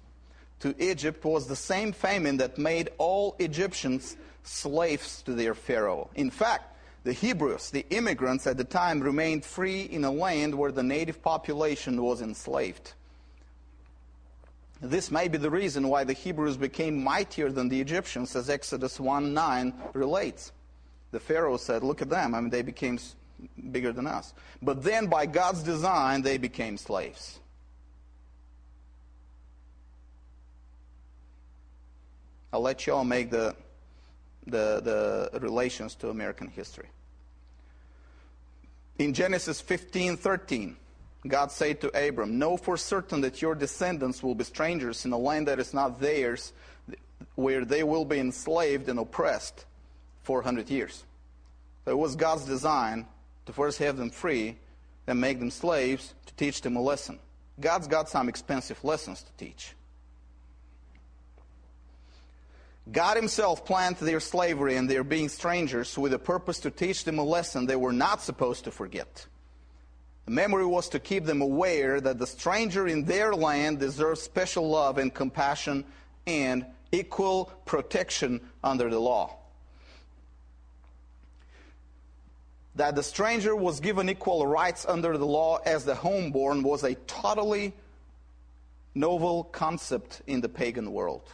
to 0.60 0.74
Egypt 0.78 1.24
was 1.24 1.46
the 1.46 1.56
same 1.56 1.92
famine 1.92 2.36
that 2.38 2.58
made 2.58 2.90
all 2.98 3.34
Egyptians 3.38 4.16
slaves 4.42 5.22
to 5.22 5.32
their 5.32 5.54
Pharaoh. 5.54 6.10
In 6.14 6.30
fact, 6.30 6.76
the 7.02 7.12
Hebrews, 7.12 7.70
the 7.70 7.86
immigrants 7.90 8.46
at 8.46 8.58
the 8.58 8.64
time, 8.64 9.00
remained 9.00 9.44
free 9.44 9.82
in 9.82 10.04
a 10.04 10.10
land 10.10 10.54
where 10.54 10.72
the 10.72 10.82
native 10.82 11.22
population 11.22 12.02
was 12.02 12.20
enslaved. 12.20 12.92
This 14.82 15.10
may 15.10 15.28
be 15.28 15.38
the 15.38 15.50
reason 15.50 15.88
why 15.88 16.04
the 16.04 16.12
Hebrews 16.12 16.56
became 16.56 17.02
mightier 17.02 17.50
than 17.50 17.68
the 17.68 17.80
Egyptians, 17.80 18.34
as 18.36 18.48
Exodus 18.48 19.00
1 19.00 19.32
9 19.32 19.74
relates. 19.94 20.52
The 21.10 21.20
Pharaoh 21.20 21.56
said, 21.56 21.82
Look 21.82 22.02
at 22.02 22.08
them. 22.08 22.34
I 22.34 22.40
mean, 22.40 22.50
they 22.50 22.62
became 22.62 22.98
bigger 23.72 23.92
than 23.92 24.06
us. 24.06 24.32
But 24.62 24.82
then, 24.82 25.06
by 25.06 25.26
God's 25.26 25.62
design, 25.62 26.22
they 26.22 26.38
became 26.38 26.76
slaves. 26.76 27.40
I'll 32.52 32.60
let 32.60 32.86
you 32.86 32.94
all 32.94 33.04
make 33.04 33.30
the, 33.30 33.54
the, 34.46 35.30
the 35.32 35.40
relations 35.40 35.94
to 35.96 36.10
American 36.10 36.48
history. 36.48 36.88
In 38.98 39.14
Genesis 39.14 39.60
15 39.60 40.16
13, 40.16 40.76
God 41.26 41.52
said 41.52 41.80
to 41.80 42.08
Abram, 42.08 42.38
Know 42.38 42.56
for 42.56 42.76
certain 42.76 43.20
that 43.22 43.40
your 43.40 43.54
descendants 43.54 44.22
will 44.22 44.34
be 44.34 44.44
strangers 44.44 45.04
in 45.04 45.12
a 45.12 45.18
land 45.18 45.48
that 45.48 45.58
is 45.58 45.72
not 45.74 46.00
theirs, 46.00 46.52
where 47.34 47.64
they 47.64 47.82
will 47.82 48.04
be 48.04 48.18
enslaved 48.18 48.88
and 48.88 48.98
oppressed 48.98 49.64
400 50.22 50.70
years. 50.70 51.04
So 51.84 51.92
it 51.92 51.98
was 51.98 52.16
God's 52.16 52.44
design 52.44 53.06
to 53.46 53.52
first 53.52 53.78
have 53.78 53.96
them 53.96 54.10
free, 54.10 54.56
then 55.06 55.20
make 55.20 55.38
them 55.38 55.50
slaves 55.50 56.14
to 56.26 56.34
teach 56.34 56.60
them 56.60 56.76
a 56.76 56.80
lesson. 56.80 57.18
God's 57.58 57.86
got 57.86 58.08
some 58.08 58.28
expensive 58.28 58.82
lessons 58.84 59.22
to 59.22 59.32
teach. 59.44 59.74
God 62.90 63.16
Himself 63.16 63.64
planned 63.64 63.96
their 63.96 64.20
slavery 64.20 64.76
and 64.76 64.88
their 64.88 65.04
being 65.04 65.28
strangers 65.28 65.96
with 65.96 66.12
a 66.12 66.18
purpose 66.18 66.60
to 66.60 66.70
teach 66.70 67.04
them 67.04 67.18
a 67.18 67.24
lesson 67.24 67.66
they 67.66 67.76
were 67.76 67.92
not 67.92 68.22
supposed 68.22 68.64
to 68.64 68.70
forget. 68.70 69.26
The 70.24 70.32
memory 70.32 70.66
was 70.66 70.88
to 70.90 71.00
keep 71.00 71.24
them 71.24 71.40
aware 71.40 72.00
that 72.00 72.18
the 72.18 72.26
stranger 72.26 72.86
in 72.86 73.04
their 73.04 73.34
land 73.34 73.80
deserves 73.80 74.22
special 74.22 74.68
love 74.68 74.98
and 74.98 75.12
compassion 75.12 75.84
and 76.26 76.66
equal 76.92 77.46
protection 77.64 78.40
under 78.62 78.90
the 78.90 78.98
law. 78.98 79.36
That 82.76 82.94
the 82.94 83.02
stranger 83.02 83.54
was 83.54 83.80
given 83.80 84.08
equal 84.08 84.46
rights 84.46 84.86
under 84.86 85.18
the 85.18 85.26
law 85.26 85.58
as 85.66 85.84
the 85.84 85.94
homeborn 85.94 86.62
was 86.62 86.84
a 86.84 86.94
totally 86.94 87.72
novel 88.94 89.44
concept 89.44 90.22
in 90.26 90.40
the 90.40 90.48
pagan 90.48 90.92
world. 90.92 91.28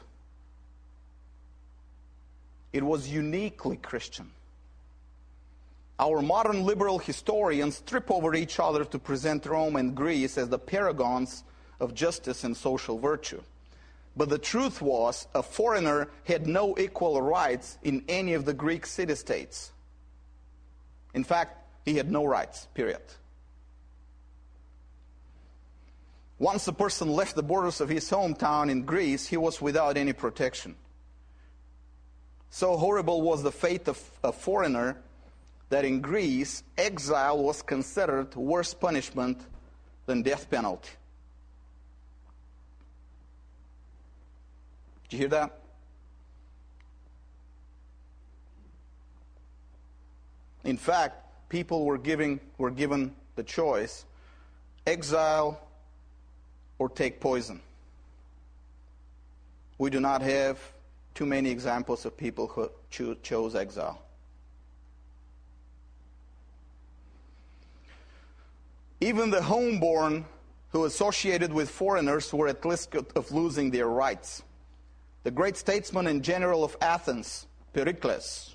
It 2.72 2.82
was 2.82 3.08
uniquely 3.08 3.76
Christian. 3.76 4.30
Our 5.98 6.20
modern 6.20 6.64
liberal 6.64 6.98
historians 6.98 7.80
trip 7.80 8.10
over 8.10 8.34
each 8.34 8.60
other 8.60 8.84
to 8.84 8.98
present 8.98 9.46
Rome 9.46 9.76
and 9.76 9.94
Greece 9.94 10.36
as 10.36 10.48
the 10.48 10.58
paragons 10.58 11.42
of 11.80 11.94
justice 11.94 12.44
and 12.44 12.56
social 12.56 12.98
virtue. 12.98 13.42
But 14.16 14.28
the 14.28 14.38
truth 14.38 14.80
was, 14.80 15.26
a 15.34 15.42
foreigner 15.42 16.08
had 16.24 16.46
no 16.46 16.76
equal 16.78 17.20
rights 17.20 17.78
in 17.82 18.04
any 18.08 18.34
of 18.34 18.44
the 18.44 18.54
Greek 18.54 18.86
city 18.86 19.14
states. 19.14 19.72
In 21.14 21.24
fact, 21.24 21.58
he 21.84 21.96
had 21.96 22.10
no 22.10 22.24
rights, 22.24 22.68
period. 22.74 23.02
Once 26.38 26.68
a 26.68 26.72
person 26.72 27.08
left 27.08 27.34
the 27.34 27.42
borders 27.42 27.80
of 27.80 27.88
his 27.88 28.10
hometown 28.10 28.70
in 28.70 28.82
Greece, 28.82 29.26
he 29.26 29.36
was 29.38 29.62
without 29.62 29.96
any 29.96 30.12
protection. 30.12 30.74
So 32.50 32.76
horrible 32.76 33.22
was 33.22 33.42
the 33.42 33.52
fate 33.52 33.88
of 33.88 34.00
a 34.24 34.32
foreigner 34.32 34.96
that 35.68 35.84
in 35.84 36.00
Greece, 36.00 36.62
exile 36.78 37.42
was 37.42 37.62
considered 37.62 38.34
worse 38.34 38.72
punishment 38.72 39.40
than 40.06 40.22
death 40.22 40.48
penalty. 40.48 40.90
Did 45.08 45.12
you 45.12 45.18
hear 45.20 45.28
that? 45.28 45.58
In 50.64 50.76
fact, 50.76 51.48
people 51.48 51.84
were, 51.84 51.98
giving, 51.98 52.40
were 52.58 52.70
given 52.70 53.14
the 53.36 53.42
choice 53.44 54.04
exile 54.86 55.60
or 56.78 56.88
take 56.88 57.20
poison. 57.20 57.60
We 59.78 59.90
do 59.90 60.00
not 60.00 60.22
have 60.22 60.58
too 61.16 61.26
many 61.26 61.50
examples 61.50 62.04
of 62.04 62.16
people 62.16 62.46
who 62.46 62.70
cho- 62.90 63.14
chose 63.22 63.56
exile. 63.56 64.02
Even 69.00 69.30
the 69.30 69.40
homeborn 69.40 70.24
who 70.70 70.84
associated 70.84 71.52
with 71.52 71.70
foreigners 71.70 72.32
were 72.34 72.48
at 72.48 72.62
risk 72.64 72.94
of 72.94 73.32
losing 73.32 73.70
their 73.70 73.88
rights. 73.88 74.42
The 75.24 75.30
great 75.30 75.56
statesman 75.56 76.06
and 76.06 76.22
general 76.22 76.62
of 76.62 76.76
Athens, 76.82 77.46
Pericles, 77.72 78.54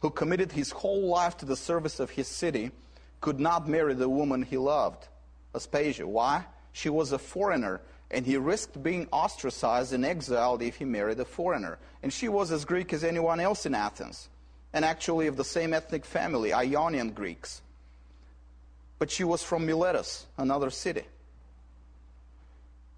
who 0.00 0.10
committed 0.10 0.52
his 0.52 0.70
whole 0.70 1.08
life 1.08 1.38
to 1.38 1.46
the 1.46 1.56
service 1.56 1.98
of 1.98 2.10
his 2.10 2.28
city, 2.28 2.72
could 3.22 3.40
not 3.40 3.66
marry 3.66 3.94
the 3.94 4.08
woman 4.08 4.42
he 4.42 4.58
loved, 4.58 5.08
Aspasia. 5.54 6.04
Why? 6.04 6.44
She 6.72 6.90
was 6.90 7.12
a 7.12 7.18
foreigner, 7.18 7.80
and 8.10 8.26
he 8.26 8.36
risked 8.36 8.82
being 8.82 9.08
ostracized 9.10 9.92
and 9.92 10.04
exiled 10.04 10.62
if 10.62 10.76
he 10.76 10.84
married 10.84 11.20
a 11.20 11.24
foreigner. 11.24 11.78
And 12.02 12.12
she 12.12 12.28
was 12.28 12.52
as 12.52 12.64
Greek 12.64 12.92
as 12.92 13.02
anyone 13.04 13.40
else 13.40 13.66
in 13.66 13.74
Athens, 13.74 14.28
and 14.72 14.84
actually 14.84 15.26
of 15.26 15.36
the 15.36 15.44
same 15.44 15.72
ethnic 15.72 16.04
family, 16.04 16.52
Ionian 16.52 17.10
Greeks 17.10 17.62
but 18.98 19.10
she 19.10 19.24
was 19.24 19.42
from 19.42 19.66
Miletus, 19.66 20.26
another 20.38 20.70
city. 20.70 21.04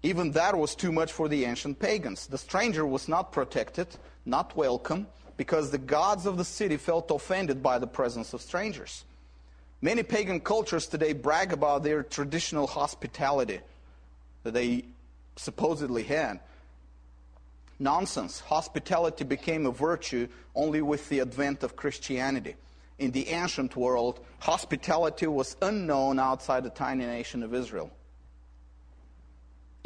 Even 0.03 0.31
that 0.31 0.55
was 0.57 0.75
too 0.75 0.91
much 0.91 1.11
for 1.11 1.27
the 1.27 1.43
ancient 1.45 1.79
pagans. 1.79 2.27
The 2.27 2.37
stranger 2.37 2.85
was 2.85 3.07
not 3.07 3.31
protected, 3.31 3.87
not 4.25 4.55
welcome, 4.55 5.07
because 5.35 5.71
the 5.71 5.77
gods 5.77 6.25
of 6.25 6.37
the 6.37 6.45
city 6.45 6.77
felt 6.77 7.11
offended 7.11 7.61
by 7.61 7.79
the 7.79 7.87
presence 7.87 8.33
of 8.33 8.41
strangers. 8.41 9.03
Many 9.81 10.03
pagan 10.03 10.39
cultures 10.39 10.87
today 10.87 11.13
brag 11.13 11.51
about 11.51 11.83
their 11.83 12.03
traditional 12.03 12.67
hospitality 12.67 13.59
they 14.43 14.85
supposedly 15.37 16.03
had. 16.03 16.41
Nonsense. 17.79 18.41
Hospitality 18.41 19.23
became 19.23 19.65
a 19.65 19.71
virtue 19.71 20.27
only 20.53 20.81
with 20.81 21.07
the 21.09 21.21
advent 21.21 21.63
of 21.63 21.75
Christianity 21.75 22.55
in 22.99 23.11
the 23.11 23.29
ancient 23.29 23.75
world, 23.75 24.19
hospitality 24.39 25.27
was 25.27 25.55
unknown 25.61 26.19
outside 26.19 26.63
the 26.63 26.69
tiny 26.69 27.05
nation 27.05 27.43
of 27.43 27.53
Israel. 27.53 27.91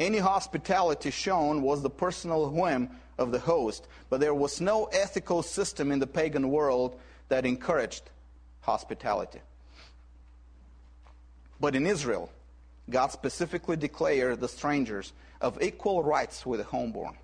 Any 0.00 0.18
hospitality 0.18 1.10
shown 1.10 1.62
was 1.62 1.82
the 1.82 1.90
personal 1.90 2.50
whim 2.50 2.90
of 3.18 3.30
the 3.30 3.38
host, 3.38 3.86
but 4.08 4.20
there 4.20 4.34
was 4.34 4.60
no 4.60 4.86
ethical 4.86 5.42
system 5.42 5.92
in 5.92 5.98
the 5.98 6.06
pagan 6.06 6.48
world 6.48 6.98
that 7.28 7.44
encouraged 7.44 8.10
hospitality. 8.62 9.40
But 11.60 11.76
in 11.76 11.86
Israel, 11.86 12.30
God 12.90 13.12
specifically 13.12 13.76
declared 13.76 14.40
the 14.40 14.48
strangers 14.48 15.12
of 15.40 15.62
equal 15.62 16.02
rights 16.02 16.44
with 16.44 16.60
the 16.60 16.66
homeborn. 16.66 17.16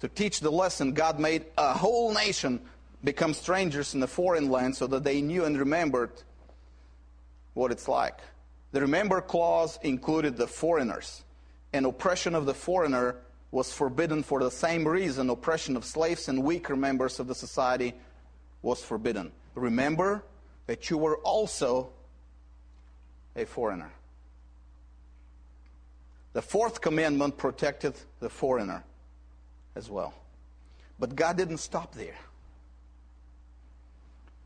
To 0.00 0.08
teach 0.08 0.40
the 0.40 0.52
lesson, 0.52 0.92
God 0.92 1.18
made 1.18 1.46
a 1.56 1.74
whole 1.74 2.12
nation 2.12 2.60
become 3.02 3.34
strangers 3.34 3.94
in 3.94 4.02
a 4.02 4.06
foreign 4.06 4.50
land 4.50 4.76
so 4.76 4.86
that 4.88 5.04
they 5.04 5.20
knew 5.20 5.44
and 5.44 5.58
remembered 5.58 6.12
what 7.54 7.72
it's 7.72 7.88
like. 7.88 8.18
The 8.72 8.80
remember 8.80 9.20
clause 9.20 9.78
included 9.82 10.36
the 10.36 10.46
foreigners, 10.46 11.24
and 11.72 11.86
oppression 11.86 12.34
of 12.34 12.46
the 12.46 12.54
foreigner 12.54 13.16
was 13.50 13.72
forbidden 13.72 14.22
for 14.22 14.40
the 14.40 14.50
same 14.50 14.86
reason 14.86 15.30
oppression 15.30 15.76
of 15.76 15.84
slaves 15.84 16.28
and 16.28 16.44
weaker 16.44 16.76
members 16.76 17.18
of 17.18 17.26
the 17.26 17.34
society 17.34 17.94
was 18.62 18.82
forbidden. 18.82 19.32
Remember 19.54 20.22
that 20.66 20.90
you 20.90 20.98
were 20.98 21.16
also 21.18 21.90
a 23.34 23.46
foreigner. 23.46 23.90
The 26.38 26.42
fourth 26.42 26.80
commandment 26.80 27.36
protected 27.36 27.94
the 28.20 28.28
foreigner 28.30 28.84
as 29.74 29.90
well. 29.90 30.14
But 30.96 31.16
God 31.16 31.36
didn't 31.36 31.58
stop 31.58 31.96
there 31.96 32.14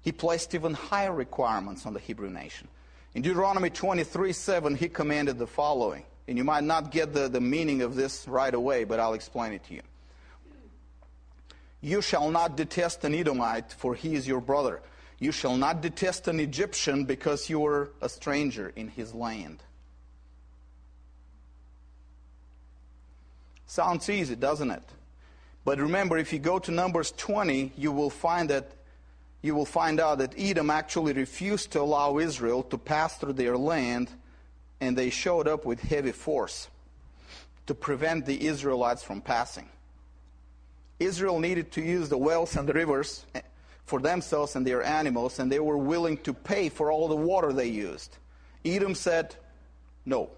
he 0.02 0.10
placed 0.10 0.54
even 0.54 0.74
higher 0.74 1.12
requirements 1.12 1.86
on 1.86 1.94
the 1.94 2.00
Hebrew 2.00 2.28
nation. 2.28 2.68
In 3.14 3.22
Deuteronomy 3.22 3.70
23 3.70 4.32
7, 4.32 4.74
he 4.74 4.88
commanded 4.88 5.38
the 5.38 5.46
following. 5.46 6.04
And 6.28 6.38
you 6.38 6.44
might 6.44 6.64
not 6.64 6.90
get 6.90 7.12
the, 7.12 7.28
the 7.28 7.40
meaning 7.40 7.82
of 7.82 7.94
this 7.94 8.28
right 8.28 8.52
away, 8.54 8.84
but 8.84 9.00
I'll 9.00 9.14
explain 9.14 9.52
it 9.52 9.64
to 9.64 9.74
you. 9.74 9.82
You 11.80 12.00
shall 12.00 12.30
not 12.30 12.56
detest 12.56 13.04
an 13.04 13.14
Edomite, 13.14 13.72
for 13.72 13.94
he 13.94 14.14
is 14.14 14.26
your 14.26 14.40
brother. 14.40 14.80
You 15.18 15.32
shall 15.32 15.56
not 15.56 15.80
detest 15.80 16.28
an 16.28 16.38
Egyptian, 16.38 17.04
because 17.04 17.50
you 17.50 17.64
are 17.66 17.90
a 18.00 18.08
stranger 18.08 18.72
in 18.76 18.88
his 18.88 19.14
land. 19.14 19.62
Sounds 23.72 24.10
easy, 24.10 24.36
doesn't 24.36 24.70
it? 24.70 24.82
But 25.64 25.78
remember, 25.78 26.18
if 26.18 26.30
you 26.30 26.38
go 26.38 26.58
to 26.58 26.70
Numbers 26.70 27.10
20, 27.16 27.72
you 27.74 27.90
will 27.90 28.10
find 28.10 28.50
that 28.50 28.70
you 29.40 29.54
will 29.54 29.64
find 29.64 29.98
out 29.98 30.18
that 30.18 30.34
Edom 30.36 30.68
actually 30.68 31.14
refused 31.14 31.70
to 31.70 31.80
allow 31.80 32.18
Israel 32.18 32.64
to 32.64 32.76
pass 32.76 33.16
through 33.16 33.32
their 33.32 33.56
land, 33.56 34.10
and 34.82 34.94
they 34.94 35.08
showed 35.08 35.48
up 35.48 35.64
with 35.64 35.80
heavy 35.80 36.12
force. 36.12 36.68
to 37.64 37.74
prevent 37.74 38.26
the 38.26 38.46
Israelites 38.46 39.02
from 39.02 39.22
passing. 39.22 39.70
Israel 41.00 41.40
needed 41.40 41.72
to 41.72 41.80
use 41.80 42.10
the 42.10 42.18
wells 42.18 42.54
and 42.56 42.68
the 42.68 42.74
rivers 42.74 43.24
eh, 43.34 43.40
for 43.86 44.00
themselves 44.00 44.54
and 44.54 44.66
their 44.66 44.82
animals, 44.82 45.38
and 45.38 45.50
they 45.50 45.60
were 45.60 45.78
willing 45.78 46.18
to 46.18 46.34
pay 46.34 46.68
for 46.68 46.92
all 46.92 47.08
the 47.08 47.16
water 47.16 47.54
they 47.54 47.68
used. 47.68 48.18
Edom 48.66 48.94
said, 48.94 49.34
no. 50.04 50.28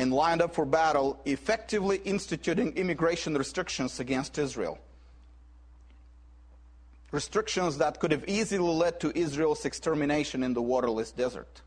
And 0.00 0.14
lined 0.14 0.40
up 0.40 0.54
for 0.54 0.64
battle, 0.64 1.20
effectively 1.26 2.00
instituting 2.06 2.72
immigration 2.74 3.36
restrictions 3.36 4.00
against 4.00 4.38
Israel. 4.38 4.78
Restrictions 7.12 7.76
that 7.76 8.00
could 8.00 8.10
have 8.10 8.24
easily 8.26 8.60
led 8.60 8.98
to 9.00 9.12
Israel's 9.14 9.66
extermination 9.66 10.42
in 10.42 10.54
the 10.54 10.62
waterless 10.62 11.12
desert. 11.12 11.60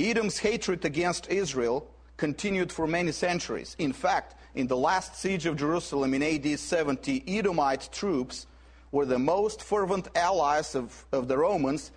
Edom's 0.00 0.38
hatred 0.38 0.84
against 0.84 1.30
Israel 1.30 1.88
continued 2.16 2.72
for 2.72 2.88
many 2.88 3.12
centuries. 3.12 3.76
In 3.78 3.92
fact, 3.92 4.34
in 4.56 4.66
the 4.66 4.76
last 4.76 5.14
siege 5.14 5.46
of 5.46 5.56
Jerusalem 5.56 6.12
in 6.12 6.24
AD 6.24 6.58
70, 6.58 7.22
Edomite 7.38 7.88
troops 7.92 8.48
were 8.90 9.06
the 9.06 9.20
most 9.20 9.62
fervent 9.62 10.08
allies 10.16 10.74
of, 10.74 11.06
of 11.12 11.28
the 11.28 11.38
Romans, 11.38 11.92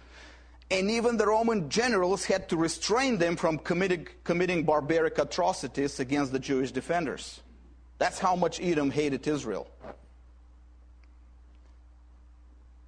and 0.71 0.91
even 0.91 1.17
the 1.17 1.25
Roman 1.25 1.69
generals 1.69 2.25
had 2.25 2.49
to 2.49 2.57
restrain 2.57 3.17
them 3.17 3.35
from 3.35 3.57
committing, 3.57 4.07
committing 4.23 4.63
barbaric 4.63 5.17
atrocities 5.17 5.99
against 5.99 6.31
the 6.31 6.39
Jewish 6.39 6.71
defenders. 6.71 7.41
That's 7.97 8.19
how 8.19 8.35
much 8.35 8.61
Edom 8.61 8.91
hated 8.91 9.27
Israel. 9.27 9.67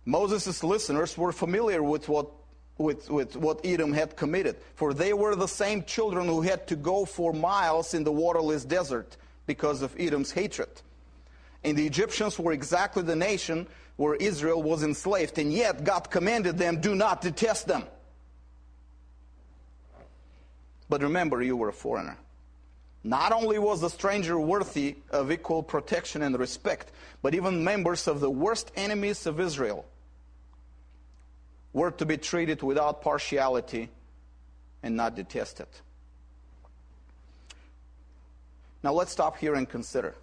Moses' 0.05 0.63
listeners 0.63 1.17
were 1.17 1.31
familiar 1.31 1.83
with 1.83 2.09
what 2.09 2.27
with, 2.77 3.09
with 3.09 3.35
what 3.35 3.63
Edom 3.63 3.93
had 3.93 4.17
committed. 4.17 4.57
For 4.75 4.93
they 4.93 5.13
were 5.13 5.35
the 5.35 5.47
same 5.47 5.83
children 5.83 6.27
who 6.27 6.41
had 6.41 6.67
to 6.67 6.75
go 6.75 7.05
for 7.05 7.31
miles 7.31 7.93
in 7.93 8.03
the 8.03 8.11
waterless 8.11 8.65
desert 8.65 9.17
because 9.45 9.81
of 9.81 9.95
Edom's 9.99 10.31
hatred. 10.31 10.69
And 11.63 11.77
the 11.77 11.85
Egyptians 11.85 12.39
were 12.39 12.51
exactly 12.51 13.03
the 13.03 13.15
nation 13.15 13.67
where 13.95 14.15
Israel 14.15 14.61
was 14.61 14.83
enslaved, 14.83 15.37
and 15.37 15.53
yet 15.53 15.83
God 15.83 16.09
commanded 16.09 16.57
them, 16.57 16.81
do 16.81 16.95
not 16.95 17.21
detest 17.21 17.67
them. 17.67 17.83
But 20.89 21.03
remember, 21.03 21.41
you 21.41 21.55
were 21.55 21.69
a 21.69 21.73
foreigner. 21.73 22.17
Not 23.03 23.31
only 23.31 23.57
was 23.57 23.81
the 23.81 23.89
stranger 23.89 24.39
worthy 24.39 24.97
of 25.09 25.31
equal 25.31 25.63
protection 25.63 26.21
and 26.21 26.37
respect, 26.37 26.91
but 27.21 27.33
even 27.33 27.63
members 27.63 28.07
of 28.07 28.19
the 28.19 28.29
worst 28.29 28.71
enemies 28.75 29.25
of 29.25 29.39
Israel 29.39 29.85
were 31.73 31.91
to 31.91 32.05
be 32.05 32.17
treated 32.17 32.61
without 32.61 33.01
partiality 33.01 33.89
and 34.83 34.95
not 34.95 35.15
detested. 35.15 35.67
Now 38.83 38.93
let's 38.93 39.11
stop 39.11 39.37
here 39.37 39.53
and 39.55 39.67
consider. 39.67 40.15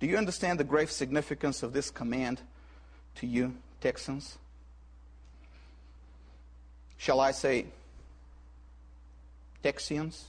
Do 0.00 0.06
you 0.06 0.16
understand 0.16 0.60
the 0.60 0.64
grave 0.64 0.90
significance 0.90 1.62
of 1.62 1.72
this 1.72 1.90
command 1.90 2.40
to 3.16 3.26
you, 3.26 3.54
Texans? 3.80 4.38
Shall 6.96 7.20
I 7.20 7.32
say, 7.32 7.66
Texians? 9.64 10.24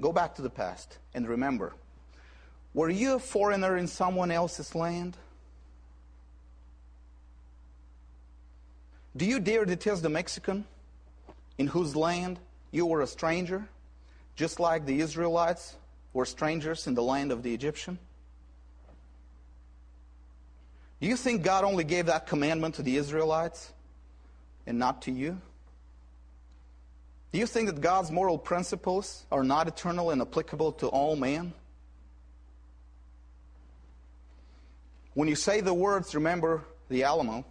Go 0.00 0.12
back 0.12 0.34
to 0.34 0.42
the 0.42 0.50
past 0.50 0.98
and 1.14 1.28
remember 1.28 1.72
were 2.74 2.90
you 2.90 3.14
a 3.14 3.18
foreigner 3.20 3.76
in 3.76 3.86
someone 3.86 4.32
else's 4.32 4.74
land? 4.74 5.16
Do 9.16 9.24
you 9.24 9.38
dare 9.38 9.64
detest 9.64 10.02
the 10.02 10.08
Mexican 10.08 10.64
in 11.56 11.68
whose 11.68 11.94
land 11.94 12.40
you 12.72 12.84
were 12.84 13.00
a 13.00 13.06
stranger, 13.06 13.68
just 14.36 14.58
like 14.60 14.86
the 14.86 15.00
Israelites 15.00 15.76
were 16.12 16.24
strangers 16.24 16.86
in 16.86 16.94
the 16.94 17.02
land 17.02 17.32
of 17.32 17.42
the 17.42 17.52
Egyptian? 17.54 17.98
Do 21.00 21.08
you 21.08 21.16
think 21.16 21.42
God 21.42 21.64
only 21.64 21.84
gave 21.84 22.06
that 22.06 22.26
commandment 22.26 22.76
to 22.76 22.82
the 22.82 22.96
Israelites 22.96 23.72
and 24.66 24.78
not 24.78 25.02
to 25.02 25.10
you? 25.10 25.40
Do 27.32 27.38
you 27.38 27.46
think 27.46 27.66
that 27.66 27.80
God's 27.80 28.10
moral 28.10 28.38
principles 28.38 29.26
are 29.30 29.42
not 29.42 29.66
eternal 29.66 30.10
and 30.10 30.22
applicable 30.22 30.72
to 30.74 30.86
all 30.86 31.16
men? 31.16 31.52
When 35.14 35.28
you 35.28 35.34
say 35.34 35.60
the 35.60 35.74
words, 35.74 36.14
remember 36.14 36.64
the 36.88 37.04
Alamo, 37.04 37.44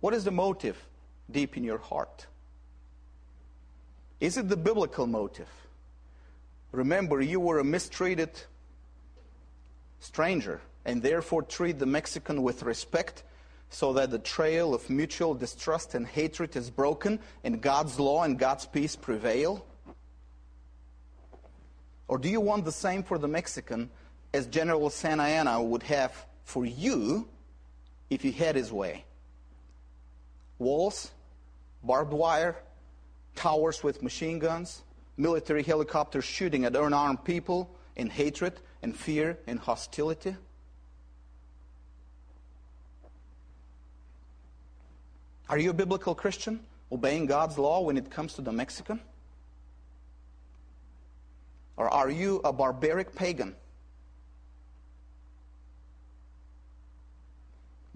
what 0.00 0.12
is 0.14 0.24
the 0.24 0.30
motive 0.30 0.76
deep 1.30 1.56
in 1.56 1.64
your 1.64 1.78
heart? 1.78 2.26
Is 4.20 4.36
it 4.36 4.48
the 4.48 4.56
biblical 4.56 5.06
motive? 5.06 5.48
Remember, 6.72 7.20
you 7.20 7.40
were 7.40 7.58
a 7.58 7.64
mistreated 7.64 8.30
stranger, 10.00 10.60
and 10.84 11.02
therefore 11.02 11.42
treat 11.42 11.78
the 11.78 11.86
Mexican 11.86 12.42
with 12.42 12.62
respect 12.62 13.22
so 13.70 13.92
that 13.94 14.10
the 14.10 14.18
trail 14.18 14.74
of 14.74 14.88
mutual 14.88 15.34
distrust 15.34 15.94
and 15.94 16.06
hatred 16.06 16.56
is 16.56 16.70
broken 16.70 17.18
and 17.44 17.60
God's 17.60 17.98
law 18.00 18.22
and 18.22 18.38
God's 18.38 18.66
peace 18.66 18.96
prevail? 18.96 19.64
Or 22.06 22.18
do 22.18 22.28
you 22.28 22.40
want 22.40 22.64
the 22.64 22.72
same 22.72 23.02
for 23.02 23.18
the 23.18 23.28
Mexican 23.28 23.90
as 24.32 24.46
General 24.46 24.90
Santa 24.90 25.22
Anna 25.22 25.62
would 25.62 25.82
have 25.84 26.26
for 26.44 26.64
you 26.64 27.28
if 28.10 28.22
he 28.22 28.32
had 28.32 28.56
his 28.56 28.72
way. 28.72 29.04
Walls, 30.58 31.10
barbed 31.82 32.12
wire, 32.12 32.56
towers 33.38 33.84
with 33.84 34.02
machine 34.02 34.38
guns, 34.38 34.82
military 35.16 35.62
helicopters 35.62 36.24
shooting 36.24 36.64
at 36.64 36.74
unarmed 36.74 37.24
people 37.24 37.70
in 37.94 38.10
hatred 38.10 38.60
and 38.82 38.96
fear 38.96 39.38
and 39.46 39.58
hostility. 39.60 40.36
Are 45.48 45.58
you 45.58 45.70
a 45.70 45.74
biblical 45.74 46.14
Christian 46.14 46.60
obeying 46.90 47.26
God's 47.26 47.56
law 47.56 47.80
when 47.80 47.96
it 47.96 48.10
comes 48.10 48.34
to 48.34 48.42
the 48.42 48.52
Mexican? 48.52 49.00
Or 51.76 51.88
are 51.88 52.10
you 52.10 52.40
a 52.44 52.52
barbaric 52.52 53.14
pagan? 53.14 53.54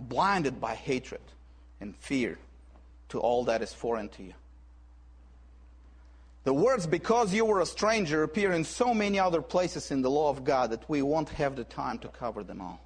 blinded 0.08 0.60
by 0.60 0.74
hatred 0.74 1.20
and 1.80 1.96
fear 1.96 2.38
to 3.08 3.18
all 3.20 3.44
that 3.44 3.62
is 3.62 3.72
foreign 3.72 4.08
to 4.10 4.22
you. 4.22 4.34
The 6.44 6.52
words, 6.52 6.86
because 6.86 7.32
you 7.32 7.44
were 7.44 7.60
a 7.60 7.66
stranger, 7.66 8.24
appear 8.24 8.52
in 8.52 8.64
so 8.64 8.92
many 8.92 9.18
other 9.18 9.40
places 9.40 9.90
in 9.90 10.02
the 10.02 10.10
law 10.10 10.28
of 10.28 10.44
God 10.44 10.70
that 10.70 10.88
we 10.88 11.00
won't 11.00 11.28
have 11.30 11.54
the 11.54 11.64
time 11.64 11.98
to 12.00 12.08
cover 12.08 12.42
them 12.42 12.60
all. 12.60 12.80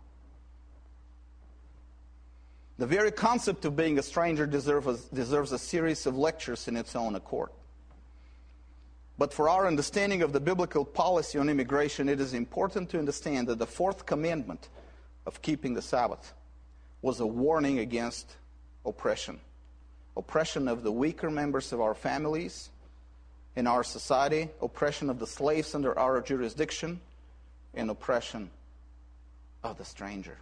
The 2.79 2.87
very 2.87 3.11
concept 3.11 3.65
of 3.65 3.75
being 3.75 3.99
a 3.99 4.03
stranger 4.03 4.47
deserves 4.47 4.87
a, 4.87 5.15
deserves 5.15 5.53
a 5.53 5.59
series 5.59 6.05
of 6.05 6.19
lectures 6.19 6.69
in 6.69 6.77
its 6.77 6.95
own 6.95 7.15
accord. 7.15 7.49
But 9.17 9.33
for 9.33 9.49
our 9.49 9.67
understanding 9.67 10.21
of 10.21 10.35
the 10.35 10.41
biblical 10.41 10.85
policy 10.85 11.39
on 11.39 11.49
immigration, 11.49 12.11
it 12.11 12.21
is 12.21 12.35
important 12.35 12.91
to 12.91 12.99
understand 12.99 13.47
that 13.49 13.59
the 13.59 13.67
fourth 13.67 14.05
commandment 14.05 14.69
of 15.25 15.41
keeping 15.41 15.73
the 15.73 15.81
Sabbath 15.81 16.35
was 17.01 17.21
a 17.21 17.27
warning 17.27 17.79
against 17.79 18.37
oppression 18.85 19.41
oppression 20.17 20.67
of 20.67 20.83
the 20.83 20.93
weaker 20.93 21.31
members 21.31 21.73
of 21.73 21.81
our 21.81 21.95
families 21.95 22.71
in 23.57 23.67
our 23.67 23.83
society, 23.83 24.51
oppression 24.61 25.11
of 25.11 25.19
the 25.19 25.27
slaves 25.27 25.75
under 25.75 25.99
our 25.99 26.21
jurisdiction, 26.21 27.01
and 27.75 27.91
oppression 27.91 28.51
of 29.65 29.79
the 29.79 29.85
stranger. 29.85 30.37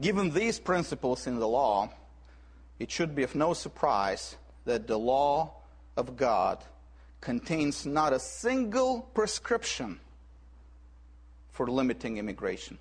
Given 0.00 0.30
these 0.30 0.58
principles 0.58 1.26
in 1.26 1.38
the 1.38 1.46
law, 1.46 1.90
it 2.78 2.90
should 2.90 3.14
be 3.14 3.22
of 3.22 3.34
no 3.34 3.54
surprise 3.54 4.36
that 4.64 4.86
the 4.86 4.98
law 4.98 5.52
of 5.96 6.16
God 6.16 6.64
contains 7.20 7.86
not 7.86 8.12
a 8.12 8.18
single 8.18 9.02
prescription 9.14 10.00
for 11.50 11.68
limiting 11.68 12.16
immigration. 12.18 12.78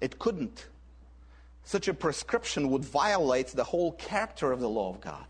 It 0.00 0.18
couldn't. 0.18 0.66
Such 1.64 1.88
a 1.88 1.94
prescription 1.94 2.70
would 2.70 2.84
violate 2.84 3.48
the 3.48 3.64
whole 3.64 3.92
character 3.92 4.52
of 4.52 4.60
the 4.60 4.68
law 4.68 4.90
of 4.90 5.00
God 5.00 5.26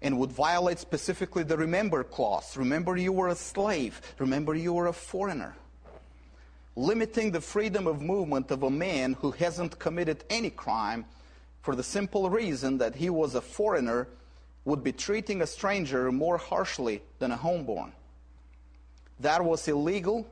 and 0.00 0.18
would 0.18 0.30
violate 0.30 0.78
specifically 0.78 1.42
the 1.42 1.56
remember 1.56 2.04
clause. 2.04 2.56
Remember, 2.56 2.96
you 2.96 3.12
were 3.12 3.28
a 3.28 3.34
slave. 3.34 4.00
Remember, 4.18 4.54
you 4.54 4.72
were 4.72 4.86
a 4.86 4.92
foreigner. 4.92 5.56
Limiting 6.76 7.32
the 7.32 7.40
freedom 7.40 7.88
of 7.88 8.00
movement 8.00 8.50
of 8.52 8.62
a 8.62 8.70
man 8.70 9.14
who 9.14 9.32
hasn't 9.32 9.78
committed 9.78 10.22
any 10.30 10.50
crime 10.50 11.04
for 11.62 11.74
the 11.74 11.82
simple 11.82 12.30
reason 12.30 12.78
that 12.78 12.94
he 12.94 13.10
was 13.10 13.34
a 13.34 13.40
foreigner 13.40 14.06
would 14.64 14.84
be 14.84 14.92
treating 14.92 15.42
a 15.42 15.46
stranger 15.46 16.12
more 16.12 16.38
harshly 16.38 17.02
than 17.18 17.32
a 17.32 17.36
homeborn. 17.36 17.90
That 19.18 19.44
was 19.44 19.66
illegal, 19.66 20.30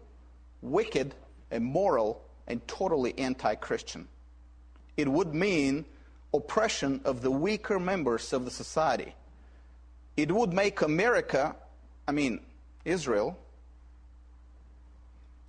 wicked, 0.62 1.14
immoral, 1.50 2.22
and 2.46 2.66
totally 2.66 3.18
anti 3.18 3.54
Christian. 3.54 4.08
It 4.96 5.08
would 5.08 5.34
mean 5.34 5.84
oppression 6.32 7.00
of 7.04 7.22
the 7.22 7.30
weaker 7.30 7.78
members 7.78 8.32
of 8.32 8.44
the 8.44 8.50
society. 8.50 9.14
It 10.16 10.32
would 10.32 10.52
make 10.52 10.80
America, 10.80 11.54
I 12.08 12.12
mean, 12.12 12.40
Israel, 12.84 13.38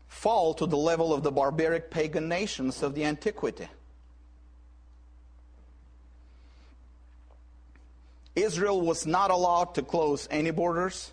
fall 0.07 0.53
to 0.55 0.65
the 0.65 0.77
level 0.77 1.13
of 1.13 1.23
the 1.23 1.31
barbaric 1.31 1.89
pagan 1.91 2.27
nations 2.27 2.83
of 2.83 2.95
the 2.95 3.05
antiquity. 3.05 3.67
Israel 8.35 8.81
was 8.81 9.07
not 9.07 9.31
allowed 9.31 9.73
to 9.75 9.81
close 9.81 10.27
any 10.29 10.51
borders. 10.51 11.11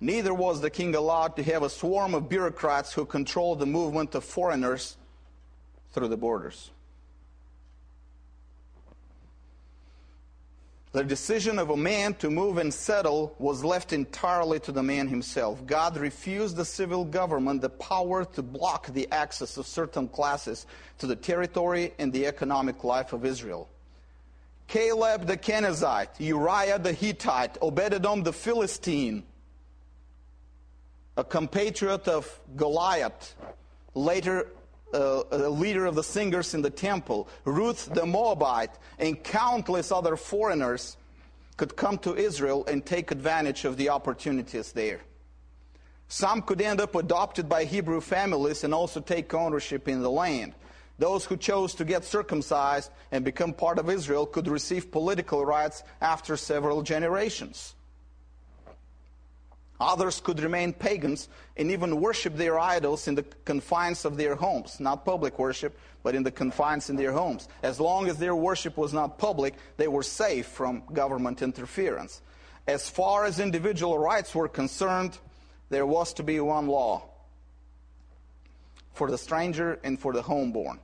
Neither 0.00 0.34
was 0.34 0.60
the 0.60 0.68
king 0.70 0.94
allowed 0.94 1.36
to 1.36 1.42
have 1.42 1.62
a 1.62 1.70
swarm 1.70 2.14
of 2.14 2.28
bureaucrats 2.28 2.92
who 2.92 3.06
controlled 3.06 3.58
the 3.58 3.66
movement 3.66 4.14
of 4.14 4.22
foreigners 4.22 4.97
through 5.92 6.08
the 6.08 6.16
borders. 6.16 6.70
The 10.92 11.04
decision 11.04 11.58
of 11.58 11.68
a 11.68 11.76
man 11.76 12.14
to 12.14 12.30
move 12.30 12.56
and 12.56 12.72
settle 12.72 13.34
was 13.38 13.62
left 13.62 13.92
entirely 13.92 14.58
to 14.60 14.72
the 14.72 14.82
man 14.82 15.06
himself. 15.06 15.64
God 15.66 15.98
refused 15.98 16.56
the 16.56 16.64
civil 16.64 17.04
government 17.04 17.60
the 17.60 17.68
power 17.68 18.24
to 18.24 18.42
block 18.42 18.86
the 18.88 19.06
access 19.12 19.58
of 19.58 19.66
certain 19.66 20.08
classes 20.08 20.66
to 20.98 21.06
the 21.06 21.14
territory 21.14 21.92
and 21.98 22.10
the 22.12 22.26
economic 22.26 22.84
life 22.84 23.12
of 23.12 23.26
Israel. 23.26 23.68
Caleb 24.66 25.26
the 25.26 25.36
Kenizzite, 25.36 26.18
Uriah 26.18 26.78
the 26.78 26.92
Hittite, 26.92 27.60
Obededom 27.60 28.24
the 28.24 28.32
Philistine, 28.32 29.24
a 31.18 31.24
compatriot 31.24 32.08
of 32.08 32.40
Goliath, 32.56 33.34
later 33.94 34.46
uh, 34.92 35.48
leader 35.48 35.86
of 35.86 35.94
the 35.94 36.02
singers 36.02 36.54
in 36.54 36.62
the 36.62 36.70
temple, 36.70 37.28
Ruth 37.44 37.92
the 37.92 38.06
Moabite, 38.06 38.70
and 38.98 39.22
countless 39.22 39.92
other 39.92 40.16
foreigners 40.16 40.96
could 41.56 41.76
come 41.76 41.98
to 41.98 42.16
Israel 42.16 42.64
and 42.66 42.84
take 42.84 43.10
advantage 43.10 43.64
of 43.64 43.76
the 43.76 43.88
opportunities 43.90 44.72
there. 44.72 45.00
Some 46.08 46.40
could 46.42 46.62
end 46.62 46.80
up 46.80 46.94
adopted 46.94 47.48
by 47.48 47.64
Hebrew 47.64 48.00
families 48.00 48.64
and 48.64 48.72
also 48.72 49.00
take 49.00 49.34
ownership 49.34 49.88
in 49.88 50.00
the 50.00 50.10
land. 50.10 50.54
Those 50.98 51.24
who 51.24 51.36
chose 51.36 51.74
to 51.76 51.84
get 51.84 52.04
circumcised 52.04 52.90
and 53.12 53.24
become 53.24 53.52
part 53.52 53.78
of 53.78 53.90
Israel 53.90 54.26
could 54.26 54.48
receive 54.48 54.90
political 54.90 55.44
rights 55.44 55.82
after 56.00 56.36
several 56.36 56.82
generations. 56.82 57.74
Others 59.80 60.20
could 60.20 60.40
remain 60.40 60.72
pagans 60.72 61.28
and 61.56 61.70
even 61.70 62.00
worship 62.00 62.34
their 62.34 62.58
idols 62.58 63.06
in 63.06 63.14
the 63.14 63.22
confines 63.44 64.04
of 64.04 64.16
their 64.16 64.34
homes. 64.34 64.80
Not 64.80 65.04
public 65.04 65.38
worship, 65.38 65.78
but 66.02 66.16
in 66.16 66.24
the 66.24 66.32
confines 66.32 66.90
in 66.90 66.96
their 66.96 67.12
homes. 67.12 67.48
As 67.62 67.78
long 67.78 68.08
as 68.08 68.18
their 68.18 68.34
worship 68.34 68.76
was 68.76 68.92
not 68.92 69.18
public, 69.18 69.54
they 69.76 69.86
were 69.86 70.02
safe 70.02 70.46
from 70.46 70.82
government 70.92 71.42
interference. 71.42 72.22
As 72.66 72.88
far 72.90 73.24
as 73.24 73.38
individual 73.38 73.98
rights 73.98 74.34
were 74.34 74.48
concerned, 74.48 75.16
there 75.70 75.86
was 75.86 76.12
to 76.14 76.22
be 76.22 76.40
one 76.40 76.66
law 76.66 77.04
for 78.92 79.10
the 79.10 79.18
stranger 79.18 79.78
and 79.84 79.98
for 79.98 80.12
the 80.12 80.22
homeborn. 80.22 80.80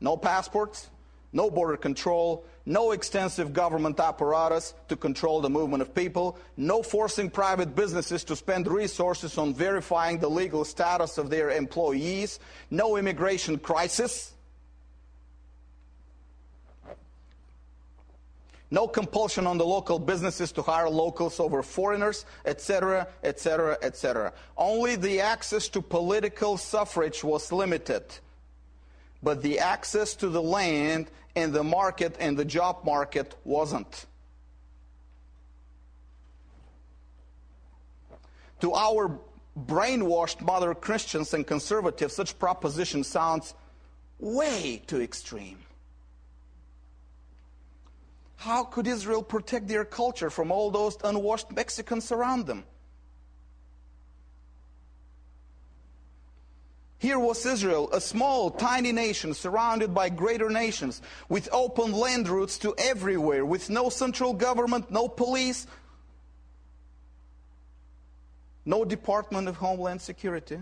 No 0.00 0.16
passports, 0.16 0.90
no 1.34 1.50
border 1.50 1.76
control, 1.76 2.46
no 2.64 2.92
extensive 2.92 3.52
government 3.52 3.98
apparatus 3.98 4.72
to 4.88 4.96
control 4.96 5.40
the 5.40 5.50
movement 5.50 5.82
of 5.82 5.94
people, 5.94 6.38
no 6.56 6.82
forcing 6.82 7.28
private 7.28 7.74
businesses 7.74 8.22
to 8.24 8.36
spend 8.36 8.68
resources 8.68 9.36
on 9.36 9.52
verifying 9.52 10.18
the 10.18 10.30
legal 10.30 10.64
status 10.64 11.18
of 11.18 11.28
their 11.28 11.50
employees, 11.50 12.38
no 12.70 12.96
immigration 12.96 13.58
crisis, 13.58 14.32
no 18.70 18.86
compulsion 18.86 19.46
on 19.46 19.58
the 19.58 19.66
local 19.66 19.98
businesses 19.98 20.52
to 20.52 20.62
hire 20.62 20.88
locals 20.88 21.40
over 21.40 21.64
foreigners, 21.64 22.24
etc., 22.44 23.08
etc., 23.24 23.76
etc. 23.82 24.32
Only 24.56 24.94
the 24.94 25.20
access 25.20 25.68
to 25.68 25.82
political 25.82 26.56
suffrage 26.56 27.24
was 27.24 27.50
limited 27.50 28.04
but 29.24 29.42
the 29.42 29.58
access 29.58 30.14
to 30.16 30.28
the 30.28 30.42
land 30.42 31.10
and 31.34 31.52
the 31.52 31.64
market 31.64 32.16
and 32.20 32.36
the 32.36 32.44
job 32.44 32.84
market 32.84 33.34
wasn't. 33.44 34.06
To 38.60 38.72
our 38.74 39.18
brainwashed 39.58 40.40
mother 40.42 40.74
Christians 40.74 41.34
and 41.34 41.46
conservatives, 41.46 42.14
such 42.14 42.38
proposition 42.38 43.02
sounds 43.02 43.54
way 44.18 44.82
too 44.86 45.00
extreme. 45.00 45.58
How 48.36 48.64
could 48.64 48.86
Israel 48.86 49.22
protect 49.22 49.68
their 49.68 49.84
culture 49.84 50.28
from 50.28 50.52
all 50.52 50.70
those 50.70 50.98
unwashed 51.02 51.50
Mexicans 51.50 52.12
around 52.12 52.46
them? 52.46 52.64
Here 57.04 57.18
was 57.18 57.44
Israel, 57.44 57.90
a 57.92 58.00
small, 58.00 58.50
tiny 58.50 58.90
nation 58.90 59.34
surrounded 59.34 59.92
by 59.92 60.08
greater 60.08 60.48
nations, 60.48 61.02
with 61.28 61.50
open 61.52 61.92
land 61.92 62.30
routes 62.30 62.56
to 62.60 62.74
everywhere, 62.78 63.44
with 63.44 63.68
no 63.68 63.90
central 63.90 64.32
government, 64.32 64.90
no 64.90 65.06
police, 65.08 65.66
no 68.64 68.86
Department 68.86 69.48
of 69.48 69.56
Homeland 69.56 70.00
Security. 70.00 70.58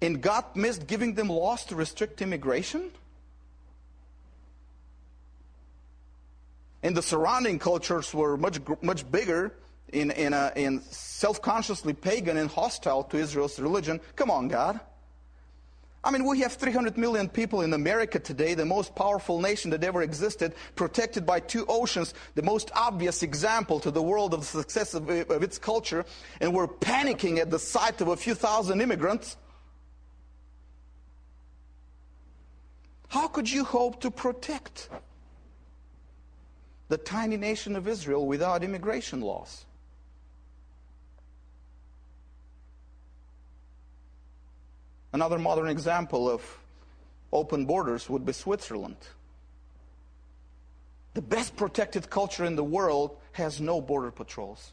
And 0.00 0.20
God 0.20 0.44
missed 0.54 0.86
giving 0.86 1.14
them 1.14 1.28
laws 1.28 1.64
to 1.64 1.74
restrict 1.74 2.22
immigration? 2.22 2.92
And 6.84 6.96
the 6.96 7.02
surrounding 7.02 7.58
cultures 7.58 8.14
were 8.14 8.36
much, 8.36 8.60
much 8.80 9.10
bigger 9.10 9.52
in, 9.92 10.10
in, 10.10 10.32
a, 10.32 10.52
in 10.56 10.80
self-consciously 10.82 11.92
pagan 11.92 12.36
and 12.36 12.50
hostile 12.50 13.04
to 13.04 13.16
Israel's 13.16 13.58
religion. 13.58 14.00
Come 14.16 14.30
on, 14.30 14.48
God. 14.48 14.80
I 16.04 16.10
mean, 16.10 16.24
we 16.24 16.40
have 16.40 16.54
300 16.54 16.98
million 16.98 17.28
people 17.28 17.60
in 17.60 17.72
America 17.72 18.18
today, 18.18 18.54
the 18.54 18.64
most 18.64 18.96
powerful 18.96 19.40
nation 19.40 19.70
that 19.70 19.84
ever 19.84 20.02
existed, 20.02 20.52
protected 20.74 21.24
by 21.24 21.38
two 21.38 21.64
oceans, 21.68 22.12
the 22.34 22.42
most 22.42 22.72
obvious 22.74 23.22
example 23.22 23.78
to 23.80 23.90
the 23.92 24.02
world 24.02 24.34
of 24.34 24.40
the 24.40 24.46
success 24.46 24.94
of, 24.94 25.08
of 25.08 25.42
its 25.44 25.58
culture, 25.58 26.04
and 26.40 26.52
we're 26.52 26.66
panicking 26.66 27.38
at 27.38 27.50
the 27.50 27.58
sight 27.58 28.00
of 28.00 28.08
a 28.08 28.16
few 28.16 28.34
thousand 28.34 28.80
immigrants. 28.80 29.36
How 33.06 33.28
could 33.28 33.48
you 33.48 33.62
hope 33.62 34.00
to 34.00 34.10
protect 34.10 34.88
the 36.88 36.96
tiny 36.98 37.36
nation 37.36 37.76
of 37.76 37.86
Israel 37.86 38.26
without 38.26 38.64
immigration 38.64 39.20
laws? 39.20 39.66
Another 45.12 45.38
modern 45.38 45.68
example 45.68 46.28
of 46.28 46.42
open 47.32 47.66
borders 47.66 48.08
would 48.08 48.24
be 48.24 48.32
Switzerland. 48.32 48.96
The 51.14 51.22
best 51.22 51.56
protected 51.56 52.08
culture 52.08 52.44
in 52.44 52.56
the 52.56 52.64
world 52.64 53.16
has 53.32 53.60
no 53.60 53.80
border 53.80 54.10
patrols. 54.10 54.72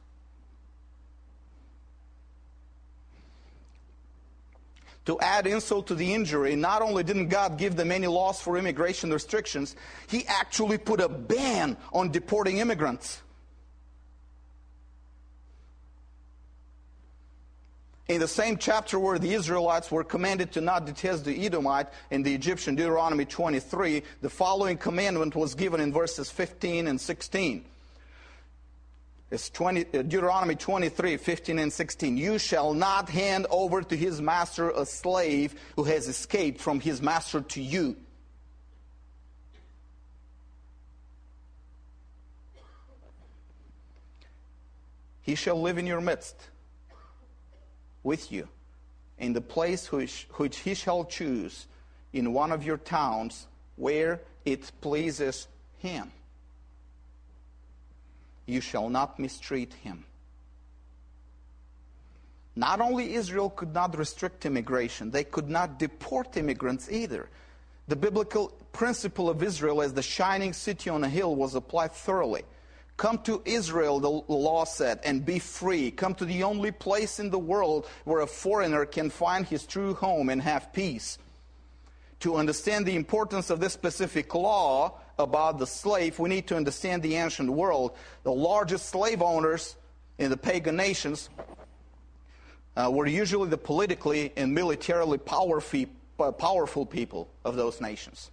To 5.06 5.20
add 5.20 5.48
insult 5.48 5.88
to 5.88 5.96
the 5.96 6.14
injury, 6.14 6.56
not 6.56 6.82
only 6.82 7.04
didn't 7.04 7.30
God 7.30 7.58
give 7.58 7.76
them 7.76 7.92
any 7.92 8.08
laws 8.08 8.40
for 8.40 8.58
immigration 8.58 9.12
restrictions, 9.12 9.76
He 10.08 10.26
actually 10.28 10.78
put 10.78 11.02
a 11.02 11.10
ban 11.10 11.78
on 11.92 12.12
deporting 12.12 12.60
immigrants. 12.60 13.22
In 18.10 18.20
the 18.20 18.28
same 18.28 18.58
chapter 18.58 18.98
where 18.98 19.20
the 19.20 19.36
Israelites 19.36 19.92
were 19.92 20.04
commanded 20.04 20.52
to 20.54 20.62
not 20.62 20.86
detest 20.86 21.26
the 21.26 21.46
Edomite 21.46 21.88
in 22.10 22.24
the 22.24 22.34
Egyptian 22.34 22.74
Deuteronomy 22.74 23.24
23, 23.24 24.02
the 24.22 24.30
following 24.30 24.78
commandment 24.78 25.36
was 25.36 25.54
given 25.54 25.80
in 25.80 25.94
verses 25.94 26.32
15 26.32 26.88
and 26.88 27.00
16. 27.00 27.64
It's 29.30 29.52
20, 29.52 29.82
uh, 29.82 30.02
Deuteronomy 30.02 30.56
23, 30.56 31.18
15 31.18 31.60
and 31.60 31.72
16. 31.72 32.18
You 32.18 32.40
shall 32.40 32.74
not 32.74 33.10
hand 33.10 33.46
over 33.52 33.84
to 33.84 33.96
his 33.96 34.20
master 34.20 34.72
a 34.72 34.88
slave 34.88 35.54
who 35.76 35.84
has 35.84 36.08
escaped 36.08 36.60
from 36.60 36.80
his 36.80 37.04
master 37.04 37.42
to 37.42 37.62
you. 37.62 37.96
He 45.22 45.36
shall 45.36 45.62
live 45.62 45.78
in 45.78 45.86
your 45.86 46.02
midst 46.02 46.36
with 48.04 48.32
you 48.32 48.48
in 49.18 49.34
the 49.34 49.42
place 49.42 49.92
which, 49.92 50.28
which 50.34 50.60
he 50.60 50.74
shall 50.74 51.06
choose 51.06 51.68
in 52.14 52.34
one 52.34 52.52
of 52.52 52.64
your 52.64 52.78
towns 52.78 53.48
where 53.76 54.22
it 54.46 54.72
pleases 54.82 55.48
him. 55.78 56.12
you 58.50 58.62
shall 58.62 58.90
not 58.90 59.20
mistreat 59.20 59.74
him. 59.74 60.04
Not 62.56 62.82
only 62.82 63.14
Israel 63.14 63.50
could 63.50 63.74
not 63.74 63.98
restrict 63.98 64.46
immigration, 64.46 65.12
they 65.12 65.24
could 65.24 65.50
not 65.50 65.80
deport 65.80 66.36
immigrants 66.36 66.92
either. 66.92 67.30
The 67.88 67.96
biblical 67.96 68.50
principle 68.74 69.30
of 69.30 69.42
Israel 69.42 69.82
as 69.82 69.94
the 69.94 70.02
shining 70.02 70.54
city 70.54 70.90
on 70.90 71.04
a 71.04 71.10
hill 71.10 71.36
was 71.36 71.56
applied 71.56 71.94
thoroughly. 71.94 72.44
Come 73.00 73.20
to 73.20 73.42
Israel, 73.46 74.02
the 74.02 74.10
law 74.10 74.66
said, 74.66 75.00
and 75.06 75.26
be 75.26 75.40
free. 75.40 75.90
Come 75.90 76.16
to 76.16 76.26
the 76.26 76.44
only 76.44 76.70
place 76.70 77.18
in 77.18 77.30
the 77.30 77.40
world 77.40 77.88
where 78.04 78.20
a 78.20 78.28
foreigner 78.28 78.86
can 78.86 79.10
find 79.10 79.46
his 79.48 79.66
true 79.66 79.94
home 79.94 80.28
and 80.28 80.42
have 80.42 80.74
peace. 80.74 81.18
To 82.20 82.36
understand 82.36 82.86
the 82.86 82.98
importance 82.98 83.50
of 83.50 83.62
this 83.62 83.72
specific 83.72 84.36
law 84.36 85.00
about 85.18 85.60
the 85.60 85.66
slave, 85.66 86.20
we 86.20 86.28
need 86.28 86.48
to 86.48 86.58
understand 86.58 87.02
the 87.02 87.16
ancient 87.16 87.50
world. 87.50 87.96
The 88.24 88.34
largest 88.34 88.90
slave 88.90 89.22
owners 89.22 89.78
in 90.18 90.30
the 90.30 90.36
pagan 90.36 90.76
nations 90.76 91.30
uh, 92.76 92.92
were 92.92 93.08
usually 93.08 93.48
the 93.48 93.58
politically 93.58 94.34
and 94.36 94.54
militarily 94.54 95.20
powerful 95.20 96.86
people 96.86 97.30
of 97.46 97.56
those 97.56 97.80
nations. 97.80 98.30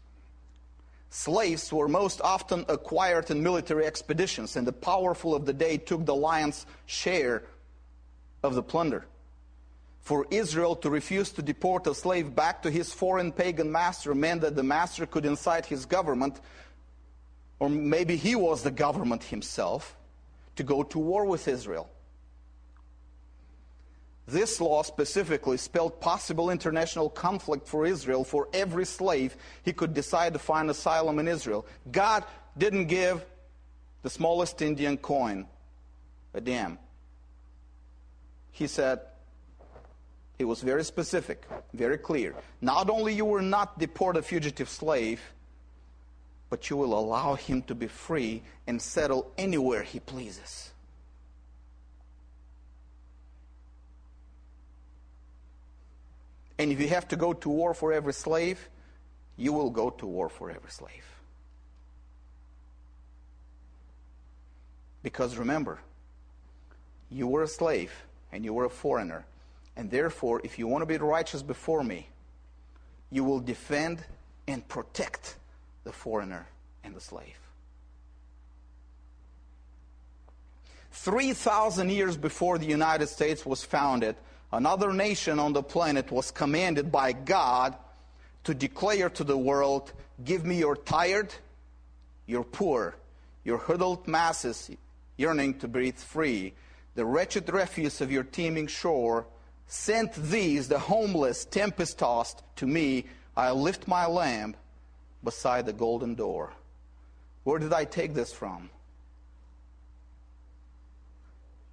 Slaves 1.17 1.73
were 1.73 1.89
most 1.89 2.21
often 2.21 2.67
acquired 2.69 3.31
in 3.31 3.43
military 3.43 3.87
expeditions, 3.87 4.55
and 4.55 4.67
the 4.67 4.73
powerful 4.73 5.35
of 5.35 5.47
the 5.47 5.55
day 5.55 5.79
took 5.79 6.05
the 6.05 6.15
lion's 6.15 6.67
share 6.85 7.45
of 8.43 8.55
the 8.55 8.63
plunder. 8.63 9.07
For 10.03 10.27
Israel 10.31 10.77
to 10.77 10.91
refuse 10.91 11.31
to 11.33 11.41
deport 11.41 11.87
a 11.87 11.95
slave 11.95 12.37
back 12.37 12.63
to 12.65 12.71
his 12.71 12.93
foreign 12.93 13.33
pagan 13.33 13.73
master 13.73 14.15
meant 14.15 14.43
that 14.43 14.57
the 14.57 14.63
master 14.63 15.07
could 15.07 15.25
incite 15.25 15.65
his 15.65 15.87
government, 15.87 16.39
or 17.61 17.71
maybe 17.71 18.17
he 18.17 18.37
was 18.37 18.63
the 18.63 18.71
government 18.71 19.25
himself, 19.25 19.97
to 20.57 20.63
go 20.63 20.83
to 20.83 20.99
war 20.99 21.25
with 21.25 21.49
Israel. 21.49 21.89
This 24.27 24.61
law 24.61 24.83
specifically 24.83 25.57
spelled 25.57 26.01
possible 26.01 26.51
international 26.51 27.09
conflict 27.09 27.69
for 27.69 27.87
Israel 27.87 28.25
for 28.25 28.49
every 28.53 28.85
slave 28.85 29.37
he 29.63 29.73
could 29.73 29.95
decide 29.95 30.33
to 30.33 30.39
find 30.41 30.69
asylum 30.69 31.21
in 31.21 31.29
Israel. 31.29 31.65
God 31.93 32.25
didn't 32.59 32.87
give 32.87 33.25
the 34.03 34.11
smallest 34.11 34.61
Indian 34.63 34.97
coin 34.97 35.47
a 36.35 36.41
damn. 36.41 36.79
He 38.51 38.67
said, 38.67 39.01
it 40.39 40.45
was 40.45 40.61
very 40.61 40.85
specific, 40.85 41.47
very 41.73 41.97
clear. 41.97 42.35
Not 42.61 42.91
only 42.91 43.15
you 43.15 43.25
will 43.25 43.43
not 43.43 43.79
deport 43.79 44.17
a 44.17 44.23
fugitive 44.23 44.69
slave, 44.69 45.21
but 46.51 46.69
you 46.69 46.77
will 46.77 46.99
allow 46.99 47.35
him 47.35 47.63
to 47.63 47.75
be 47.75 47.87
free 47.87 48.43
and 48.67 48.81
settle 48.81 49.31
anywhere 49.39 49.83
he 49.83 50.01
pleases. 50.01 50.73
And 56.59 56.73
if 56.73 56.81
you 56.81 56.89
have 56.89 57.09
to 57.09 57.17
go 57.17 57.33
to 57.33 57.49
war 57.49 57.75
for 57.75 57.93
every 57.93 58.13
slave, 58.13 58.69
you 59.37 59.53
will 59.53 59.71
go 59.71 59.91
to 59.91 60.07
war 60.07 60.29
for 60.29 60.51
every 60.51 60.71
slave. 60.71 61.05
Because 65.03 65.37
remember, 65.37 65.79
you 67.11 67.27
were 67.27 67.43
a 67.43 67.49
slave 67.49 67.93
and 68.33 68.45
you 68.45 68.53
were 68.53 68.65
a 68.65 68.71
foreigner. 68.71 69.25
And 69.77 69.91
therefore, 69.91 70.41
if 70.43 70.59
you 70.59 70.67
want 70.67 70.83
to 70.83 70.87
be 70.87 70.97
righteous 70.97 71.43
before 71.43 71.85
me, 71.85 72.09
you 73.11 73.23
will 73.23 73.41
defend 73.41 74.05
and 74.49 74.67
protect 74.67 75.37
the 75.85 75.93
foreigner 75.93 76.47
and 76.83 76.95
the 76.95 77.01
slave. 77.01 77.39
3,000 80.93 81.91
years 81.91 82.17
before 82.17 82.59
the 82.59 82.67
United 82.67 83.07
States 83.09 83.45
was 83.45 83.63
founded, 83.63 84.17
another 84.57 84.93
nation 84.93 85.39
on 85.39 85.53
the 85.53 85.63
planet 85.63 86.11
was 86.11 86.31
commanded 86.31 86.91
by 86.91 87.13
God 87.13 87.77
to 88.45 88.55
declare 88.55 89.11
to 89.11 89.23
the 89.23 89.37
world, 89.37 89.93
Give 90.25 90.47
me 90.47 90.59
your 90.59 90.77
tired, 90.77 91.35
your 92.27 92.43
poor, 92.43 92.97
your 93.45 93.59
huddled 93.59 94.09
masses 94.09 94.71
yearning 95.19 95.59
to 95.59 95.69
breathe 95.69 95.99
free, 95.99 96.55
the 96.95 97.05
wretched 97.05 97.53
refuse 97.53 98.01
of 98.01 98.11
your 98.11 98.23
teeming 98.23 98.67
shore. 98.67 99.27
Send 99.67 100.13
these, 100.15 100.69
the 100.69 100.79
homeless, 100.79 101.45
tempest 101.45 101.99
tossed, 101.99 102.43
to 102.57 102.67
me. 102.67 103.05
I 103.37 103.51
lift 103.51 103.87
my 103.87 104.07
lamp 104.07 104.57
beside 105.23 105.67
the 105.67 105.73
golden 105.73 106.15
door. 106.15 106.53
Where 107.45 107.59
did 107.59 107.73
I 107.73 107.85
take 107.85 108.15
this 108.15 108.33
from? 108.33 108.71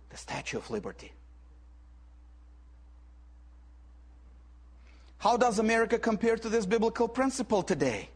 The 0.09 0.17
Statue 0.17 0.57
of 0.57 0.69
Liberty. 0.69 1.13
How 5.24 5.38
does 5.38 5.57
America 5.57 5.97
compare 5.97 6.36
to 6.36 6.49
this 6.49 6.65
biblical 6.65 7.07
principle 7.07 7.63
today? 7.63 8.09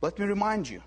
Let 0.00 0.18
me 0.18 0.26
remind 0.26 0.68
you 0.68 0.82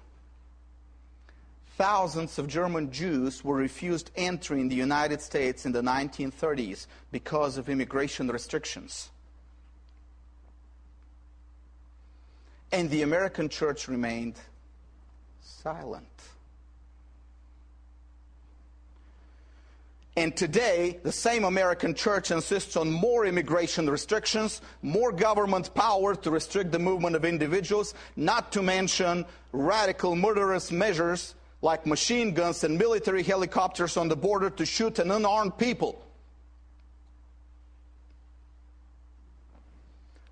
thousands 1.78 2.38
of 2.38 2.49
German 2.49 2.91
Jews 2.91 3.45
were 3.45 3.55
refused 3.55 4.11
entry 4.18 4.59
in 4.59 4.68
the 4.68 4.76
United 4.76 5.22
States 5.22 5.66
in 5.66 5.72
the 5.72 5.82
1930s 5.82 6.88
because 7.14 7.57
of 7.57 7.70
immigration 7.70 8.28
restrictions. 8.28 9.09
And 12.74 12.89
the 12.89 13.03
American 13.03 13.47
church 13.47 13.88
remained 13.88 14.36
silent. 15.39 16.33
And 20.16 20.38
today, 20.38 20.99
the 21.01 21.11
same 21.11 21.43
American 21.43 21.95
church 21.95 22.30
insists 22.30 22.78
on 22.78 22.91
more 22.91 23.26
immigration 23.26 23.89
restrictions, 23.89 24.61
more 24.84 25.11
government 25.11 25.74
power 25.74 26.14
to 26.16 26.30
restrict 26.30 26.72
the 26.72 26.78
movement 26.78 27.16
of 27.16 27.26
individuals, 27.26 27.95
not 28.16 28.51
to 28.51 28.61
mention 28.61 29.26
radical 29.51 30.16
murderous 30.16 30.72
measures 30.72 31.34
like 31.64 31.88
machine 31.88 32.34
guns 32.34 32.64
and 32.64 32.78
military 32.78 33.24
helicopters 33.24 33.97
on 33.97 34.07
the 34.07 34.16
border 34.16 34.51
to 34.51 34.66
shoot 34.66 34.99
an 34.99 35.09
unarmed 35.09 35.57
people. 35.57 35.99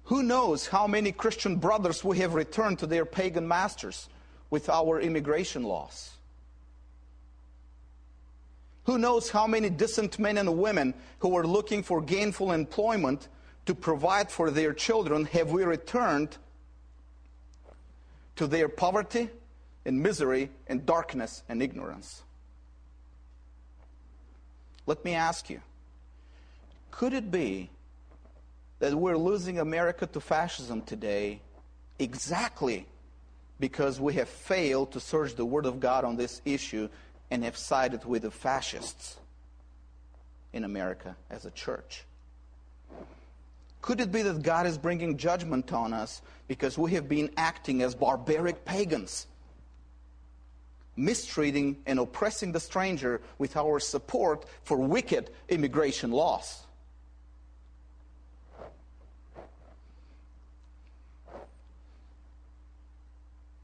Who 0.03 0.21
knows 0.21 0.67
how 0.67 0.85
many 0.87 1.11
Christian 1.11 1.55
brothers 1.55 2.03
we 2.03 2.19
have 2.19 2.33
returned 2.35 2.79
to 2.79 2.85
their 2.85 3.05
pagan 3.05 3.47
masters 3.47 4.09
with 4.49 4.69
our 4.69 4.99
immigration 4.99 5.63
laws? 5.63 6.11
Who 8.85 8.97
knows 8.97 9.29
how 9.29 9.47
many 9.47 9.69
decent 9.69 10.17
men 10.17 10.37
and 10.37 10.57
women 10.57 10.93
who 11.19 11.35
are 11.37 11.45
looking 11.45 11.83
for 11.83 12.01
gainful 12.01 12.51
employment 12.51 13.27
to 13.65 13.75
provide 13.75 14.31
for 14.31 14.49
their 14.49 14.73
children 14.73 15.25
have 15.25 15.51
we 15.51 15.63
returned 15.63 16.37
to 18.35 18.47
their 18.47 18.67
poverty 18.67 19.29
and 19.85 20.01
misery 20.01 20.49
and 20.67 20.85
darkness 20.85 21.43
and 21.47 21.61
ignorance? 21.61 22.23
Let 24.87 25.05
me 25.05 25.13
ask 25.13 25.49
you 25.49 25.61
could 26.89 27.13
it 27.13 27.31
be 27.31 27.69
that 28.79 28.93
we're 28.95 29.17
losing 29.17 29.59
America 29.59 30.05
to 30.07 30.19
fascism 30.19 30.81
today 30.81 31.39
exactly 31.99 32.85
because 33.59 33.99
we 33.99 34.15
have 34.15 34.27
failed 34.27 34.91
to 34.91 34.99
search 34.99 35.35
the 35.35 35.45
Word 35.45 35.65
of 35.65 35.79
God 35.79 36.03
on 36.03 36.15
this 36.17 36.41
issue 36.45 36.89
and 37.31 37.43
have 37.45 37.57
sided 37.57 38.05
with 38.05 38.23
the 38.23 38.29
fascists 38.29 39.17
in 40.53 40.65
America 40.65 41.15
as 41.29 41.45
a 41.45 41.51
church? 41.51 42.03
Could 43.81 43.99
it 43.99 44.11
be 44.11 44.21
that 44.21 44.43
God 44.43 44.67
is 44.67 44.77
bringing 44.77 45.17
judgment 45.17 45.73
on 45.73 45.93
us 45.93 46.21
because 46.47 46.77
we 46.77 46.91
have 46.91 47.09
been 47.09 47.31
acting 47.37 47.81
as 47.81 47.95
barbaric 47.95 48.63
pagans, 48.65 49.25
mistreating 50.95 51.77
and 51.87 51.97
oppressing 51.97 52.51
the 52.51 52.59
stranger 52.59 53.21
with 53.39 53.57
our 53.57 53.79
support 53.79 54.45
for 54.63 54.77
wicked 54.77 55.31
immigration 55.49 56.11
laws? 56.11 56.67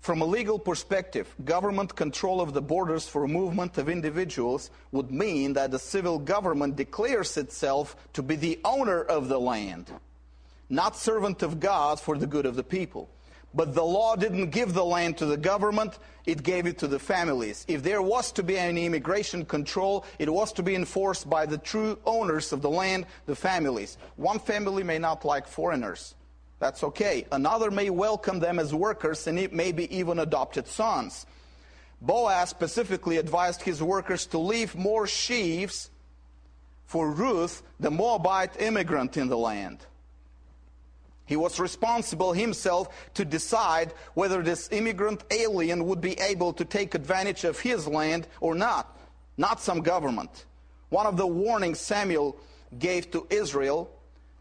From 0.08 0.22
a 0.22 0.26
legal 0.26 0.58
perspective, 0.58 1.36
government 1.44 1.94
control 1.94 2.40
of 2.40 2.54
the 2.54 2.62
borders 2.62 3.10
for 3.10 3.28
movement 3.28 3.78
of 3.78 3.90
individuals 3.90 4.72
would 4.94 5.12
mean 5.12 5.52
that 5.52 5.72
the 5.72 5.80
civil 5.80 6.18
government 6.18 6.78
declares 6.78 7.36
itself 7.36 7.98
to 8.14 8.24
be 8.24 8.38
the 8.38 8.58
owner 8.64 9.02
of 9.02 9.28
the 9.28 9.38
land, 9.38 9.92
not 10.70 10.96
servant 10.96 11.44
of 11.44 11.60
God 11.60 12.00
for 12.00 12.18
the 12.18 12.26
good 12.26 12.46
of 12.46 12.56
the 12.56 12.64
people. 12.64 13.10
But 13.54 13.76
the 13.76 13.84
law 13.84 14.16
didn't 14.16 14.52
give 14.52 14.74
the 14.74 14.86
land 14.86 15.18
to 15.18 15.26
the 15.26 15.36
government, 15.36 16.00
it 16.26 16.42
gave 16.42 16.68
it 16.68 16.78
to 16.78 16.88
the 16.88 17.00
families. 17.00 17.66
If 17.68 17.84
there 17.84 18.02
was 18.02 18.32
to 18.32 18.44
be 18.44 18.58
any 18.58 18.86
immigration 18.86 19.44
control, 19.44 20.06
it 20.20 20.32
was 20.32 20.54
to 20.54 20.64
be 20.64 20.76
enforced 20.76 21.30
by 21.30 21.46
the 21.46 21.58
true 21.58 22.00
owners 22.06 22.54
of 22.54 22.62
the 22.62 22.70
land, 22.70 23.08
the 23.26 23.36
families. 23.36 23.98
One 24.16 24.40
family 24.40 24.84
may 24.84 25.00
not 25.00 25.26
like 25.26 25.50
foreigners, 25.50 26.16
That's 26.60 26.84
okay. 26.84 27.26
Another 27.32 27.70
may 27.70 27.90
welcome 27.90 28.40
them 28.40 28.60
as 28.60 28.74
workers 28.74 29.28
and 29.28 29.52
maybe 29.52 29.96
even 29.96 30.20
adopted 30.20 30.68
sons. 30.68 31.26
Boaz 32.02 32.50
specifically 32.50 33.18
advised 33.18 33.62
his 33.62 33.82
workers 33.82 34.26
to 34.28 34.38
leave 34.38 34.76
more 34.76 35.08
sheaves 35.08 35.90
for 36.86 37.12
Ruth, 37.12 37.64
the 37.80 37.92
Moabite 37.92 38.60
immigrant 38.62 39.18
in 39.18 39.28
the 39.28 39.38
land. 39.38 39.86
He 41.26 41.36
was 41.36 41.60
responsible 41.60 42.32
himself 42.32 42.88
to 43.16 43.26
decide 43.26 43.94
whether 44.14 44.42
this 44.42 44.70
immigrant 44.72 45.24
alien 45.30 45.86
would 45.86 46.00
be 46.00 46.18
able 46.20 46.54
to 46.54 46.64
take 46.64 46.96
advantage 46.96 47.44
of 47.44 47.60
his 47.60 47.86
land 47.86 48.28
or 48.40 48.56
not, 48.56 48.98
not 49.36 49.60
some 49.60 49.82
government. 49.82 50.46
One 50.90 51.06
of 51.06 51.18
the 51.18 51.28
warnings 51.28 51.82
Samuel 51.82 52.38
gave 52.80 53.12
to 53.12 53.28
Israel 53.30 53.92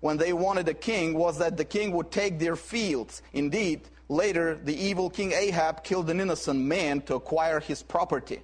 when 0.07 0.19
they 0.19 0.33
wanted 0.33 0.69
a 0.69 0.75
king 0.75 1.15
was 1.15 1.39
that 1.39 1.57
the 1.57 1.65
king 1.65 1.91
would 1.91 2.13
take 2.13 2.39
their 2.39 2.55
fields. 2.55 3.23
Indeed, 3.33 3.89
later 4.09 4.55
the 4.55 4.73
evil 4.73 5.11
king 5.11 5.33
Ahab 5.33 5.83
killed 5.83 6.09
an 6.11 6.21
innocent 6.21 6.61
man 6.61 7.01
to 7.03 7.17
acquire 7.17 7.59
his 7.59 7.83
property. 7.83 8.41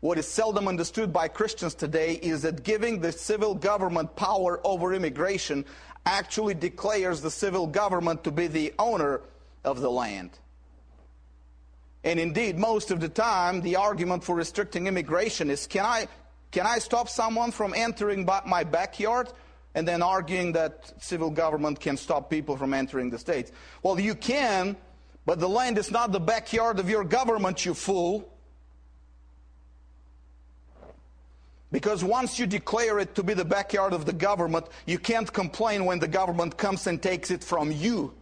What 0.00 0.16
is 0.16 0.26
seldom 0.26 0.66
understood 0.66 1.12
by 1.12 1.28
Christians 1.28 1.74
today 1.74 2.14
is 2.14 2.40
that 2.42 2.62
giving 2.62 3.00
the 3.00 3.12
civil 3.12 3.54
government 3.54 4.16
power 4.16 4.58
over 4.64 4.94
immigration 4.94 5.66
actually 6.06 6.54
declares 6.54 7.20
the 7.20 7.30
civil 7.30 7.66
government 7.66 8.24
to 8.24 8.30
be 8.30 8.46
the 8.46 8.72
owner 8.78 9.20
of 9.64 9.82
the 9.82 9.90
land. 9.90 10.30
And 12.04 12.18
indeed, 12.18 12.58
most 12.58 12.90
of 12.90 13.00
the 13.00 13.10
time, 13.10 13.60
the 13.60 13.76
argument 13.76 14.24
for 14.24 14.34
restricting 14.34 14.86
immigration 14.86 15.50
is 15.50 15.66
can 15.66 15.84
I, 15.84 16.08
can 16.52 16.66
I 16.66 16.78
stop 16.78 17.10
someone 17.10 17.50
from 17.50 17.74
entering 17.74 18.26
my 18.46 18.64
backyard? 18.64 19.28
And 19.76 19.86
then 19.86 20.02
arguing 20.02 20.52
that 20.52 20.90
civil 21.02 21.28
government 21.28 21.78
can 21.78 21.98
stop 21.98 22.30
people 22.30 22.56
from 22.56 22.72
entering 22.72 23.10
the 23.10 23.18
states. 23.18 23.52
Well, 23.82 24.00
you 24.00 24.14
can, 24.14 24.74
but 25.26 25.38
the 25.38 25.50
land 25.50 25.76
is 25.76 25.90
not 25.90 26.12
the 26.12 26.18
backyard 26.18 26.80
of 26.80 26.88
your 26.88 27.04
government, 27.04 27.66
you 27.66 27.74
fool. 27.74 28.26
Because 31.70 32.02
once 32.02 32.38
you 32.38 32.46
declare 32.46 32.98
it 32.98 33.14
to 33.16 33.22
be 33.22 33.34
the 33.34 33.44
backyard 33.44 33.92
of 33.92 34.06
the 34.06 34.14
government, 34.14 34.66
you 34.86 34.98
can't 34.98 35.30
complain 35.30 35.84
when 35.84 35.98
the 35.98 36.08
government 36.08 36.56
comes 36.56 36.86
and 36.86 37.02
takes 37.02 37.30
it 37.30 37.44
from 37.44 37.70
you. 37.70 38.14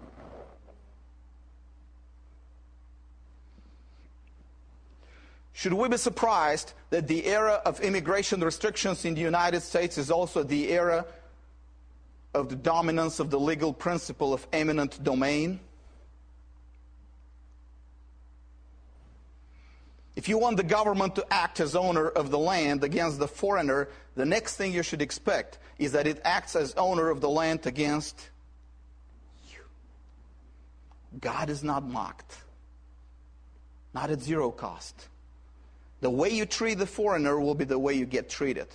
Should 5.52 5.74
we 5.74 5.88
be 5.88 5.98
surprised 5.98 6.72
that 6.90 7.06
the 7.06 7.26
era 7.26 7.62
of 7.64 7.80
immigration 7.80 8.40
restrictions 8.40 9.04
in 9.04 9.14
the 9.14 9.20
United 9.20 9.60
States 9.60 9.98
is 9.98 10.10
also 10.10 10.42
the 10.42 10.72
era 10.72 11.06
of 12.34 12.48
the 12.48 12.56
dominance 12.56 13.20
of 13.20 13.30
the 13.30 13.38
legal 13.38 13.72
principle 13.72 14.34
of 14.34 14.46
eminent 14.52 15.02
domain? 15.02 15.60
If 20.16 20.28
you 20.28 20.38
want 20.38 20.56
the 20.56 20.62
government 20.62 21.16
to 21.16 21.26
act 21.32 21.60
as 21.60 21.74
owner 21.74 22.08
of 22.08 22.30
the 22.30 22.38
land 22.38 22.84
against 22.84 23.18
the 23.18 23.26
foreigner, 23.26 23.88
the 24.14 24.24
next 24.24 24.56
thing 24.56 24.72
you 24.72 24.82
should 24.82 25.02
expect 25.02 25.58
is 25.78 25.92
that 25.92 26.06
it 26.06 26.20
acts 26.24 26.54
as 26.54 26.72
owner 26.74 27.10
of 27.10 27.20
the 27.20 27.28
land 27.28 27.66
against 27.66 28.30
you. 29.50 29.60
God 31.20 31.50
is 31.50 31.64
not 31.64 31.84
mocked, 31.84 32.36
not 33.92 34.10
at 34.10 34.20
zero 34.20 34.52
cost. 34.52 35.08
The 36.00 36.10
way 36.10 36.28
you 36.28 36.46
treat 36.46 36.74
the 36.74 36.86
foreigner 36.86 37.40
will 37.40 37.54
be 37.54 37.64
the 37.64 37.78
way 37.78 37.94
you 37.94 38.06
get 38.06 38.28
treated. 38.28 38.68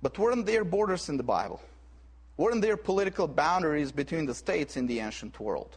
But 0.00 0.18
weren't 0.18 0.46
there 0.46 0.64
borders 0.64 1.10
in 1.10 1.18
the 1.18 1.22
Bible? 1.22 1.60
Weren't 2.40 2.62
there 2.62 2.78
political 2.78 3.28
boundaries 3.28 3.92
between 3.92 4.24
the 4.24 4.34
states 4.34 4.78
in 4.78 4.86
the 4.86 5.00
ancient 5.00 5.38
world? 5.38 5.76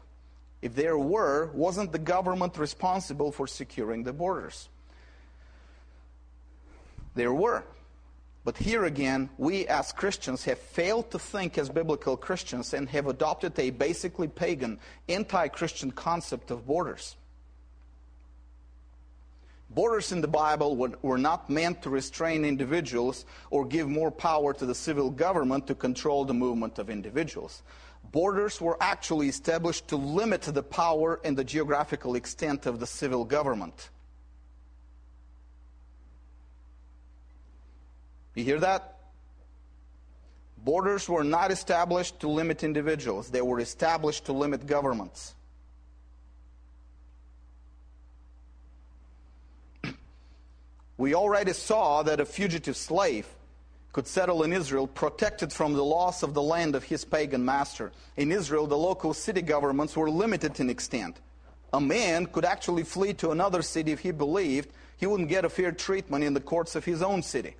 If 0.62 0.76
there 0.76 0.98
were, 0.98 1.52
wasn't 1.54 1.92
the 1.92 2.00
government 2.00 2.58
responsible 2.58 3.34
for 3.34 3.48
securing 3.48 4.04
the 4.04 4.14
borders? 4.14 4.70
There 7.16 7.34
were. 7.34 7.66
But 8.46 8.56
here 8.56 8.86
again, 8.86 9.30
we 9.38 9.68
as 9.68 9.92
Christians 9.92 10.46
have 10.46 10.58
failed 10.58 11.12
to 11.12 11.20
think 11.20 11.58
as 11.58 11.68
biblical 11.68 12.16
Christians 12.16 12.74
and 12.74 12.88
have 12.88 13.08
adopted 13.08 13.60
a 13.60 13.70
basically 13.72 14.30
pagan, 14.30 14.80
anti 15.10 15.50
Christian 15.50 15.92
concept 15.92 16.50
of 16.50 16.66
borders. 16.66 17.18
Borders 19.74 20.12
in 20.12 20.22
the 20.22 20.28
Bible 20.28 20.76
were 21.02 21.18
not 21.18 21.50
meant 21.50 21.82
to 21.82 21.90
restrain 21.90 22.46
individuals 22.46 23.26
or 23.50 23.66
give 23.66 23.90
more 23.90 24.12
power 24.12 24.54
to 24.54 24.66
the 24.66 24.76
civil 24.76 25.10
government 25.10 25.68
to 25.68 25.76
control 25.76 26.26
the 26.26 26.34
movement 26.34 26.78
of 26.80 26.90
individuals 26.90 27.64
borders 28.14 28.62
were 28.62 28.78
actually 28.80 29.28
established 29.28 29.88
to 29.90 29.98
limit 29.98 30.44
the 30.44 30.64
power 30.64 31.20
and 31.26 31.36
the 31.36 31.44
geographical 31.44 32.16
extent 32.16 32.66
of 32.66 32.80
the 32.80 32.88
civil 32.88 33.26
government. 33.26 33.90
You 38.36 38.44
hear 38.44 38.60
that? 38.60 39.00
Borders 40.64 41.10
were 41.10 41.24
not 41.24 41.52
established 41.52 42.20
to 42.22 42.30
limit 42.30 42.64
individuals, 42.64 43.30
they 43.30 43.42
were 43.42 43.60
established 43.60 44.26
to 44.26 44.34
limit 44.34 44.66
governments. 44.66 45.36
We 50.98 51.16
already 51.16 51.54
saw 51.54 52.04
that 52.04 52.20
a 52.20 52.26
fugitive 52.26 52.78
slave 52.78 53.28
could 53.94 54.08
settle 54.08 54.42
in 54.44 54.52
Israel, 54.52 54.88
protected 54.88 55.54
from 55.54 55.74
the 55.74 55.84
loss 55.84 56.24
of 56.24 56.34
the 56.34 56.42
land 56.42 56.76
of 56.76 56.84
his 56.84 57.06
pagan 57.06 57.46
master. 57.46 57.92
In 58.18 58.32
Israel, 58.32 58.66
the 58.66 58.78
local 58.78 59.14
city 59.14 59.42
governments 59.42 59.96
were 59.96 60.10
limited 60.10 60.60
in 60.60 60.70
extent. 60.70 61.20
A 61.72 61.80
man 61.80 62.26
could 62.26 62.44
actually 62.44 62.84
flee 62.84 63.14
to 63.14 63.32
another 63.32 63.62
city 63.62 63.92
if 63.92 64.00
he 64.00 64.12
believed 64.12 64.70
he 64.98 65.06
wouldn't 65.06 65.30
get 65.30 65.46
a 65.46 65.50
fair 65.50 65.72
treatment 65.72 66.24
in 66.24 66.34
the 66.34 66.42
courts 66.42 66.76
of 66.76 66.86
his 66.86 67.04
own 67.04 67.22
city. 67.22 67.56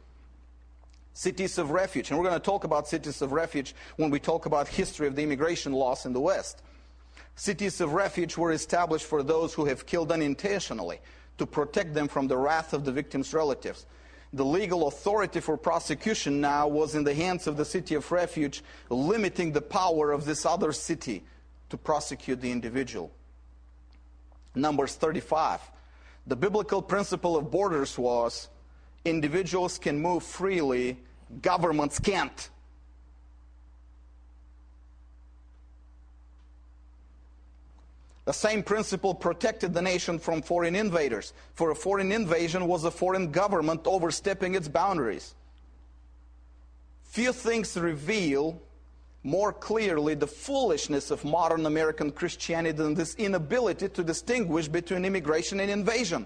Cities 1.14 1.60
of 1.60 1.70
refuge, 1.70 2.10
and 2.10 2.18
we're 2.18 2.26
going 2.26 2.40
to 2.40 2.44
talk 2.44 2.64
about 2.64 2.88
cities 2.88 3.22
of 3.22 3.32
refuge 3.32 3.76
when 3.98 4.10
we 4.10 4.20
talk 4.20 4.48
about 4.48 4.68
history 4.68 5.08
of 5.08 5.16
the 5.16 5.22
immigration 5.22 5.72
laws 5.72 6.08
in 6.08 6.14
the 6.14 6.20
West. 6.20 6.64
Cities 7.36 7.80
of 7.80 7.94
refuge 7.94 8.38
were 8.38 8.52
established 8.52 9.06
for 9.06 9.22
those 9.22 9.54
who 9.54 9.66
have 9.66 9.86
killed 9.86 10.12
unintentionally 10.12 11.00
to 11.38 11.46
protect 11.46 11.94
them 11.94 12.08
from 12.08 12.28
the 12.28 12.38
wrath 12.38 12.74
of 12.74 12.86
the 12.86 12.92
victim's 12.92 13.34
relatives 13.34 13.86
the 14.34 14.44
legal 14.44 14.88
authority 14.88 15.40
for 15.40 15.56
prosecution 15.56 16.42
now 16.42 16.68
was 16.68 16.96
in 16.96 17.04
the 17.04 17.14
hands 17.14 17.46
of 17.46 17.56
the 17.56 17.66
city 17.66 17.94
of 17.94 18.12
refuge, 18.12 18.64
limiting 18.90 19.52
the 19.52 19.62
power 19.62 20.12
of 20.12 20.26
this 20.26 20.44
other 20.44 20.72
city 20.72 21.24
to 21.70 21.78
prosecute 21.78 22.42
the 22.42 22.52
individual. 22.52 23.12
Numbers 24.56 24.96
35. 24.96 25.60
The 26.26 26.36
biblical 26.36 26.82
principle 26.82 27.38
of 27.38 27.52
borders 27.52 27.98
was 27.98 28.50
individuals 29.06 29.78
can 29.78 30.02
move 30.02 30.24
freely, 30.24 30.98
governments 31.42 32.00
can't. 32.00 32.50
The 38.26 38.34
same 38.34 38.64
principle 38.64 39.14
protected 39.14 39.74
the 39.74 39.82
nation 39.82 40.18
from 40.18 40.42
foreign 40.42 40.76
invaders, 40.76 41.34
for 41.54 41.72
a 41.72 41.76
foreign 41.76 42.12
invasion 42.12 42.68
was 42.68 42.86
a 42.86 42.92
foreign 42.92 43.32
government 43.32 43.82
overstepping 43.86 44.56
its 44.56 44.70
boundaries. 44.70 45.36
Few 47.04 47.34
things 47.34 47.78
reveal 47.78 48.62
more 49.24 49.54
clearly 49.54 50.16
the 50.16 50.28
foolishness 50.28 51.12
of 51.12 51.24
modern 51.24 51.66
American 51.66 52.12
Christianity 52.12 52.78
than 52.78 52.94
this 52.94 53.16
inability 53.16 53.90
to 53.90 54.04
distinguish 54.04 54.68
between 54.68 55.06
immigration 55.06 55.60
and 55.60 55.70
invasion. 55.70 56.26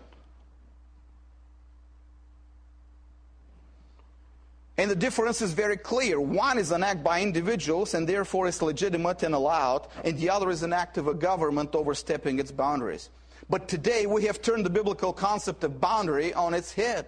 And 4.77 4.91
the 4.91 4.95
difference 4.95 5.41
is 5.41 5.53
very 5.53 5.77
clear. 5.77 6.21
One 6.21 6.59
is 6.59 6.71
an 6.71 6.83
act 6.83 7.03
by 7.03 7.21
individuals 7.21 7.95
and 7.95 8.07
therefore 8.07 8.47
is 8.47 8.61
legitimate 8.61 9.23
and 9.23 9.33
allowed, 9.33 9.87
and 10.03 10.17
the 10.17 10.29
other 10.29 10.51
is 10.51 10.61
an 10.61 10.71
act 10.71 10.97
of 10.97 11.07
a 11.07 11.15
government 11.15 11.73
overstepping 11.73 12.37
its 12.37 12.51
boundaries. 12.51 13.09
But 13.49 13.67
today 13.67 14.05
we 14.05 14.25
have 14.25 14.41
turned 14.41 14.65
the 14.65 14.69
biblical 14.69 15.13
concept 15.13 15.63
of 15.63 15.81
boundary 15.81 16.33
on 16.33 16.53
its 16.53 16.73
head. 16.73 17.07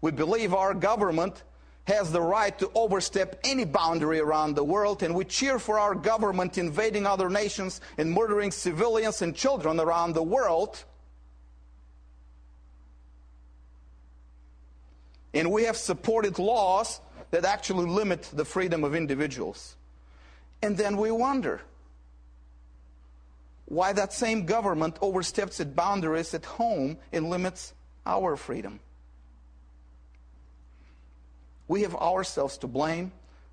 We 0.00 0.10
believe 0.10 0.54
our 0.54 0.72
government 0.72 1.42
has 1.84 2.12
the 2.12 2.20
right 2.20 2.56
to 2.60 2.70
overstep 2.74 3.40
any 3.44 3.64
boundary 3.64 4.20
around 4.20 4.54
the 4.54 4.64
world, 4.64 5.02
and 5.02 5.14
we 5.14 5.24
cheer 5.24 5.58
for 5.58 5.78
our 5.78 5.94
government 5.94 6.56
invading 6.56 7.06
other 7.06 7.28
nations 7.28 7.80
and 7.98 8.12
murdering 8.12 8.52
civilians 8.52 9.20
and 9.20 9.34
children 9.34 9.80
around 9.80 10.14
the 10.14 10.22
world. 10.22 10.84
And 15.34 15.50
we 15.50 15.64
have 15.64 15.76
supported 15.76 16.38
laws 16.38 17.00
that 17.30 17.44
actually 17.44 17.86
limit 17.86 18.28
the 18.32 18.44
freedom 18.44 18.84
of 18.84 18.94
individuals. 18.94 19.76
And 20.62 20.76
then 20.76 20.96
we 20.96 21.10
wonder 21.10 21.62
why 23.66 23.92
that 23.94 24.12
same 24.12 24.44
government 24.44 24.98
oversteps 25.00 25.58
its 25.60 25.70
boundaries 25.70 26.34
at 26.34 26.44
home 26.44 26.98
and 27.12 27.30
limits 27.30 27.72
our 28.04 28.36
freedom. 28.36 28.80
We 31.68 31.82
have 31.82 31.94
ourselves 31.94 32.58
to 32.58 32.66
blame 32.66 33.12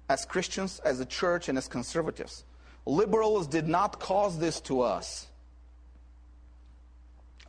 as 0.10 0.26
Christians, 0.26 0.80
as 0.84 1.00
a 1.00 1.06
church, 1.06 1.48
and 1.48 1.58
as 1.58 1.68
conservatives 1.68 2.44
Liberals 2.90 3.46
did 3.48 3.68
not 3.68 4.00
cause 4.00 4.40
this 4.40 4.60
to 4.62 4.82
us. 4.82 5.28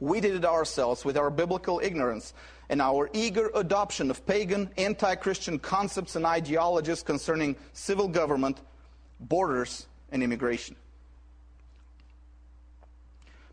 We 0.00 0.20
did 0.20 0.34
it 0.34 0.44
ourselves 0.44 1.04
with 1.04 1.16
our 1.16 1.30
biblical 1.30 1.80
ignorance 1.82 2.34
and 2.70 2.80
our 2.80 3.10
eager 3.12 3.50
adoption 3.56 4.10
of 4.10 4.24
pagan, 4.24 4.70
anti 4.78 5.16
Christian 5.16 5.58
concepts 5.58 6.14
and 6.14 6.24
ideologies 6.24 7.02
concerning 7.02 7.56
civil 7.72 8.06
government, 8.06 8.60
borders, 9.18 9.88
and 10.12 10.22
immigration. 10.22 10.76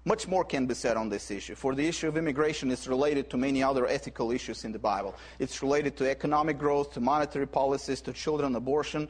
Much 0.06 0.28
more 0.28 0.46
can 0.46 0.68
be 0.68 0.76
said 0.76 0.96
on 0.96 1.10
this 1.10 1.32
issue, 1.32 1.56
for 1.56 1.74
the 1.74 1.86
issue 1.86 2.08
of 2.08 2.16
immigration 2.16 2.70
is 2.72 2.88
related 2.88 3.28
to 3.32 3.38
many 3.38 3.62
other 3.62 3.88
ethical 3.88 4.32
issues 4.32 4.64
in 4.64 4.72
the 4.72 4.80
Bible. 4.80 5.16
It's 5.40 5.64
related 5.64 5.98
to 5.98 6.10
economic 6.10 6.60
growth, 6.60 6.94
to 6.94 7.02
monetary 7.02 7.48
policies, 7.48 8.00
to 8.02 8.14
children 8.14 8.56
abortion, 8.56 9.10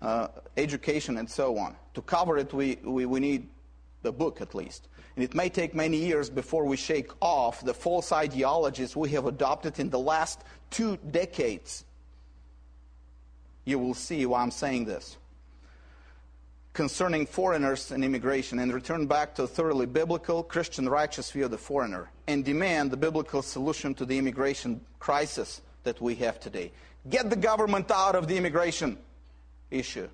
uh, 0.00 0.28
education, 0.56 1.18
and 1.18 1.28
so 1.28 1.58
on. 1.58 1.74
To 1.94 2.00
cover 2.00 2.38
it, 2.38 2.54
we, 2.54 2.78
we, 2.84 3.06
we 3.06 3.18
need 3.18 3.48
the 4.02 4.12
book 4.12 4.40
at 4.40 4.54
least. 4.54 4.86
And 5.18 5.24
it 5.24 5.34
may 5.34 5.48
take 5.48 5.74
many 5.74 5.96
years 5.96 6.30
before 6.30 6.64
we 6.64 6.76
shake 6.76 7.10
off 7.20 7.64
the 7.64 7.74
false 7.74 8.12
ideologies 8.12 8.94
we 8.94 9.10
have 9.10 9.26
adopted 9.26 9.80
in 9.80 9.90
the 9.90 9.98
last 9.98 10.44
two 10.70 10.96
decades. 11.10 11.84
You 13.64 13.80
will 13.80 13.94
see 13.94 14.24
why 14.26 14.42
I'm 14.42 14.52
saying 14.52 14.84
this 14.84 15.16
concerning 16.72 17.26
foreigners 17.26 17.90
and 17.90 18.04
immigration 18.04 18.60
and 18.60 18.72
return 18.72 19.08
back 19.08 19.34
to 19.34 19.42
a 19.42 19.48
thoroughly 19.48 19.86
biblical, 19.86 20.44
Christian, 20.44 20.88
righteous 20.88 21.32
view 21.32 21.46
of 21.46 21.50
the 21.50 21.58
foreigner 21.58 22.08
and 22.28 22.44
demand 22.44 22.92
the 22.92 22.96
biblical 22.96 23.42
solution 23.42 23.94
to 23.94 24.04
the 24.04 24.18
immigration 24.18 24.80
crisis 25.00 25.62
that 25.82 26.00
we 26.00 26.14
have 26.14 26.38
today. 26.38 26.70
Get 27.10 27.28
the 27.28 27.34
government 27.34 27.90
out 27.90 28.14
of 28.14 28.28
the 28.28 28.36
immigration 28.36 28.96
issue 29.72 30.08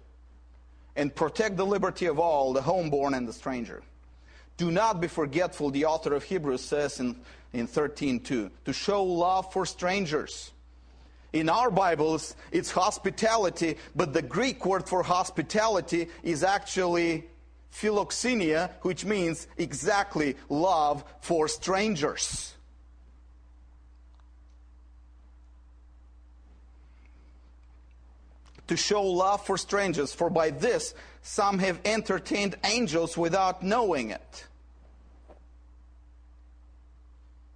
and 0.97 1.15
protect 1.15 1.59
the 1.59 1.67
liberty 1.67 2.07
of 2.07 2.19
all, 2.19 2.55
the 2.55 2.63
homeborn 2.63 3.15
and 3.15 3.29
the 3.29 3.35
stranger. 3.35 3.83
Do 4.57 4.71
not 4.71 5.01
be 5.01 5.09
forgetful, 5.09 5.71
the 5.71 5.87
author 5.87 6.15
of 6.15 6.25
Hebrews 6.25 6.63
says 6.63 7.01
in, 7.01 7.17
in 7.53 7.67
13.2, 7.67 8.51
to 8.65 8.73
show 8.73 9.03
love 9.03 9.53
for 9.53 9.67
strangers 9.67 10.53
in 11.35 11.49
our 11.49 11.69
Bibles, 11.69 12.37
it's 12.53 12.71
hospitality, 12.71 13.77
but 13.97 14.13
the 14.13 14.23
Greek 14.23 14.65
word 14.65 14.89
for 14.89 15.03
hospitality 15.03 16.07
is 16.23 16.45
actually 16.45 17.25
philoxenia, 17.73 18.71
which 18.83 19.05
means 19.05 19.49
exactly 19.59 20.37
love 20.49 21.03
for 21.21 21.49
strangers. 21.49 22.55
To 28.69 28.77
show 28.77 29.03
love 29.03 29.45
for 29.45 29.59
strangers, 29.59 30.15
for 30.15 30.31
by 30.31 30.51
this 30.51 30.95
some 31.27 31.59
have 31.61 31.81
entertained 31.87 32.55
angels 32.65 33.17
without 33.17 33.63
knowing 33.63 34.11
it. 34.11 34.47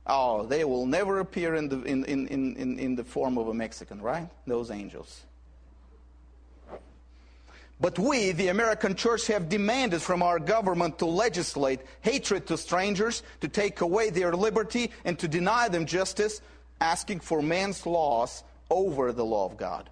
Oh, 0.07 0.47
they 0.47 0.65
will 0.65 0.87
never 0.87 1.21
appear 1.21 1.55
in 1.55 1.69
the, 1.69 1.83
in, 1.83 2.03
in, 2.07 2.27
in, 2.27 2.79
in 2.79 2.97
the 2.97 3.05
form 3.05 3.37
of 3.37 3.49
a 3.49 3.53
Mexican, 3.53 4.01
right? 4.01 4.27
Those 4.47 4.71
angels. 4.71 5.21
But 7.79 7.99
we, 7.99 8.33
the 8.33 8.49
American 8.49 8.95
church, 8.95 9.27
have 9.27 9.51
demanded 9.51 10.01
from 10.01 10.23
our 10.23 10.39
government 10.39 10.99
to 11.01 11.07
legislate 11.07 11.81
hatred 12.01 12.47
to 12.47 12.57
strangers, 12.57 13.23
to 13.43 13.49
take 13.49 13.83
away 13.83 14.09
their 14.09 14.33
liberty, 14.33 14.93
and 15.05 15.19
to 15.19 15.29
deny 15.29 15.69
them 15.69 15.85
justice, 15.85 16.41
asking 16.81 17.21
for 17.21 17.43
man's 17.43 17.85
laws 17.85 18.43
over 18.71 19.13
the 19.13 19.27
law 19.27 19.45
of 19.45 19.59
God. 19.59 19.91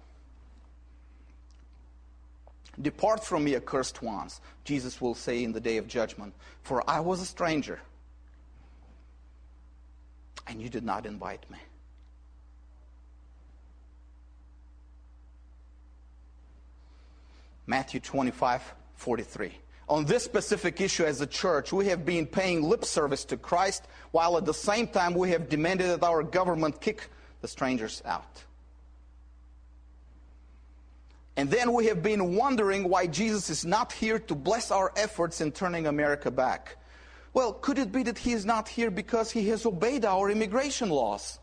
Depart 2.81 3.23
from 3.23 3.43
me, 3.43 3.55
accursed 3.55 4.01
ones, 4.01 4.39
Jesus 4.63 5.01
will 5.01 5.15
say 5.15 5.43
in 5.43 5.51
the 5.51 5.59
day 5.59 5.77
of 5.77 5.87
judgment, 5.87 6.33
for 6.61 6.87
I 6.89 6.99
was 6.99 7.21
a 7.21 7.25
stranger 7.25 7.79
and 10.47 10.61
you 10.61 10.69
did 10.69 10.83
not 10.83 11.05
invite 11.05 11.49
me. 11.49 11.57
Matthew 17.65 17.99
25, 17.99 18.73
43. 18.95 19.51
On 19.89 20.05
this 20.05 20.23
specific 20.23 20.79
issue 20.79 21.03
as 21.03 21.19
a 21.19 21.27
church, 21.27 21.73
we 21.73 21.87
have 21.87 22.05
been 22.05 22.25
paying 22.25 22.63
lip 22.63 22.85
service 22.85 23.25
to 23.25 23.37
Christ 23.37 23.87
while 24.11 24.37
at 24.37 24.45
the 24.45 24.53
same 24.53 24.87
time 24.87 25.13
we 25.13 25.31
have 25.31 25.49
demanded 25.49 25.87
that 25.89 26.03
our 26.03 26.23
government 26.23 26.79
kick 26.79 27.09
the 27.41 27.47
strangers 27.47 28.01
out. 28.05 28.43
And 31.37 31.51
then 31.51 31.71
we 31.71 31.85
have 31.85 32.01
been 32.01 32.35
wondering 32.35 32.89
why 32.89 33.05
Jesus 33.05 33.51
is 33.51 33.63
not 33.63 33.93
here 33.93 34.17
to 34.17 34.33
bless 34.33 34.71
our 34.71 34.91
efforts 34.97 35.39
in 35.39 35.51
turning 35.51 35.85
America 35.85 36.31
back. 36.31 36.77
Well, 37.31 37.53
could 37.53 37.77
it 37.77 37.91
be 37.91 38.01
that 38.03 38.17
he 38.17 38.33
is 38.33 38.43
not 38.43 38.67
here 38.67 38.89
because 38.89 39.29
he 39.29 39.47
has 39.49 39.63
obeyed 39.63 40.03
our 40.03 40.31
immigration 40.31 40.89
laws? 40.89 41.37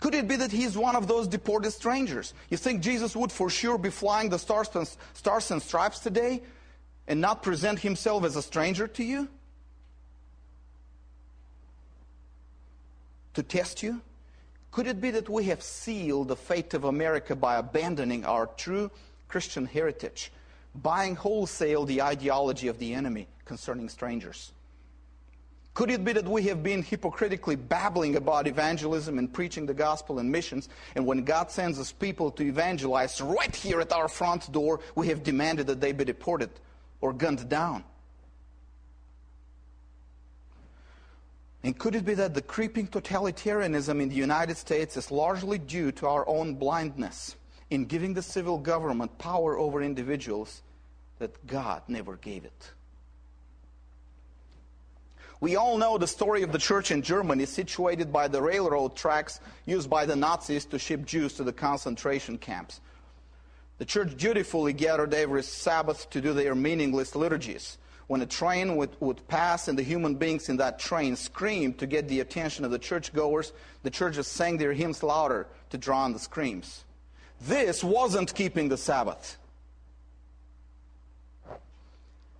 Could 0.00 0.16
it 0.16 0.26
be 0.26 0.34
that 0.34 0.50
he 0.50 0.64
is 0.64 0.76
one 0.76 0.96
of 0.96 1.06
those 1.06 1.28
deported 1.28 1.70
strangers? 1.70 2.34
You 2.50 2.56
think 2.56 2.82
Jesus 2.82 3.14
would 3.14 3.30
for 3.30 3.48
sure 3.48 3.78
be 3.78 3.90
flying 3.90 4.30
the 4.30 4.38
stars 4.40 4.68
and, 4.74 4.90
stars 5.14 5.52
and 5.52 5.62
stripes 5.62 6.00
today 6.00 6.42
and 7.06 7.20
not 7.20 7.44
present 7.44 7.78
himself 7.78 8.24
as 8.24 8.34
a 8.34 8.42
stranger 8.42 8.88
to 8.88 9.04
you? 9.04 9.28
To 13.34 13.42
test 13.42 13.82
you? 13.82 14.00
Could 14.70 14.86
it 14.86 15.00
be 15.00 15.10
that 15.10 15.28
we 15.28 15.44
have 15.44 15.62
sealed 15.62 16.28
the 16.28 16.36
fate 16.36 16.74
of 16.74 16.84
America 16.84 17.36
by 17.36 17.56
abandoning 17.56 18.24
our 18.24 18.46
true 18.46 18.90
Christian 19.28 19.66
heritage, 19.66 20.32
buying 20.74 21.14
wholesale 21.14 21.84
the 21.84 22.02
ideology 22.02 22.68
of 22.68 22.78
the 22.78 22.94
enemy 22.94 23.28
concerning 23.44 23.88
strangers? 23.88 24.52
Could 25.74 25.90
it 25.90 26.04
be 26.04 26.12
that 26.12 26.28
we 26.28 26.42
have 26.44 26.62
been 26.62 26.82
hypocritically 26.82 27.56
babbling 27.56 28.16
about 28.16 28.46
evangelism 28.46 29.18
and 29.18 29.32
preaching 29.32 29.64
the 29.64 29.72
gospel 29.72 30.18
and 30.18 30.30
missions, 30.30 30.68
and 30.94 31.06
when 31.06 31.24
God 31.24 31.50
sends 31.50 31.78
us 31.78 31.92
people 31.92 32.30
to 32.32 32.42
evangelize 32.42 33.18
right 33.22 33.54
here 33.54 33.80
at 33.80 33.92
our 33.92 34.08
front 34.08 34.52
door, 34.52 34.80
we 34.94 35.08
have 35.08 35.22
demanded 35.22 35.66
that 35.68 35.80
they 35.80 35.92
be 35.92 36.04
deported 36.04 36.50
or 37.00 37.14
gunned 37.14 37.48
down? 37.48 37.84
And 41.64 41.78
could 41.78 41.94
it 41.94 42.04
be 42.04 42.14
that 42.14 42.34
the 42.34 42.42
creeping 42.42 42.88
totalitarianism 42.88 44.00
in 44.00 44.08
the 44.08 44.16
United 44.16 44.56
States 44.56 44.96
is 44.96 45.10
largely 45.10 45.58
due 45.58 45.92
to 45.92 46.08
our 46.08 46.28
own 46.28 46.54
blindness 46.54 47.36
in 47.70 47.84
giving 47.84 48.14
the 48.14 48.22
civil 48.22 48.58
government 48.58 49.16
power 49.18 49.56
over 49.56 49.80
individuals 49.80 50.62
that 51.18 51.46
God 51.46 51.82
never 51.86 52.16
gave 52.16 52.44
it? 52.44 52.72
We 55.40 55.56
all 55.56 55.76
know 55.76 55.98
the 55.98 56.06
story 56.06 56.42
of 56.42 56.52
the 56.52 56.58
church 56.58 56.90
in 56.90 57.02
Germany, 57.02 57.46
situated 57.46 58.12
by 58.12 58.28
the 58.28 58.42
railroad 58.42 58.96
tracks 58.96 59.40
used 59.66 59.90
by 59.90 60.06
the 60.06 60.14
Nazis 60.14 60.64
to 60.66 60.78
ship 60.78 61.04
Jews 61.04 61.34
to 61.34 61.44
the 61.44 61.52
concentration 61.52 62.38
camps. 62.38 62.80
The 63.78 63.84
church 63.84 64.16
dutifully 64.16 64.72
gathered 64.72 65.14
every 65.14 65.42
Sabbath 65.42 66.08
to 66.10 66.20
do 66.20 66.32
their 66.32 66.54
meaningless 66.54 67.16
liturgies 67.16 67.78
when 68.06 68.22
a 68.22 68.26
train 68.26 68.76
would, 68.76 68.90
would 69.00 69.26
pass 69.28 69.68
and 69.68 69.78
the 69.78 69.82
human 69.82 70.14
beings 70.16 70.48
in 70.48 70.56
that 70.58 70.78
train 70.78 71.16
screamed 71.16 71.78
to 71.78 71.86
get 71.86 72.08
the 72.08 72.20
attention 72.20 72.64
of 72.64 72.70
the 72.70 72.78
churchgoers, 72.78 73.52
the 73.82 73.90
churches 73.90 74.26
sang 74.26 74.58
their 74.58 74.72
hymns 74.72 75.02
louder 75.02 75.46
to 75.70 75.78
drown 75.78 76.12
the 76.12 76.18
screams. 76.18 76.84
This 77.40 77.82
wasn't 77.82 78.34
keeping 78.34 78.68
the 78.68 78.76
Sabbath. 78.76 79.36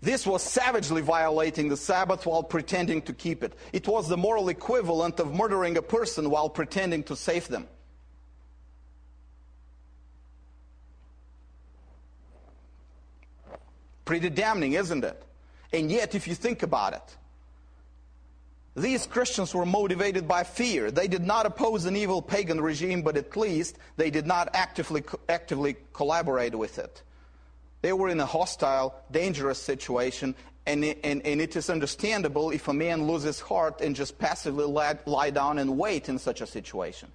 This 0.00 0.26
was 0.26 0.42
savagely 0.42 1.00
violating 1.00 1.68
the 1.68 1.76
Sabbath 1.76 2.26
while 2.26 2.42
pretending 2.42 3.02
to 3.02 3.12
keep 3.12 3.44
it. 3.44 3.54
It 3.72 3.86
was 3.86 4.08
the 4.08 4.16
moral 4.16 4.48
equivalent 4.48 5.20
of 5.20 5.32
murdering 5.32 5.76
a 5.76 5.82
person 5.82 6.28
while 6.28 6.50
pretending 6.50 7.04
to 7.04 7.14
save 7.14 7.46
them. 7.46 7.68
Pretty 14.04 14.28
damning, 14.28 14.72
isn't 14.72 15.04
it? 15.04 15.22
And 15.72 15.90
yet, 15.90 16.14
if 16.14 16.28
you 16.28 16.34
think 16.34 16.62
about 16.62 16.92
it, 16.92 17.16
these 18.74 19.06
Christians 19.06 19.54
were 19.54 19.66
motivated 19.66 20.26
by 20.26 20.44
fear. 20.44 20.90
They 20.90 21.08
did 21.08 21.22
not 21.22 21.44
oppose 21.44 21.84
an 21.84 21.96
evil 21.96 22.22
pagan 22.22 22.60
regime, 22.60 23.02
but 23.02 23.16
at 23.16 23.36
least 23.36 23.76
they 23.96 24.10
did 24.10 24.26
not 24.26 24.48
actively, 24.54 25.04
actively 25.28 25.76
collaborate 25.92 26.54
with 26.54 26.78
it. 26.78 27.02
They 27.82 27.92
were 27.92 28.08
in 28.08 28.20
a 28.20 28.26
hostile, 28.26 28.94
dangerous 29.10 29.60
situation, 29.60 30.34
and, 30.64 30.84
and, 30.84 31.20
and 31.26 31.40
it 31.40 31.56
is 31.56 31.68
understandable 31.68 32.50
if 32.50 32.68
a 32.68 32.72
man 32.72 33.06
loses 33.06 33.40
heart 33.40 33.80
and 33.80 33.94
just 33.94 34.18
passively 34.18 34.64
lie, 34.64 34.98
lie 35.04 35.30
down 35.30 35.58
and 35.58 35.76
wait 35.76 36.08
in 36.08 36.18
such 36.18 36.40
a 36.40 36.46
situation. 36.46 37.10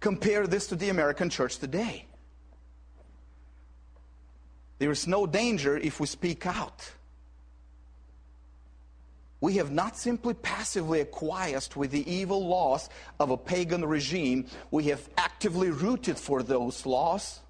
Compare 0.00 0.46
this 0.46 0.66
to 0.68 0.76
the 0.76 0.90
American 0.90 1.30
church 1.30 1.58
today. 1.58 2.04
There 4.78 4.90
is 4.90 5.06
no 5.06 5.26
danger 5.26 5.76
if 5.76 6.00
we 6.00 6.06
speak 6.06 6.46
out. 6.46 6.92
We 9.40 9.54
have 9.54 9.70
not 9.70 9.96
simply 9.96 10.34
passively 10.34 11.00
acquiesced 11.00 11.76
with 11.76 11.90
the 11.90 12.10
evil 12.10 12.46
laws 12.46 12.88
of 13.20 13.30
a 13.30 13.36
pagan 13.36 13.84
regime, 13.84 14.46
we 14.70 14.84
have 14.84 15.08
actively 15.16 15.70
rooted 15.70 16.18
for 16.18 16.42
those 16.42 16.84
laws 16.84 17.40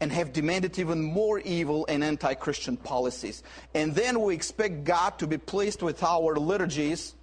and 0.00 0.12
have 0.12 0.32
demanded 0.32 0.78
even 0.78 1.02
more 1.02 1.38
evil 1.40 1.86
and 1.88 2.02
anti 2.04 2.34
Christian 2.34 2.76
policies. 2.76 3.42
And 3.74 3.94
then 3.94 4.20
we 4.20 4.34
expect 4.34 4.84
God 4.84 5.18
to 5.20 5.26
be 5.26 5.38
pleased 5.38 5.82
with 5.82 6.02
our 6.02 6.36
liturgies 6.36 7.14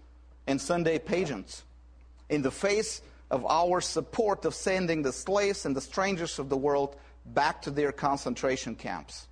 and 0.47 0.59
Sunday 0.59 0.99
pageants 0.99 1.64
in 2.30 2.41
the 2.41 2.51
face 2.51 3.01
of 3.30 3.45
our 3.45 3.82
support 3.82 4.45
of 4.45 4.55
sending 4.55 5.01
the 5.01 5.14
slaves 5.14 5.66
and 5.66 5.76
the 5.76 5.82
strangers 5.82 6.39
of 6.39 6.49
the 6.49 6.57
world 6.57 6.95
back 7.26 7.61
to 7.64 7.72
their 7.72 7.91
concentration 7.91 8.76
camps. 8.76 9.28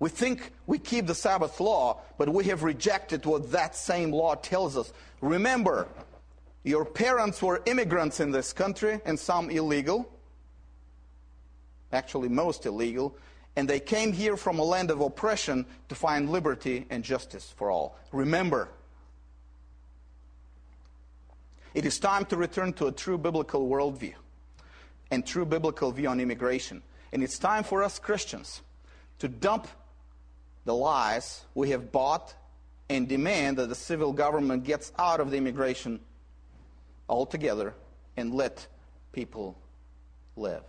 We 0.00 0.10
think 0.10 0.52
we 0.66 0.78
keep 0.78 1.06
the 1.06 1.14
Sabbath 1.14 1.60
law, 1.60 2.00
but 2.18 2.28
we 2.28 2.44
have 2.44 2.62
rejected 2.62 3.24
what 3.26 3.52
that 3.52 3.76
same 3.76 4.10
law 4.10 4.34
tells 4.34 4.76
us. 4.76 4.92
Remember, 5.20 5.88
your 6.62 6.84
parents 6.84 7.42
were 7.42 7.62
immigrants 7.66 8.20
in 8.20 8.30
this 8.30 8.52
country, 8.52 9.00
and 9.04 9.18
some 9.18 9.50
illegal, 9.50 10.10
actually, 11.92 12.28
most 12.28 12.66
illegal, 12.66 13.16
and 13.56 13.68
they 13.68 13.80
came 13.80 14.12
here 14.12 14.36
from 14.36 14.58
a 14.58 14.64
land 14.64 14.90
of 14.90 15.00
oppression 15.00 15.64
to 15.88 15.94
find 15.94 16.30
liberty 16.30 16.86
and 16.90 17.04
justice 17.04 17.52
for 17.56 17.70
all. 17.70 17.96
Remember, 18.12 18.68
it 21.72 21.84
is 21.84 21.98
time 21.98 22.24
to 22.26 22.36
return 22.36 22.72
to 22.74 22.86
a 22.86 22.92
true 22.92 23.18
biblical 23.18 23.68
worldview 23.68 24.14
and 25.10 25.24
true 25.24 25.44
biblical 25.44 25.92
view 25.92 26.08
on 26.08 26.20
immigration. 26.20 26.82
And 27.12 27.22
it's 27.22 27.38
time 27.38 27.62
for 27.62 27.84
us 27.84 27.98
Christians 27.98 28.62
to 29.20 29.28
dump 29.28 29.68
the 30.64 30.74
lies 30.74 31.44
we 31.54 31.70
have 31.70 31.92
bought 31.92 32.34
and 32.88 33.08
demand 33.08 33.56
that 33.56 33.68
the 33.68 33.74
civil 33.74 34.12
government 34.12 34.64
gets 34.64 34.92
out 34.98 35.20
of 35.20 35.30
the 35.30 35.36
immigration 35.36 36.00
altogether 37.08 37.74
and 38.16 38.34
let 38.34 38.66
people 39.12 39.56
live. 40.36 40.62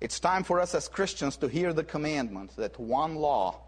It's 0.00 0.18
time 0.18 0.44
for 0.44 0.60
us 0.60 0.74
as 0.74 0.88
Christians 0.88 1.36
to 1.38 1.48
hear 1.48 1.72
the 1.72 1.84
commandment 1.84 2.56
that 2.56 2.78
one 2.80 3.16
law 3.16 3.58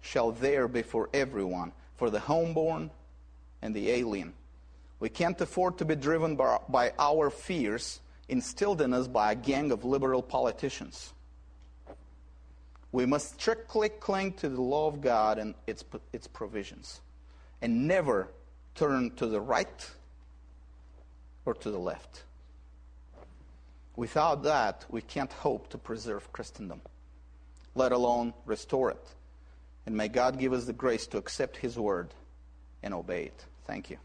shall 0.00 0.32
there 0.32 0.66
be 0.66 0.82
for 0.82 1.08
everyone, 1.14 1.72
for 1.96 2.10
the 2.10 2.18
homeborn 2.18 2.90
and 3.62 3.74
the 3.74 3.90
alien. 3.90 4.34
We 4.98 5.08
can't 5.08 5.40
afford 5.40 5.78
to 5.78 5.84
be 5.84 5.94
driven 5.94 6.36
by, 6.36 6.58
by 6.68 6.92
our 6.98 7.30
fears 7.30 8.00
instilled 8.28 8.80
in 8.80 8.92
us 8.92 9.06
by 9.06 9.32
a 9.32 9.34
gang 9.36 9.70
of 9.70 9.84
liberal 9.84 10.22
politicians. 10.22 11.12
We 12.96 13.04
must 13.04 13.38
strictly 13.38 13.90
cling 13.90 14.32
to 14.38 14.48
the 14.48 14.62
law 14.62 14.88
of 14.88 15.02
God 15.02 15.36
and 15.36 15.54
its, 15.66 15.84
its 16.14 16.26
provisions 16.26 17.02
and 17.60 17.86
never 17.86 18.28
turn 18.74 19.10
to 19.16 19.26
the 19.26 19.38
right 19.38 19.90
or 21.44 21.52
to 21.52 21.70
the 21.70 21.78
left. 21.78 22.22
Without 23.96 24.44
that, 24.44 24.86
we 24.88 25.02
can't 25.02 25.30
hope 25.30 25.68
to 25.68 25.76
preserve 25.76 26.32
Christendom, 26.32 26.80
let 27.74 27.92
alone 27.92 28.32
restore 28.46 28.92
it. 28.92 29.06
And 29.84 29.94
may 29.94 30.08
God 30.08 30.38
give 30.38 30.54
us 30.54 30.64
the 30.64 30.72
grace 30.72 31.06
to 31.08 31.18
accept 31.18 31.58
His 31.58 31.78
word 31.78 32.14
and 32.82 32.94
obey 32.94 33.24
it. 33.24 33.44
Thank 33.66 33.90
you. 33.90 33.98